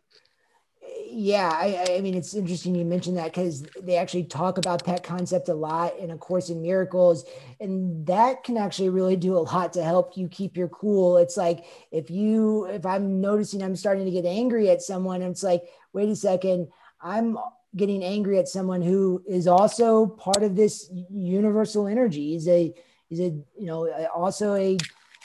yeah, 1.11 1.51
I, 1.51 1.97
I, 1.97 2.01
mean, 2.03 2.15
it's 2.15 2.35
interesting 2.35 2.75
you 2.75 2.85
mentioned 2.85 3.17
that 3.17 3.33
because 3.33 3.63
they 3.81 3.97
actually 3.97 4.25
talk 4.25 4.59
about 4.59 4.85
that 4.85 5.03
concept 5.03 5.49
a 5.49 5.55
lot 5.55 5.97
in 5.99 6.11
A 6.11 6.19
Course 6.19 6.51
in 6.51 6.61
Miracles. 6.61 7.25
And 7.59 8.05
that 8.07 8.45
can 8.45 8.59
actually 8.59 8.91
really 8.91 9.17
do 9.17 9.37
a 9.37 9.41
lot 9.41 9.73
to 9.75 9.83
help 9.83 10.17
you 10.17 10.29
keep 10.29 10.57
your 10.57 10.69
cool. 10.69 11.17
It's 11.17 11.37
like 11.37 11.65
if 11.91 12.11
you, 12.11 12.67
if 12.67 12.85
I'm 12.85 13.21
noticing 13.21 13.63
I'm 13.63 13.77
starting 13.77 14.05
to 14.05 14.11
get 14.11 14.27
angry 14.27 14.69
at 14.69 14.83
someone, 14.83 15.23
it's 15.23 15.43
like, 15.43 15.63
wait 15.95 16.11
a 16.11 16.17
second, 16.17 16.69
I'm 17.01 17.39
getting 17.75 18.05
angry 18.05 18.39
at 18.39 18.49
someone 18.49 18.83
who 18.83 19.23
is 19.27 19.47
also 19.47 20.07
part 20.07 20.43
of 20.43 20.55
this 20.55 20.91
universal 21.11 21.87
energy. 21.87 22.35
Is 22.35 22.47
a, 22.47 22.75
is 23.09 23.21
a, 23.21 23.33
you 23.59 23.67
know, 23.67 23.89
also 24.15 24.55
a, 24.55 24.77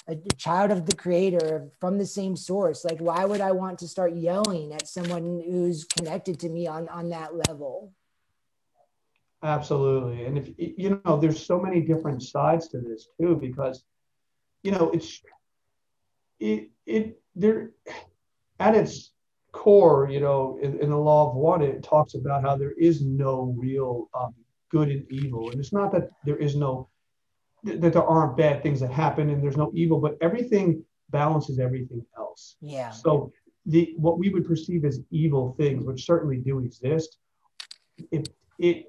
a, 0.08 0.16
child 0.38 0.72
of 0.72 0.86
the 0.86 0.96
creator 0.96 1.70
from 1.80 1.98
the 1.98 2.06
same 2.06 2.36
source. 2.36 2.84
Like 2.84 3.00
why 3.00 3.26
would 3.26 3.42
i 3.42 3.52
want 3.52 3.80
to 3.80 3.88
start 3.88 4.16
yelling 4.16 4.74
at 4.74 4.88
someone 4.88 5.42
who's 5.46 5.86
connected 5.86 6.40
to 6.42 6.50
me 6.50 6.68
on 6.68 6.90
on 6.90 7.10
that 7.10 7.32
level? 7.48 7.94
Absolutely. 9.44 10.26
And 10.26 10.38
if 10.38 10.50
you 10.58 11.02
know 11.04 11.18
there's 11.18 11.46
so 11.46 11.60
many 11.60 11.82
different 11.82 12.24
sides 12.24 12.68
to 12.70 12.80
this 12.80 13.08
too 13.20 13.36
because 13.36 13.84
you 14.64 14.72
know 14.72 14.92
it's 14.92 15.22
it 16.40 16.70
it 16.86 17.22
there 17.36 17.72
at 18.60 18.76
its 18.76 19.12
core 19.52 20.08
you 20.10 20.20
know 20.20 20.58
in, 20.62 20.80
in 20.80 20.90
the 20.90 20.98
law 20.98 21.30
of 21.30 21.36
one 21.36 21.62
it 21.62 21.84
talks 21.84 22.14
about 22.14 22.42
how 22.42 22.56
there 22.56 22.72
is 22.72 23.02
no 23.02 23.54
real 23.58 24.10
um, 24.14 24.34
good 24.72 24.90
and 24.90 25.06
evil. 25.12 25.52
And 25.52 25.60
it's 25.60 25.74
not 25.74 25.92
that 25.92 26.10
there 26.26 26.38
is 26.38 26.56
no 26.56 26.90
that 27.64 27.94
there 27.94 28.04
aren't 28.04 28.38
bad 28.38 28.64
things 28.64 28.80
that 28.80 28.92
happen 28.92 29.30
and 29.30 29.44
there's 29.44 29.58
no 29.58 29.72
evil, 29.74 30.00
but 30.00 30.18
everything 30.22 30.84
balances 31.10 31.60
everything 31.60 32.04
else. 32.18 32.56
Yeah. 32.62 32.90
So 32.92 33.32
the 33.66 33.94
what 33.98 34.18
we 34.18 34.30
would 34.30 34.46
perceive 34.46 34.86
as 34.86 35.00
evil 35.12 35.56
things, 35.58 35.86
which 35.86 36.06
certainly 36.06 36.38
do 36.38 36.60
exist, 36.60 37.18
it 38.12 38.30
it 38.58 38.86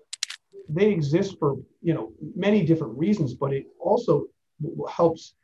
they 0.69 0.91
exist 0.91 1.39
for 1.39 1.57
you 1.83 1.95
know 1.95 2.13
many 2.35 2.65
different 2.65 2.97
reasons, 2.97 3.35
but 3.35 3.53
it 3.53 3.67
also 3.79 4.27
helps 4.91 5.35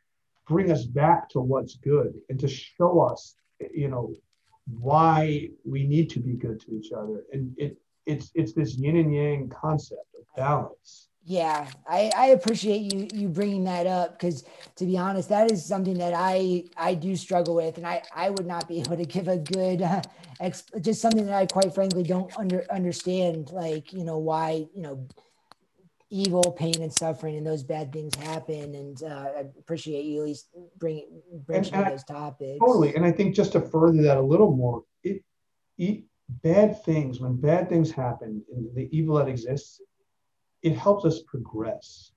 bring 0.47 0.71
us 0.71 0.85
back 0.85 1.29
to 1.29 1.39
what's 1.39 1.75
good 1.75 2.13
and 2.29 2.39
to 2.39 2.47
show 2.47 3.01
us 3.01 3.35
you 3.73 3.87
know 3.87 4.13
why 4.79 5.47
we 5.65 5.85
need 5.85 6.09
to 6.09 6.19
be 6.19 6.33
good 6.33 6.59
to 6.59 6.73
each 6.73 6.91
other 6.91 7.23
and 7.33 7.53
it 7.57 7.77
it's 8.05 8.31
it's 8.33 8.53
this 8.53 8.75
yin 8.75 8.97
and 8.97 9.13
yang 9.13 9.49
concept 9.49 10.07
of 10.17 10.25
balance 10.35 11.08
yeah, 11.29 11.67
I, 11.87 12.11
I 12.17 12.25
appreciate 12.29 12.91
you 12.91 13.07
you 13.13 13.27
bringing 13.27 13.63
that 13.65 13.85
up 13.85 14.17
because 14.17 14.43
to 14.77 14.85
be 14.85 14.97
honest, 14.97 15.29
that 15.29 15.51
is 15.51 15.63
something 15.63 15.99
that 15.99 16.11
I 16.15 16.63
I 16.75 16.95
do 16.95 17.15
struggle 17.15 17.53
with, 17.53 17.77
and 17.77 17.85
I 17.85 18.01
I 18.15 18.31
would 18.31 18.47
not 18.47 18.67
be 18.67 18.79
able 18.79 18.97
to 18.97 19.05
give 19.05 19.27
a 19.27 19.37
good 19.37 19.83
uh, 19.83 20.01
exp- 20.41 20.83
just 20.83 21.03
something 21.03 21.27
that 21.27 21.35
I 21.35 21.45
quite 21.45 21.75
frankly 21.75 22.01
don't 22.01 22.35
under 22.35 22.65
understand, 22.71 23.51
like 23.51 23.93
you 23.93 24.03
know 24.03 24.17
why 24.17 24.65
you 24.73 24.81
know 24.81 25.07
evil, 26.09 26.51
pain, 26.51 26.81
and 26.81 26.91
suffering, 26.91 27.37
and 27.37 27.45
those 27.45 27.61
bad 27.61 27.93
things 27.93 28.15
happen. 28.15 28.73
And 28.73 29.03
uh, 29.03 29.25
I 29.37 29.45
appreciate 29.59 30.05
you 30.05 30.21
at 30.21 30.25
least 30.25 30.49
bringing 30.79 31.21
bringing 31.45 31.71
those 31.71 32.05
topics. 32.05 32.57
Totally, 32.59 32.95
and 32.95 33.05
I 33.05 33.11
think 33.11 33.35
just 33.35 33.51
to 33.51 33.61
further 33.61 34.01
that 34.01 34.17
a 34.17 34.21
little 34.21 34.55
more, 34.55 34.83
it, 35.03 35.21
it 35.77 36.05
bad 36.41 36.83
things 36.83 37.19
when 37.19 37.39
bad 37.39 37.69
things 37.69 37.91
happen, 37.91 38.41
and 38.51 38.75
the 38.75 38.89
evil 38.91 39.17
that 39.17 39.27
exists 39.27 39.79
it 40.61 40.75
helps 40.75 41.05
us 41.05 41.21
progress. 41.27 42.11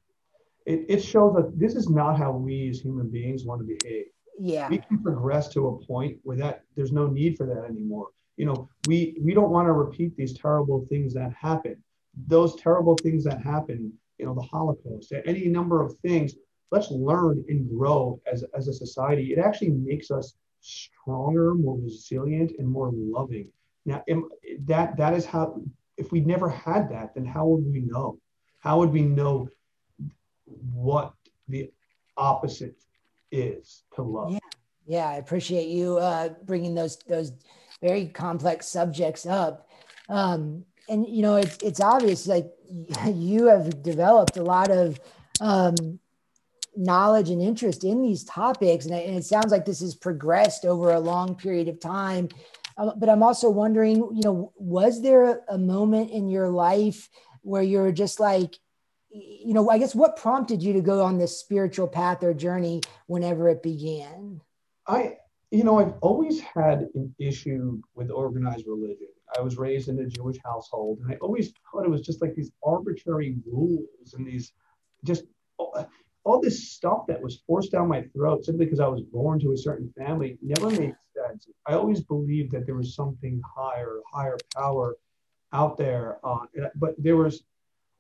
It, 0.66 0.86
it 0.88 1.00
shows 1.02 1.34
that 1.34 1.58
this 1.58 1.74
is 1.74 1.88
not 1.88 2.18
how 2.18 2.32
we 2.32 2.68
as 2.70 2.80
human 2.80 3.08
beings 3.10 3.44
want 3.44 3.60
to 3.60 3.66
behave. 3.66 4.06
Yeah. 4.38 4.68
We 4.68 4.78
can 4.78 5.02
progress 5.02 5.48
to 5.50 5.68
a 5.68 5.86
point 5.86 6.18
where 6.22 6.36
that 6.38 6.62
there's 6.76 6.92
no 6.92 7.06
need 7.06 7.36
for 7.36 7.46
that 7.46 7.64
anymore. 7.64 8.08
You 8.36 8.46
know, 8.46 8.68
we 8.88 9.16
we 9.20 9.34
don't 9.34 9.50
want 9.50 9.66
to 9.68 9.72
repeat 9.72 10.16
these 10.16 10.32
terrible 10.32 10.86
things 10.88 11.12
that 11.14 11.32
happen. 11.34 11.76
Those 12.26 12.56
terrible 12.56 12.96
things 12.96 13.24
that 13.24 13.42
happen, 13.42 13.92
you 14.18 14.26
know, 14.26 14.34
the 14.34 14.42
Holocaust, 14.42 15.12
any 15.26 15.46
number 15.46 15.82
of 15.82 15.96
things. 15.98 16.34
Let's 16.70 16.90
learn 16.90 17.44
and 17.48 17.68
grow 17.68 18.20
as, 18.30 18.44
as 18.56 18.66
a 18.68 18.72
society. 18.72 19.32
It 19.32 19.38
actually 19.38 19.72
makes 19.72 20.10
us 20.10 20.34
stronger, 20.60 21.54
more 21.54 21.76
resilient, 21.78 22.52
and 22.58 22.66
more 22.66 22.90
loving. 22.94 23.48
Now, 23.84 24.02
that 24.60 24.96
that 24.96 25.14
is 25.14 25.26
how. 25.26 25.60
If 25.98 26.10
we 26.10 26.20
never 26.20 26.48
had 26.48 26.88
that, 26.90 27.14
then 27.14 27.26
how 27.26 27.46
would 27.46 27.70
we 27.70 27.80
know? 27.80 28.18
How 28.62 28.78
would 28.78 28.90
we 28.90 29.02
know 29.02 29.48
what 30.72 31.14
the 31.48 31.70
opposite 32.16 32.76
is 33.32 33.82
to 33.94 34.02
love? 34.02 34.32
Yeah, 34.32 34.38
yeah. 34.86 35.08
I 35.08 35.16
appreciate 35.16 35.68
you 35.68 35.98
uh, 35.98 36.30
bringing 36.44 36.74
those 36.74 36.96
those 37.08 37.32
very 37.80 38.06
complex 38.06 38.66
subjects 38.66 39.26
up. 39.26 39.68
Um, 40.08 40.64
and 40.88 41.06
you 41.08 41.22
know, 41.22 41.36
it's 41.36 41.56
it's 41.60 41.80
obvious 41.80 42.28
like 42.28 42.52
you 43.12 43.46
have 43.46 43.82
developed 43.82 44.36
a 44.36 44.42
lot 44.44 44.70
of 44.70 45.00
um, 45.40 45.98
knowledge 46.76 47.30
and 47.30 47.42
interest 47.42 47.82
in 47.82 48.00
these 48.00 48.22
topics, 48.22 48.86
and, 48.86 48.94
and, 48.94 49.16
it 49.16 49.24
sounds 49.24 49.50
like 49.50 49.64
this 49.64 49.80
has 49.80 49.96
progressed 49.96 50.64
over 50.64 50.92
a 50.92 51.00
long 51.00 51.34
period 51.34 51.66
of 51.66 51.80
time. 51.80 52.28
Uh, 52.78 52.92
but 52.96 53.08
I'm 53.08 53.24
also 53.24 53.50
wondering, 53.50 53.96
you 53.96 54.22
know, 54.24 54.52
was 54.56 55.02
there 55.02 55.24
a, 55.24 55.38
a 55.48 55.58
moment 55.58 56.10
in 56.10 56.28
your 56.28 56.48
life 56.48 57.10
where 57.42 57.62
you're 57.62 57.92
just 57.92 58.20
like 58.20 58.56
you 59.10 59.52
know 59.52 59.68
i 59.70 59.78
guess 59.78 59.94
what 59.94 60.16
prompted 60.16 60.62
you 60.62 60.72
to 60.72 60.80
go 60.80 61.02
on 61.02 61.18
this 61.18 61.38
spiritual 61.38 61.86
path 61.86 62.22
or 62.22 62.32
journey 62.32 62.80
whenever 63.06 63.48
it 63.48 63.62
began 63.62 64.40
i 64.86 65.16
you 65.50 65.64
know 65.64 65.78
i've 65.78 65.94
always 66.00 66.40
had 66.40 66.88
an 66.94 67.14
issue 67.18 67.80
with 67.94 68.10
organized 68.10 68.66
religion 68.66 69.08
i 69.36 69.40
was 69.40 69.58
raised 69.58 69.88
in 69.88 69.98
a 69.98 70.06
jewish 70.06 70.38
household 70.44 70.98
and 71.00 71.12
i 71.12 71.16
always 71.20 71.52
thought 71.70 71.84
it 71.84 71.90
was 71.90 72.00
just 72.00 72.22
like 72.22 72.34
these 72.34 72.52
arbitrary 72.64 73.36
rules 73.46 74.14
and 74.14 74.26
these 74.26 74.52
just 75.04 75.24
all 76.24 76.40
this 76.40 76.70
stuff 76.70 77.06
that 77.08 77.20
was 77.20 77.42
forced 77.46 77.72
down 77.72 77.88
my 77.88 78.02
throat 78.14 78.44
simply 78.44 78.64
because 78.64 78.80
I 78.80 78.86
was 78.86 79.02
born 79.02 79.40
to 79.40 79.52
a 79.52 79.56
certain 79.56 79.92
family 79.98 80.38
never 80.40 80.70
made 80.70 80.94
sense. 81.16 81.48
I 81.66 81.74
always 81.74 82.00
believed 82.00 82.52
that 82.52 82.66
there 82.66 82.76
was 82.76 82.94
something 82.94 83.40
higher, 83.56 84.00
higher 84.12 84.38
power 84.54 84.96
out 85.52 85.76
there. 85.76 86.18
Uh, 86.24 86.46
but 86.74 86.94
there 86.98 87.16
was, 87.16 87.44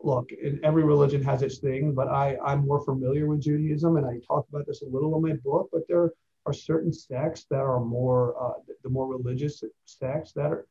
look, 0.00 0.30
every 0.62 0.84
religion 0.84 1.22
has 1.22 1.42
its 1.42 1.58
thing, 1.58 1.94
but 1.94 2.08
I, 2.08 2.36
I'm 2.44 2.66
more 2.66 2.84
familiar 2.84 3.26
with 3.26 3.40
Judaism, 3.40 3.96
and 3.96 4.06
I 4.06 4.18
talk 4.26 4.46
about 4.48 4.66
this 4.66 4.82
a 4.82 4.86
little 4.86 5.14
in 5.16 5.22
my 5.22 5.36
book. 5.44 5.68
But 5.72 5.82
there 5.88 6.10
are 6.46 6.52
certain 6.52 6.92
sects 6.92 7.46
that 7.50 7.60
are 7.60 7.80
more, 7.80 8.34
uh, 8.42 8.58
the 8.82 8.90
more 8.90 9.06
religious 9.06 9.62
sects 9.84 10.32
that 10.32 10.52
are, 10.52 10.66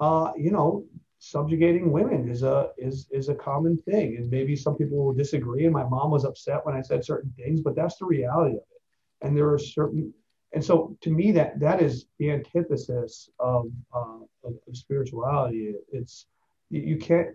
uh, 0.00 0.32
you 0.36 0.50
know, 0.50 0.84
subjugating 1.18 1.90
women 1.90 2.28
is 2.28 2.42
a 2.42 2.70
is 2.76 3.08
is 3.10 3.28
a 3.30 3.34
common 3.34 3.76
thing 3.78 4.16
and 4.16 4.30
maybe 4.30 4.54
some 4.54 4.76
people 4.76 4.98
will 4.98 5.14
disagree 5.14 5.64
and 5.64 5.72
my 5.72 5.84
mom 5.84 6.10
was 6.10 6.24
upset 6.24 6.64
when 6.64 6.74
i 6.74 6.82
said 6.82 7.02
certain 7.02 7.32
things 7.38 7.62
but 7.62 7.74
that's 7.74 7.96
the 7.96 8.04
reality 8.04 8.56
of 8.56 8.62
it 8.62 9.26
and 9.26 9.34
there 9.34 9.50
are 9.50 9.58
certain 9.58 10.12
and 10.52 10.64
so 10.64 10.96
to 11.00 11.10
me 11.10 11.32
that 11.32 11.58
that 11.60 11.80
is 11.82 12.06
the 12.18 12.30
antithesis 12.30 13.30
of 13.38 13.66
uh, 13.94 14.18
of, 14.44 14.54
of, 14.68 14.76
spirituality 14.76 15.74
it's 15.92 16.26
you, 16.70 16.96
can't 16.96 17.28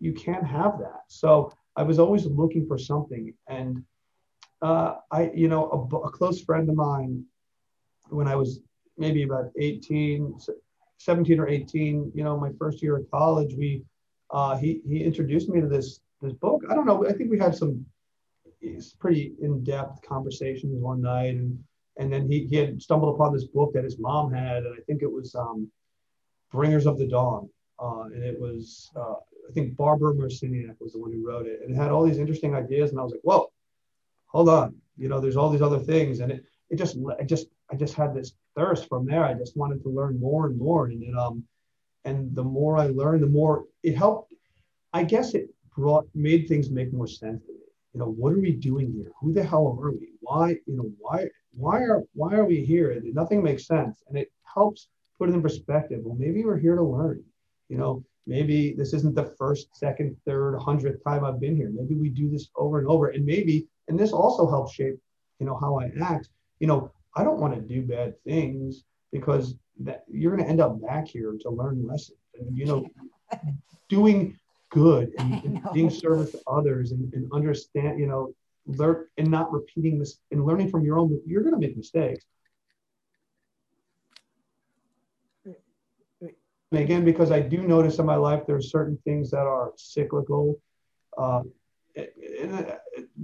you 0.00 0.12
can't 0.12 0.44
have 0.44 0.78
that 0.78 1.02
so 1.08 1.52
i 1.76 1.82
was 1.82 1.98
always 1.98 2.26
looking 2.26 2.66
for 2.66 2.78
something 2.78 3.32
and 3.48 3.82
uh, 4.62 4.96
i 5.10 5.30
you 5.34 5.48
know 5.48 5.88
a, 5.92 5.96
a 5.96 6.10
close 6.10 6.42
friend 6.42 6.68
of 6.68 6.76
mine 6.76 7.24
when 8.08 8.28
i 8.28 8.36
was 8.36 8.60
maybe 8.96 9.22
about 9.22 9.50
18 9.58 10.38
17 11.04 11.38
or 11.38 11.48
18, 11.48 12.12
you 12.14 12.24
know, 12.24 12.38
my 12.38 12.50
first 12.58 12.82
year 12.82 12.96
of 12.96 13.10
college, 13.10 13.54
we 13.54 13.84
uh, 14.30 14.56
he 14.56 14.80
he 14.88 15.02
introduced 15.02 15.48
me 15.48 15.60
to 15.60 15.68
this 15.68 16.00
this 16.22 16.32
book. 16.32 16.62
I 16.70 16.74
don't 16.74 16.86
know. 16.86 17.06
I 17.06 17.12
think 17.12 17.30
we 17.30 17.38
had 17.38 17.54
some 17.54 17.84
pretty 18.98 19.34
in-depth 19.42 20.00
conversations 20.02 20.82
one 20.82 21.02
night, 21.02 21.34
and 21.34 21.62
and 21.96 22.12
then 22.12 22.28
he 22.30 22.46
he 22.46 22.56
had 22.56 22.80
stumbled 22.80 23.14
upon 23.14 23.32
this 23.32 23.44
book 23.44 23.72
that 23.74 23.84
his 23.84 23.98
mom 23.98 24.32
had, 24.32 24.64
and 24.64 24.74
I 24.74 24.82
think 24.86 25.02
it 25.02 25.10
was 25.10 25.34
um, 25.34 25.70
Bringers 26.52 26.86
of 26.86 26.98
the 26.98 27.06
Dawn, 27.06 27.48
uh, 27.78 28.04
and 28.04 28.22
it 28.22 28.38
was 28.38 28.90
uh, 28.96 29.14
I 29.48 29.52
think 29.52 29.76
Barbara 29.76 30.14
Marciniak 30.14 30.76
was 30.80 30.92
the 30.92 30.98
one 30.98 31.12
who 31.12 31.26
wrote 31.26 31.46
it, 31.46 31.60
and 31.62 31.74
it 31.74 31.76
had 31.76 31.90
all 31.90 32.04
these 32.04 32.18
interesting 32.18 32.54
ideas, 32.54 32.90
and 32.90 33.00
I 33.00 33.02
was 33.02 33.12
like, 33.12 33.22
whoa, 33.22 33.50
hold 34.26 34.48
on, 34.48 34.74
you 34.96 35.08
know, 35.08 35.20
there's 35.20 35.36
all 35.36 35.50
these 35.50 35.62
other 35.62 35.78
things, 35.80 36.20
and 36.20 36.32
it 36.32 36.44
it 36.70 36.76
just 36.76 36.96
I 37.18 37.24
just 37.24 37.48
I 37.70 37.76
just 37.76 37.94
had 37.94 38.14
this 38.14 38.34
thirst 38.56 38.88
from 38.88 39.06
there. 39.06 39.24
I 39.24 39.34
just 39.34 39.56
wanted 39.56 39.82
to 39.82 39.88
learn 39.88 40.18
more 40.18 40.46
and 40.46 40.58
more. 40.58 40.86
And 40.86 41.02
it, 41.02 41.16
um, 41.16 41.44
and 42.04 42.34
the 42.34 42.44
more 42.44 42.76
I 42.76 42.86
learned, 42.88 43.22
the 43.22 43.28
more 43.28 43.64
it 43.82 43.96
helped. 43.96 44.32
I 44.92 45.02
guess 45.04 45.34
it 45.34 45.48
brought 45.76 46.06
made 46.14 46.46
things 46.46 46.70
make 46.70 46.92
more 46.92 47.06
sense 47.06 47.44
to 47.46 47.52
me. 47.52 47.58
You 47.92 48.00
know, 48.00 48.10
what 48.10 48.32
are 48.32 48.40
we 48.40 48.52
doing 48.52 48.92
here? 48.92 49.12
Who 49.20 49.32
the 49.32 49.42
hell 49.42 49.78
are 49.80 49.90
we? 49.90 50.10
Why, 50.20 50.50
you 50.66 50.76
know, 50.76 50.90
why, 50.98 51.28
why 51.56 51.80
are, 51.82 52.02
why 52.14 52.34
are 52.34 52.44
we 52.44 52.64
here? 52.64 53.00
Nothing 53.04 53.42
makes 53.42 53.66
sense, 53.66 54.02
and 54.08 54.18
it 54.18 54.30
helps 54.42 54.88
put 55.18 55.28
it 55.28 55.34
in 55.34 55.42
perspective. 55.42 56.00
Well, 56.02 56.16
maybe 56.18 56.44
we're 56.44 56.58
here 56.58 56.76
to 56.76 56.82
learn. 56.82 57.22
You 57.68 57.78
know, 57.78 58.04
maybe 58.26 58.74
this 58.76 58.92
isn't 58.92 59.14
the 59.14 59.34
first, 59.38 59.76
second, 59.76 60.16
third, 60.26 60.58
hundredth 60.58 61.02
time 61.04 61.24
I've 61.24 61.40
been 61.40 61.56
here. 61.56 61.70
Maybe 61.72 61.94
we 61.94 62.08
do 62.08 62.30
this 62.30 62.48
over 62.56 62.78
and 62.78 62.88
over, 62.88 63.08
and 63.08 63.24
maybe, 63.24 63.66
and 63.88 63.98
this 63.98 64.12
also 64.12 64.48
helps 64.48 64.74
shape, 64.74 64.98
you 65.38 65.46
know, 65.46 65.56
how 65.56 65.78
I 65.78 65.90
act. 66.02 66.28
You 66.60 66.66
know, 66.66 66.90
I 67.16 67.24
don't 67.24 67.40
want 67.40 67.54
to 67.54 67.60
do 67.60 67.82
bad 67.82 68.14
things 68.24 68.84
because 69.12 69.54
that 69.80 70.04
you're 70.08 70.32
going 70.32 70.44
to 70.44 70.50
end 70.50 70.60
up 70.60 70.80
back 70.80 71.06
here 71.06 71.36
to 71.40 71.50
learn 71.50 71.86
lessons. 71.86 72.18
And 72.38 72.56
you 72.56 72.66
know, 72.66 72.86
doing 73.88 74.38
good 74.70 75.12
and, 75.18 75.44
and 75.44 75.62
being 75.72 75.90
service 75.90 76.32
to 76.32 76.40
others 76.48 76.90
and, 76.92 77.12
and 77.14 77.30
understand, 77.32 77.98
you 77.98 78.06
know, 78.06 78.34
learn 78.66 79.06
and 79.18 79.30
not 79.30 79.52
repeating 79.52 79.98
this 79.98 80.18
and 80.30 80.44
learning 80.44 80.70
from 80.70 80.84
your 80.84 80.98
own. 80.98 81.20
You're 81.26 81.42
going 81.42 81.54
to 81.54 81.60
make 81.60 81.76
mistakes. 81.76 82.24
And 86.72 86.82
again, 86.82 87.04
because 87.04 87.30
I 87.30 87.40
do 87.40 87.58
notice 87.58 87.98
in 87.98 88.06
my 88.06 88.16
life 88.16 88.46
there 88.46 88.56
are 88.56 88.62
certain 88.62 88.98
things 89.04 89.30
that 89.30 89.46
are 89.46 89.72
cyclical, 89.76 90.60
uh, 91.16 91.42
and, 91.96 92.52
uh, 92.52 92.76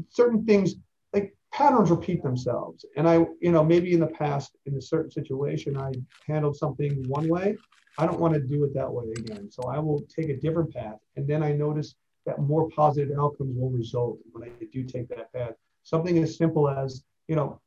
certain 0.08 0.44
things 0.44 0.74
like 1.12 1.34
patterns 1.52 1.90
repeat 1.90 2.22
themselves. 2.22 2.84
And 2.96 3.08
I, 3.08 3.26
you 3.40 3.50
know, 3.50 3.64
maybe 3.64 3.92
in 3.92 3.98
the 3.98 4.06
past, 4.06 4.56
in 4.66 4.76
a 4.76 4.80
certain 4.80 5.10
situation, 5.10 5.76
I 5.76 5.90
handled 6.28 6.56
something 6.56 7.02
one 7.08 7.28
way. 7.28 7.56
I 7.98 8.06
don't 8.06 8.20
want 8.20 8.34
to 8.34 8.40
do 8.40 8.62
it 8.64 8.72
that 8.74 8.90
way 8.90 9.06
again. 9.18 9.50
So 9.50 9.64
I 9.64 9.80
will 9.80 10.02
take 10.16 10.28
a 10.28 10.36
different 10.36 10.72
path. 10.72 10.98
And 11.16 11.26
then 11.26 11.42
I 11.42 11.50
notice 11.52 11.96
that 12.26 12.38
more 12.38 12.68
positive 12.70 13.16
outcomes 13.18 13.56
will 13.56 13.70
result 13.70 14.18
when 14.32 14.48
I 14.48 14.64
do 14.72 14.84
take 14.84 15.08
that 15.08 15.32
path. 15.32 15.54
Something 15.82 16.18
as 16.18 16.36
simple 16.36 16.68
as, 16.68 17.02
you 17.28 17.36
know, 17.36 17.60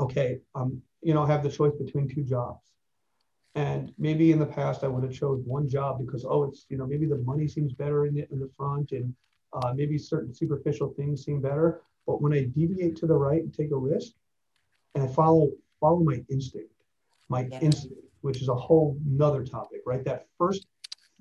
okay, 0.00 0.40
um, 0.54 0.80
you 1.02 1.14
know, 1.14 1.22
I 1.22 1.26
have 1.26 1.42
the 1.42 1.50
choice 1.50 1.74
between 1.74 2.08
two 2.08 2.24
jobs. 2.24 2.72
And 3.54 3.92
maybe 3.98 4.32
in 4.32 4.38
the 4.38 4.46
past 4.46 4.82
I 4.82 4.88
would 4.88 5.04
have 5.04 5.12
chose 5.12 5.42
one 5.44 5.68
job 5.68 6.04
because, 6.04 6.24
oh, 6.24 6.44
it's, 6.44 6.66
you 6.68 6.76
know, 6.76 6.86
maybe 6.86 7.06
the 7.06 7.18
money 7.18 7.46
seems 7.46 7.72
better 7.72 8.06
in 8.06 8.14
the, 8.14 8.26
in 8.32 8.40
the 8.40 8.50
front 8.56 8.92
and 8.92 9.14
uh, 9.52 9.72
maybe 9.74 9.96
certain 9.98 10.34
superficial 10.34 10.92
things 10.96 11.24
seem 11.24 11.40
better. 11.40 11.82
But 12.06 12.20
when 12.20 12.32
I 12.32 12.44
deviate 12.44 12.96
to 12.96 13.06
the 13.06 13.14
right 13.14 13.42
and 13.42 13.54
take 13.54 13.70
a 13.70 13.76
risk, 13.76 14.12
and 14.94 15.04
I 15.04 15.06
follow 15.06 15.50
follow 15.80 16.00
my 16.00 16.24
instinct, 16.28 16.72
my 17.28 17.46
yeah. 17.50 17.60
instinct, 17.60 17.98
which 18.22 18.40
is 18.40 18.48
a 18.48 18.54
whole 18.54 18.96
nother 19.06 19.44
topic, 19.44 19.80
right? 19.86 20.04
That 20.04 20.26
first, 20.38 20.66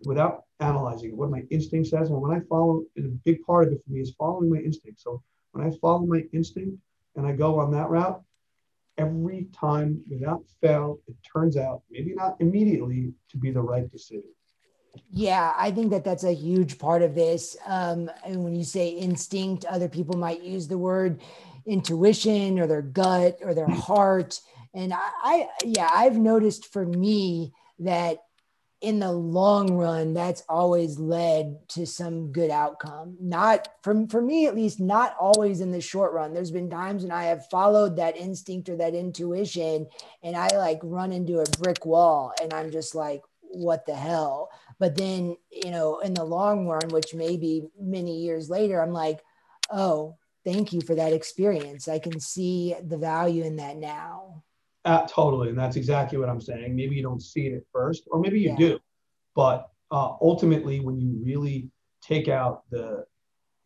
without 0.05 0.43
analyzing 0.59 1.09
it, 1.09 1.15
what 1.15 1.29
my 1.29 1.43
instinct 1.49 1.89
says, 1.89 2.09
and 2.09 2.21
when 2.21 2.31
I 2.31 2.41
follow, 2.49 2.83
and 2.95 3.05
a 3.05 3.09
big 3.25 3.43
part 3.45 3.67
of 3.67 3.73
it 3.73 3.81
for 3.85 3.91
me 3.91 4.01
is 4.01 4.13
following 4.17 4.49
my 4.49 4.59
instinct. 4.59 5.01
So 5.01 5.21
when 5.51 5.65
I 5.65 5.71
follow 5.81 6.05
my 6.05 6.23
instinct 6.33 6.77
and 7.15 7.25
I 7.25 7.33
go 7.33 7.59
on 7.59 7.71
that 7.71 7.89
route, 7.89 8.21
every 8.97 9.47
time 9.53 10.01
without 10.09 10.43
fail, 10.61 10.99
it 11.07 11.15
turns 11.31 11.57
out, 11.57 11.81
maybe 11.89 12.13
not 12.13 12.35
immediately, 12.39 13.13
to 13.29 13.37
be 13.37 13.51
the 13.51 13.61
right 13.61 13.89
decision. 13.91 14.23
Yeah, 15.09 15.53
I 15.57 15.71
think 15.71 15.89
that 15.91 16.03
that's 16.03 16.23
a 16.23 16.33
huge 16.33 16.77
part 16.77 17.01
of 17.01 17.15
this. 17.15 17.57
Um, 17.65 18.11
and 18.25 18.43
when 18.43 18.55
you 18.55 18.63
say 18.63 18.89
instinct, 18.89 19.65
other 19.65 19.89
people 19.89 20.17
might 20.17 20.43
use 20.43 20.67
the 20.67 20.77
word 20.77 21.21
intuition 21.65 22.59
or 22.59 22.67
their 22.67 22.81
gut 22.81 23.39
or 23.41 23.53
their 23.53 23.65
hmm. 23.65 23.73
heart. 23.73 24.39
And 24.73 24.93
I, 24.93 24.99
I 25.23 25.49
yeah, 25.63 25.89
I've 25.91 26.17
noticed 26.17 26.71
for 26.71 26.85
me 26.85 27.53
that 27.79 28.19
in 28.83 28.99
the 28.99 29.11
long 29.11 29.75
run, 29.75 30.13
that's 30.13 30.43
always 30.49 30.99
led 30.99 31.57
to 31.69 31.85
some 31.85 32.33
good 32.33 32.51
outcome. 32.51 33.15
Not 33.21 33.69
for, 33.81 34.05
for 34.09 34.21
me, 34.21 34.45
at 34.45 34.55
least, 34.55 34.81
not 34.81 35.15
always 35.17 35.61
in 35.61 35.71
the 35.71 35.79
short 35.79 36.11
run. 36.11 36.33
There's 36.33 36.51
been 36.51 36.69
times 36.69 37.03
when 37.03 37.11
I 37.11 37.23
have 37.23 37.49
followed 37.49 37.95
that 37.95 38.17
instinct 38.17 38.67
or 38.67 38.75
that 38.75 38.93
intuition 38.93 39.87
and 40.21 40.35
I 40.35 40.49
like 40.57 40.79
run 40.83 41.13
into 41.13 41.39
a 41.39 41.49
brick 41.59 41.85
wall 41.85 42.33
and 42.41 42.53
I'm 42.53 42.71
just 42.71 42.93
like, 42.93 43.21
what 43.39 43.85
the 43.85 43.95
hell? 43.95 44.49
But 44.79 44.97
then, 44.97 45.37
you 45.49 45.71
know, 45.71 45.99
in 45.99 46.13
the 46.13 46.25
long 46.25 46.67
run, 46.67 46.89
which 46.89 47.13
may 47.13 47.37
be 47.37 47.63
many 47.79 48.17
years 48.17 48.49
later, 48.49 48.81
I'm 48.81 48.91
like, 48.91 49.21
oh, 49.71 50.17
thank 50.43 50.73
you 50.73 50.81
for 50.81 50.95
that 50.95 51.13
experience. 51.13 51.87
I 51.87 51.99
can 51.99 52.19
see 52.19 52.75
the 52.85 52.97
value 52.97 53.45
in 53.45 53.55
that 53.57 53.77
now. 53.77 54.43
Uh, 54.85 55.07
totally. 55.07 55.49
And 55.49 55.57
that's 55.57 55.77
exactly 55.77 56.17
what 56.17 56.29
I'm 56.29 56.41
saying. 56.41 56.75
Maybe 56.75 56.95
you 56.95 57.03
don't 57.03 57.21
see 57.21 57.47
it 57.47 57.55
at 57.55 57.63
first, 57.71 58.03
or 58.11 58.19
maybe 58.19 58.39
you 58.39 58.49
yeah. 58.49 58.57
do. 58.57 58.79
But 59.35 59.69
uh, 59.91 60.15
ultimately, 60.21 60.81
when 60.81 60.99
you 60.99 61.21
really 61.23 61.69
take 62.01 62.27
out 62.27 62.63
the, 62.69 63.05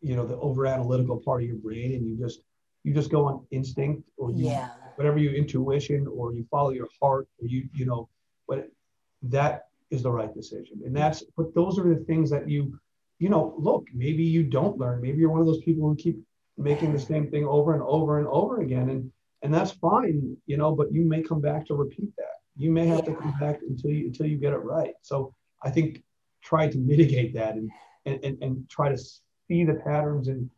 you 0.00 0.14
know, 0.14 0.26
the 0.26 0.36
over 0.36 0.66
analytical 0.66 1.16
part 1.16 1.42
of 1.42 1.48
your 1.48 1.56
brain 1.56 1.94
and 1.94 2.06
you 2.06 2.16
just, 2.16 2.40
you 2.84 2.94
just 2.94 3.10
go 3.10 3.24
on 3.26 3.44
instinct 3.50 4.08
or 4.16 4.30
you, 4.30 4.46
yeah. 4.46 4.68
whatever 4.94 5.18
your 5.18 5.34
intuition 5.34 6.06
or 6.06 6.32
you 6.32 6.46
follow 6.50 6.70
your 6.70 6.88
heart 7.02 7.26
or 7.42 7.48
you, 7.48 7.68
you 7.74 7.84
know, 7.84 8.08
but 8.46 8.70
that 9.22 9.64
is 9.90 10.04
the 10.04 10.10
right 10.10 10.32
decision. 10.32 10.80
And 10.84 10.94
that's, 10.94 11.24
but 11.36 11.52
those 11.52 11.80
are 11.80 11.88
the 11.92 12.04
things 12.04 12.30
that 12.30 12.48
you, 12.48 12.78
you 13.18 13.28
know, 13.28 13.56
look, 13.58 13.88
maybe 13.92 14.22
you 14.22 14.44
don't 14.44 14.78
learn. 14.78 15.02
Maybe 15.02 15.18
you're 15.18 15.30
one 15.30 15.40
of 15.40 15.46
those 15.46 15.62
people 15.62 15.88
who 15.88 15.96
keep 15.96 16.20
making 16.56 16.92
the 16.92 17.00
same 17.00 17.28
thing 17.28 17.44
over 17.44 17.74
and 17.74 17.82
over 17.82 18.18
and 18.20 18.28
over 18.28 18.60
again. 18.60 18.88
And, 18.90 19.10
and 19.42 19.52
that's 19.52 19.70
fine, 19.72 20.36
you 20.46 20.56
know, 20.56 20.74
but 20.74 20.92
you 20.92 21.04
may 21.04 21.22
come 21.22 21.40
back 21.40 21.66
to 21.66 21.74
repeat 21.74 22.14
that. 22.16 22.24
You 22.56 22.70
may 22.72 22.86
have 22.86 23.04
to 23.04 23.14
come 23.14 23.34
back 23.38 23.60
until 23.62 23.90
you, 23.90 24.06
until 24.06 24.26
you 24.26 24.36
get 24.36 24.52
it 24.52 24.58
right. 24.58 24.94
So 25.02 25.34
I 25.62 25.70
think 25.70 26.02
try 26.42 26.68
to 26.68 26.78
mitigate 26.78 27.34
that 27.34 27.54
and, 27.54 27.70
and, 28.04 28.24
and, 28.24 28.42
and 28.42 28.68
try 28.68 28.88
to 28.88 28.98
see 28.98 29.64
the 29.64 29.74
patterns 29.74 30.28
and 30.28 30.50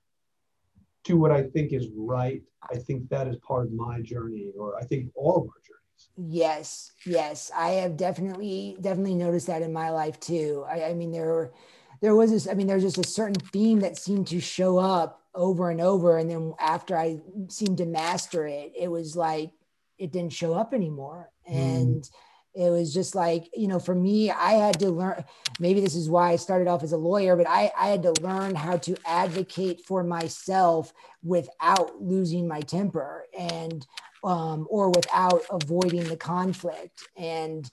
do 1.04 1.16
what 1.16 1.30
I 1.30 1.42
think 1.42 1.72
is 1.72 1.88
right. 1.94 2.42
I 2.70 2.76
think 2.76 3.08
that 3.08 3.26
is 3.26 3.36
part 3.36 3.66
of 3.66 3.72
my 3.72 4.00
journey, 4.00 4.52
or 4.58 4.76
I 4.76 4.84
think 4.84 5.10
all 5.14 5.36
of 5.36 5.42
our 5.42 5.62
journey. 5.66 5.80
Yes, 6.16 6.92
yes, 7.06 7.50
I 7.54 7.70
have 7.70 7.96
definitely 7.96 8.76
definitely 8.80 9.14
noticed 9.14 9.46
that 9.46 9.62
in 9.62 9.72
my 9.72 9.90
life 9.90 10.18
too. 10.20 10.64
I, 10.68 10.84
I 10.84 10.94
mean, 10.94 11.10
there 11.10 11.26
were 11.26 11.52
there 12.00 12.14
was 12.14 12.30
this. 12.30 12.48
I 12.48 12.54
mean, 12.54 12.66
there's 12.66 12.82
just 12.82 12.98
a 12.98 13.04
certain 13.04 13.34
theme 13.34 13.80
that 13.80 13.96
seemed 13.96 14.26
to 14.28 14.40
show 14.40 14.78
up 14.78 15.19
over 15.34 15.70
and 15.70 15.80
over, 15.80 16.18
and 16.18 16.30
then 16.30 16.54
after 16.58 16.96
I 16.96 17.20
seemed 17.48 17.78
to 17.78 17.86
master 17.86 18.46
it, 18.46 18.72
it 18.78 18.88
was 18.88 19.16
like 19.16 19.52
it 19.98 20.12
didn't 20.12 20.32
show 20.32 20.54
up 20.54 20.74
anymore, 20.74 21.30
mm. 21.48 21.54
and 21.54 22.10
it 22.54 22.70
was 22.70 22.92
just 22.92 23.14
like 23.14 23.48
you 23.54 23.68
know 23.68 23.78
for 23.78 23.94
me 23.94 24.30
i 24.30 24.52
had 24.52 24.78
to 24.78 24.90
learn 24.90 25.24
maybe 25.60 25.80
this 25.80 25.94
is 25.94 26.10
why 26.10 26.30
i 26.30 26.36
started 26.36 26.66
off 26.66 26.82
as 26.82 26.92
a 26.92 26.96
lawyer 26.96 27.36
but 27.36 27.48
i, 27.48 27.70
I 27.78 27.88
had 27.88 28.02
to 28.02 28.12
learn 28.20 28.54
how 28.54 28.76
to 28.78 28.96
advocate 29.06 29.82
for 29.86 30.02
myself 30.02 30.92
without 31.22 32.02
losing 32.02 32.48
my 32.48 32.60
temper 32.60 33.26
and 33.38 33.86
um, 34.22 34.66
or 34.68 34.90
without 34.90 35.42
avoiding 35.50 36.04
the 36.04 36.16
conflict 36.16 37.08
and 37.16 37.70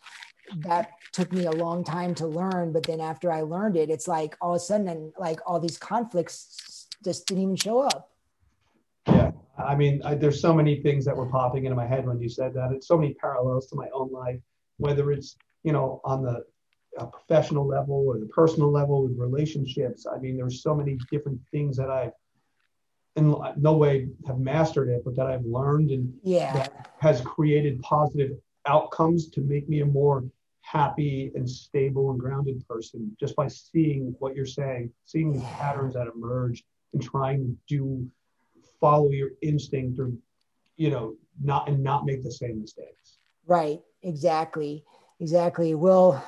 that 0.59 0.91
took 1.11 1.33
me 1.33 1.45
a 1.45 1.51
long 1.51 1.83
time 1.83 2.15
to 2.15 2.27
learn 2.27 2.71
but 2.71 2.83
then 2.83 3.01
after 3.01 3.31
i 3.31 3.41
learned 3.41 3.75
it 3.75 3.89
it's 3.89 4.07
like 4.07 4.37
all 4.39 4.51
of 4.51 4.57
a 4.57 4.59
sudden 4.59 5.11
like 5.17 5.39
all 5.45 5.59
these 5.59 5.77
conflicts 5.77 6.76
just 7.03 7.27
didn't 7.27 7.43
even 7.43 7.55
show 7.55 7.79
up. 7.79 8.11
Yeah 9.07 9.31
i 9.59 9.73
mean 9.73 9.99
I, 10.05 10.13
there's 10.13 10.39
so 10.39 10.53
many 10.53 10.83
things 10.83 11.03
that 11.05 11.17
were 11.17 11.25
popping 11.25 11.65
into 11.65 11.75
my 11.75 11.87
head 11.87 12.05
when 12.05 12.21
you 12.21 12.29
said 12.29 12.53
that. 12.53 12.71
It's 12.71 12.87
so 12.87 12.95
many 12.95 13.15
parallels 13.15 13.65
to 13.67 13.75
my 13.75 13.87
own 13.91 14.11
life 14.11 14.39
whether 14.77 15.11
it's 15.11 15.35
you 15.63 15.71
know 15.71 16.01
on 16.03 16.23
the 16.23 16.43
uh, 16.97 17.05
professional 17.05 17.67
level 17.67 18.05
or 18.07 18.19
the 18.19 18.25
personal 18.27 18.71
level 18.71 19.03
with 19.03 19.17
relationships. 19.17 20.05
I 20.11 20.17
mean, 20.17 20.37
there's 20.37 20.63
so 20.63 20.73
many 20.73 20.97
different 21.11 21.39
things 21.51 21.77
that 21.77 21.91
I, 21.91 22.11
in 23.15 23.35
no 23.57 23.73
way, 23.73 24.07
have 24.25 24.39
mastered 24.39 24.89
it, 24.89 25.03
but 25.05 25.15
that 25.15 25.27
I've 25.27 25.45
learned 25.45 25.91
and 25.91 26.11
yeah. 26.23 26.67
has 26.99 27.21
created 27.21 27.81
positive 27.81 28.31
outcomes 28.65 29.29
to 29.31 29.41
make 29.41 29.69
me 29.69 29.81
a 29.81 29.85
more 29.85 30.23
happy 30.61 31.31
and 31.35 31.49
stable 31.49 32.11
and 32.11 32.19
grounded 32.19 32.67
person 32.67 33.15
just 33.19 33.35
by 33.35 33.47
seeing 33.47 34.15
what 34.19 34.35
you're 34.35 34.45
saying, 34.45 34.91
seeing 35.05 35.33
the 35.33 35.39
patterns 35.41 35.93
that 35.93 36.07
emerge 36.07 36.63
and 36.93 37.01
trying 37.01 37.39
to 37.39 37.57
do 37.67 38.07
follow 38.79 39.09
your 39.09 39.31
instinct 39.41 39.99
or 39.99 40.11
you 40.77 40.89
know 40.89 41.15
not 41.41 41.67
and 41.67 41.83
not 41.83 42.05
make 42.05 42.23
the 42.23 42.31
same 42.31 42.61
mistakes. 42.61 43.19
Right. 43.45 43.81
Exactly. 44.03 44.83
Exactly. 45.19 45.75
Well 45.75 46.23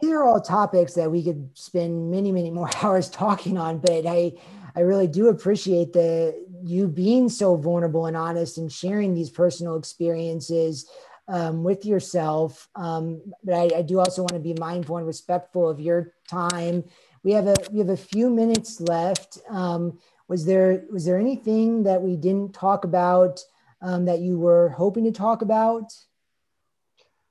these 0.00 0.12
are 0.12 0.24
all 0.24 0.40
topics 0.40 0.94
that 0.94 1.10
we 1.10 1.22
could 1.22 1.50
spend 1.54 2.10
many 2.10 2.30
many 2.30 2.50
more 2.50 2.70
hours 2.82 3.10
talking 3.10 3.58
on 3.58 3.78
but 3.78 4.06
i 4.06 4.32
i 4.76 4.80
really 4.80 5.08
do 5.08 5.28
appreciate 5.28 5.92
the 5.92 6.32
you 6.62 6.86
being 6.86 7.28
so 7.28 7.56
vulnerable 7.56 8.06
and 8.06 8.16
honest 8.16 8.58
and 8.58 8.70
sharing 8.70 9.14
these 9.14 9.30
personal 9.30 9.76
experiences 9.76 10.88
um, 11.28 11.62
with 11.62 11.86
yourself. 11.86 12.68
Um, 12.74 13.22
but 13.44 13.54
I, 13.54 13.78
I 13.78 13.82
do 13.82 14.00
also 14.00 14.22
want 14.22 14.34
to 14.34 14.40
be 14.40 14.54
mindful 14.54 14.96
and 14.96 15.06
respectful 15.06 15.68
of 15.68 15.80
your 15.80 16.12
time 16.28 16.84
we 17.22 17.32
have 17.32 17.46
a 17.46 17.54
we 17.70 17.78
have 17.78 17.90
a 17.90 17.96
few 17.96 18.30
minutes 18.30 18.80
left 18.80 19.38
um, 19.48 19.98
was 20.28 20.44
there 20.44 20.84
was 20.90 21.04
there 21.04 21.18
anything 21.18 21.82
that 21.82 22.00
we 22.00 22.16
didn't 22.16 22.54
talk 22.54 22.84
about 22.84 23.40
um, 23.82 24.04
that 24.04 24.20
you 24.20 24.38
were 24.38 24.70
hoping 24.70 25.04
to 25.04 25.12
talk 25.12 25.42
about 25.42 25.92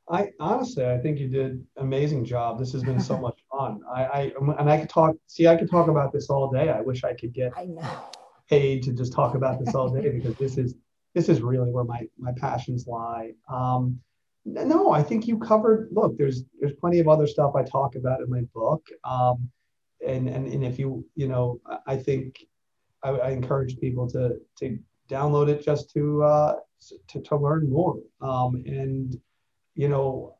I 0.09 0.31
honestly, 0.39 0.85
I 0.85 0.97
think 0.97 1.19
you 1.19 1.27
did 1.27 1.63
amazing 1.77 2.25
job. 2.25 2.57
This 2.57 2.73
has 2.73 2.83
been 2.83 2.99
so 2.99 3.17
much 3.21 3.39
fun. 3.51 3.81
I, 3.93 4.05
I 4.05 4.31
and 4.57 4.69
I 4.69 4.79
could 4.79 4.89
talk. 4.89 5.15
See, 5.27 5.47
I 5.47 5.55
could 5.55 5.69
talk 5.69 5.87
about 5.87 6.11
this 6.11 6.29
all 6.29 6.49
day. 6.49 6.69
I 6.69 6.81
wish 6.81 7.03
I 7.03 7.13
could 7.13 7.31
get 7.31 7.51
I 7.55 7.65
know. 7.65 8.09
paid 8.49 8.81
to 8.83 8.93
just 8.93 9.13
talk 9.13 9.35
about 9.35 9.63
this 9.63 9.75
all 9.75 9.89
day 9.89 10.09
because 10.17 10.35
this 10.37 10.57
is 10.57 10.75
this 11.13 11.29
is 11.29 11.41
really 11.41 11.71
where 11.71 11.83
my 11.83 12.07
my 12.17 12.31
passions 12.31 12.87
lie. 12.87 13.33
Um, 13.51 13.99
no, 14.45 14.91
I 14.91 15.03
think 15.03 15.27
you 15.27 15.37
covered. 15.37 15.89
Look, 15.91 16.17
there's 16.17 16.43
there's 16.59 16.73
plenty 16.73 16.99
of 16.99 17.07
other 17.07 17.27
stuff 17.27 17.53
I 17.55 17.61
talk 17.61 17.95
about 17.95 18.21
in 18.21 18.29
my 18.31 18.41
book. 18.53 18.83
Um, 19.03 19.49
and 20.05 20.27
and 20.27 20.47
and 20.47 20.63
if 20.63 20.79
you 20.79 21.05
you 21.15 21.27
know, 21.27 21.59
I 21.87 21.95
think 21.95 22.45
I, 23.03 23.09
I 23.09 23.29
encourage 23.29 23.79
people 23.79 24.09
to 24.11 24.37
to 24.59 24.79
download 25.09 25.49
it 25.49 25.63
just 25.63 25.91
to 25.91 26.23
uh, 26.23 26.55
to 27.09 27.21
to 27.21 27.35
learn 27.35 27.69
more. 27.69 27.97
Um, 28.21 28.55
and 28.65 29.19
you 29.75 29.89
know, 29.89 30.35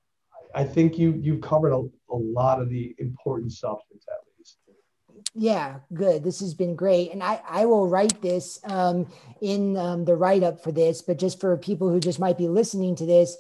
I 0.55 0.63
think 0.63 0.97
you 0.97 1.19
you've 1.21 1.41
covered 1.41 1.73
a, 1.73 1.83
a 2.11 2.15
lot 2.15 2.61
of 2.61 2.69
the 2.69 2.95
important 2.99 3.51
substance 3.51 4.05
at 4.07 4.19
least. 4.37 4.57
Yeah, 5.35 5.79
good. 5.93 6.23
This 6.23 6.39
has 6.39 6.53
been 6.53 6.75
great, 6.75 7.11
and 7.11 7.21
I 7.21 7.41
I 7.47 7.65
will 7.65 7.87
write 7.87 8.21
this 8.21 8.59
um, 8.63 9.07
in 9.41 9.77
um, 9.77 10.05
the 10.05 10.15
write 10.15 10.43
up 10.43 10.63
for 10.63 10.71
this. 10.71 11.01
But 11.01 11.17
just 11.17 11.39
for 11.39 11.55
people 11.57 11.89
who 11.89 11.99
just 11.99 12.19
might 12.19 12.37
be 12.37 12.47
listening 12.47 12.95
to 12.97 13.05
this, 13.05 13.37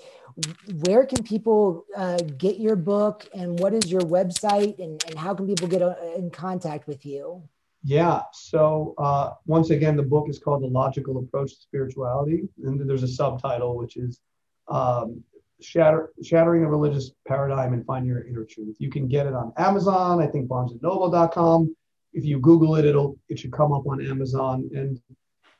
where 0.83 1.05
can 1.05 1.23
people 1.23 1.85
uh, 1.95 2.17
get 2.37 2.59
your 2.59 2.75
book, 2.75 3.27
and 3.33 3.59
what 3.59 3.73
is 3.73 3.91
your 3.91 4.01
website, 4.01 4.79
and 4.79 5.03
and 5.05 5.17
how 5.17 5.33
can 5.33 5.47
people 5.47 5.67
get 5.67 5.81
uh, 5.81 5.95
in 6.15 6.29
contact 6.29 6.87
with 6.87 7.05
you? 7.05 7.43
Yeah. 7.83 8.23
So 8.33 8.93
uh, 8.97 9.31
once 9.45 9.69
again, 9.69 9.95
the 9.95 10.03
book 10.03 10.27
is 10.29 10.39
called 10.39 10.63
The 10.63 10.67
Logical 10.67 11.17
Approach 11.17 11.55
to 11.55 11.61
Spirituality, 11.61 12.43
and 12.63 12.89
there's 12.89 13.03
a 13.03 13.07
subtitle 13.07 13.77
which 13.77 13.95
is 13.97 14.19
um, 14.67 15.23
shatter, 15.61 16.11
shattering 16.23 16.61
the 16.61 16.67
religious 16.67 17.11
paradigm 17.27 17.73
and 17.73 17.85
find 17.85 18.05
your 18.05 18.25
inner 18.27 18.43
truth. 18.43 18.75
You 18.79 18.89
can 18.89 19.07
get 19.07 19.27
it 19.27 19.33
on 19.33 19.53
Amazon. 19.57 20.21
I 20.21 20.27
think 20.27 20.47
BarnesandNoble.com. 20.47 21.75
If 22.13 22.25
you 22.25 22.39
Google 22.39 22.75
it, 22.75 22.85
it'll 22.85 23.17
it 23.29 23.39
should 23.39 23.51
come 23.51 23.71
up 23.71 23.87
on 23.87 24.05
Amazon. 24.05 24.69
And 24.73 24.99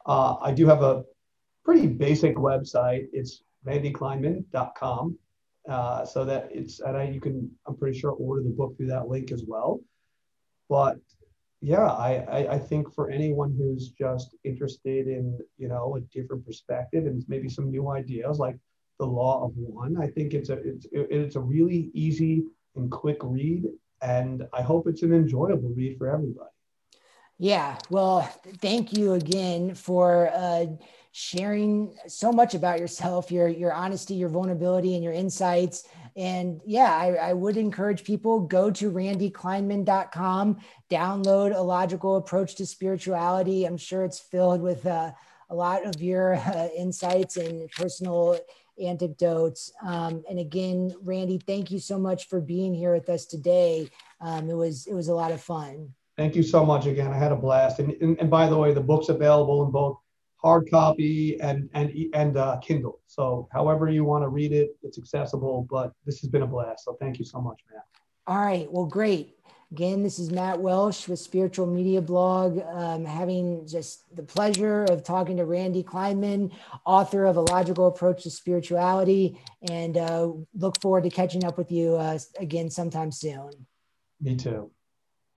uh, 0.05 0.35
I 0.41 0.51
do 0.51 0.65
have 0.67 0.81
a 0.81 1.03
pretty 1.63 1.87
basic 1.87 2.35
website. 2.35 3.07
It's 3.13 3.43
randykleinman.com. 3.65 5.17
Uh, 5.67 6.05
so 6.05 6.25
that 6.25 6.49
it's 6.51 6.79
and 6.79 6.97
I, 6.97 7.03
you 7.03 7.21
can 7.21 7.51
I'm 7.67 7.77
pretty 7.77 7.99
sure 7.99 8.11
order 8.11 8.41
the 8.41 8.49
book 8.49 8.75
through 8.75 8.87
that 8.87 9.07
link 9.07 9.31
as 9.31 9.43
well. 9.45 9.81
But 10.67 10.97
yeah, 11.61 11.85
I, 11.85 12.25
I, 12.31 12.53
I 12.53 12.59
think 12.59 12.93
for 12.93 13.11
anyone 13.11 13.53
who's 13.55 13.89
just 13.89 14.35
interested 14.43 15.07
in 15.07 15.37
you 15.57 15.67
know 15.67 15.97
a 15.97 16.01
different 16.01 16.45
perspective 16.45 17.05
and 17.05 17.23
maybe 17.27 17.49
some 17.49 17.69
new 17.69 17.89
ideas, 17.89 18.39
like 18.39 18.57
the 18.99 19.05
Law 19.05 19.43
of 19.43 19.51
One. 19.55 19.97
I 20.01 20.07
think 20.07 20.33
it's 20.33 20.49
a 20.49 20.57
it's 20.59 20.87
it's 20.91 21.35
a 21.35 21.41
really 21.41 21.89
easy 21.93 22.43
and 22.75 22.91
quick 22.91 23.17
read, 23.23 23.65
and 24.01 24.47
I 24.53 24.61
hope 24.61 24.87
it's 24.87 25.03
an 25.03 25.13
enjoyable 25.13 25.69
read 25.69 25.97
for 25.97 26.09
everybody. 26.09 26.49
Yeah, 27.37 27.77
well, 27.89 28.21
thank 28.61 28.91
you 28.93 29.13
again 29.13 29.73
for 29.73 30.29
uh, 30.33 30.65
sharing 31.11 31.95
so 32.07 32.31
much 32.31 32.53
about 32.53 32.79
yourself, 32.79 33.31
your 33.31 33.47
your 33.47 33.73
honesty, 33.73 34.13
your 34.13 34.29
vulnerability, 34.29 34.95
and 34.95 35.03
your 35.03 35.13
insights. 35.13 35.87
And 36.15 36.61
yeah, 36.65 36.91
I, 36.95 37.29
I 37.29 37.33
would 37.33 37.57
encourage 37.57 38.03
people 38.03 38.41
go 38.41 38.69
to 38.71 38.91
randykleinman.com, 38.91 40.57
download 40.89 41.55
a 41.55 41.61
logical 41.61 42.17
approach 42.17 42.55
to 42.55 42.65
spirituality. 42.65 43.65
I'm 43.65 43.77
sure 43.77 44.03
it's 44.03 44.19
filled 44.19 44.61
with 44.61 44.85
uh, 44.85 45.11
a 45.49 45.55
lot 45.55 45.85
of 45.85 46.01
your 46.01 46.35
uh, 46.55 46.67
insights 46.77 47.37
and 47.37 47.69
personal 47.71 48.37
anecdotes. 48.81 49.71
Um, 49.85 50.23
and 50.29 50.39
again, 50.39 50.93
Randy, 51.01 51.37
thank 51.37 51.71
you 51.71 51.79
so 51.79 51.99
much 51.99 52.27
for 52.27 52.39
being 52.39 52.73
here 52.73 52.93
with 52.93 53.09
us 53.09 53.25
today. 53.25 53.89
Um, 54.21 54.49
it 54.49 54.55
was 54.55 54.87
it 54.87 54.93
was 54.93 55.07
a 55.07 55.15
lot 55.15 55.31
of 55.31 55.41
fun. 55.41 55.93
Thank 56.17 56.35
you 56.35 56.43
so 56.43 56.65
much 56.65 56.85
again. 56.85 57.13
I 57.13 57.17
had 57.17 57.31
a 57.31 57.35
blast. 57.35 57.79
And, 57.79 57.91
and, 58.01 58.19
and 58.19 58.29
by 58.29 58.49
the 58.49 58.57
way, 58.57 58.73
the 58.73 58.81
book's 58.81 59.07
available 59.07 59.63
in 59.63 59.71
both 59.71 59.99
hard 60.41 60.69
copy 60.69 61.39
and 61.41 61.69
and 61.73 61.91
and 62.13 62.37
uh, 62.37 62.57
Kindle. 62.59 62.99
So 63.07 63.47
however 63.51 63.89
you 63.89 64.03
want 64.05 64.23
to 64.23 64.29
read 64.29 64.51
it, 64.51 64.75
it's 64.83 64.97
accessible. 64.97 65.67
But 65.69 65.93
this 66.05 66.19
has 66.21 66.29
been 66.29 66.41
a 66.41 66.47
blast. 66.47 66.85
So 66.85 66.97
thank 66.99 67.19
you 67.19 67.25
so 67.25 67.41
much, 67.41 67.59
Matt. 67.71 67.85
All 68.27 68.39
right. 68.39 68.71
Well, 68.71 68.85
great. 68.85 69.35
Again, 69.71 70.01
this 70.01 70.17
is 70.17 70.31
Matt 70.31 70.59
Welsh 70.59 71.07
with 71.07 71.19
Spiritual 71.19 71.67
Media 71.67 72.01
Blog, 72.01 72.59
um, 72.73 73.05
having 73.05 73.67
just 73.67 74.15
the 74.15 74.23
pleasure 74.23 74.85
of 74.85 75.03
talking 75.03 75.37
to 75.37 75.45
Randy 75.45 75.83
Kleinman, 75.83 76.51
author 76.85 77.25
of 77.25 77.37
A 77.37 77.41
Logical 77.41 77.85
Approach 77.85 78.23
to 78.23 78.31
Spirituality, 78.31 79.39
and 79.69 79.95
uh, 79.95 80.31
look 80.55 80.81
forward 80.81 81.03
to 81.03 81.11
catching 81.11 81.43
up 81.43 81.59
with 81.59 81.71
you 81.71 81.95
uh, 81.97 82.17
again 82.39 82.71
sometime 82.71 83.11
soon. 83.11 83.51
Me 84.19 84.35
too. 84.35 84.71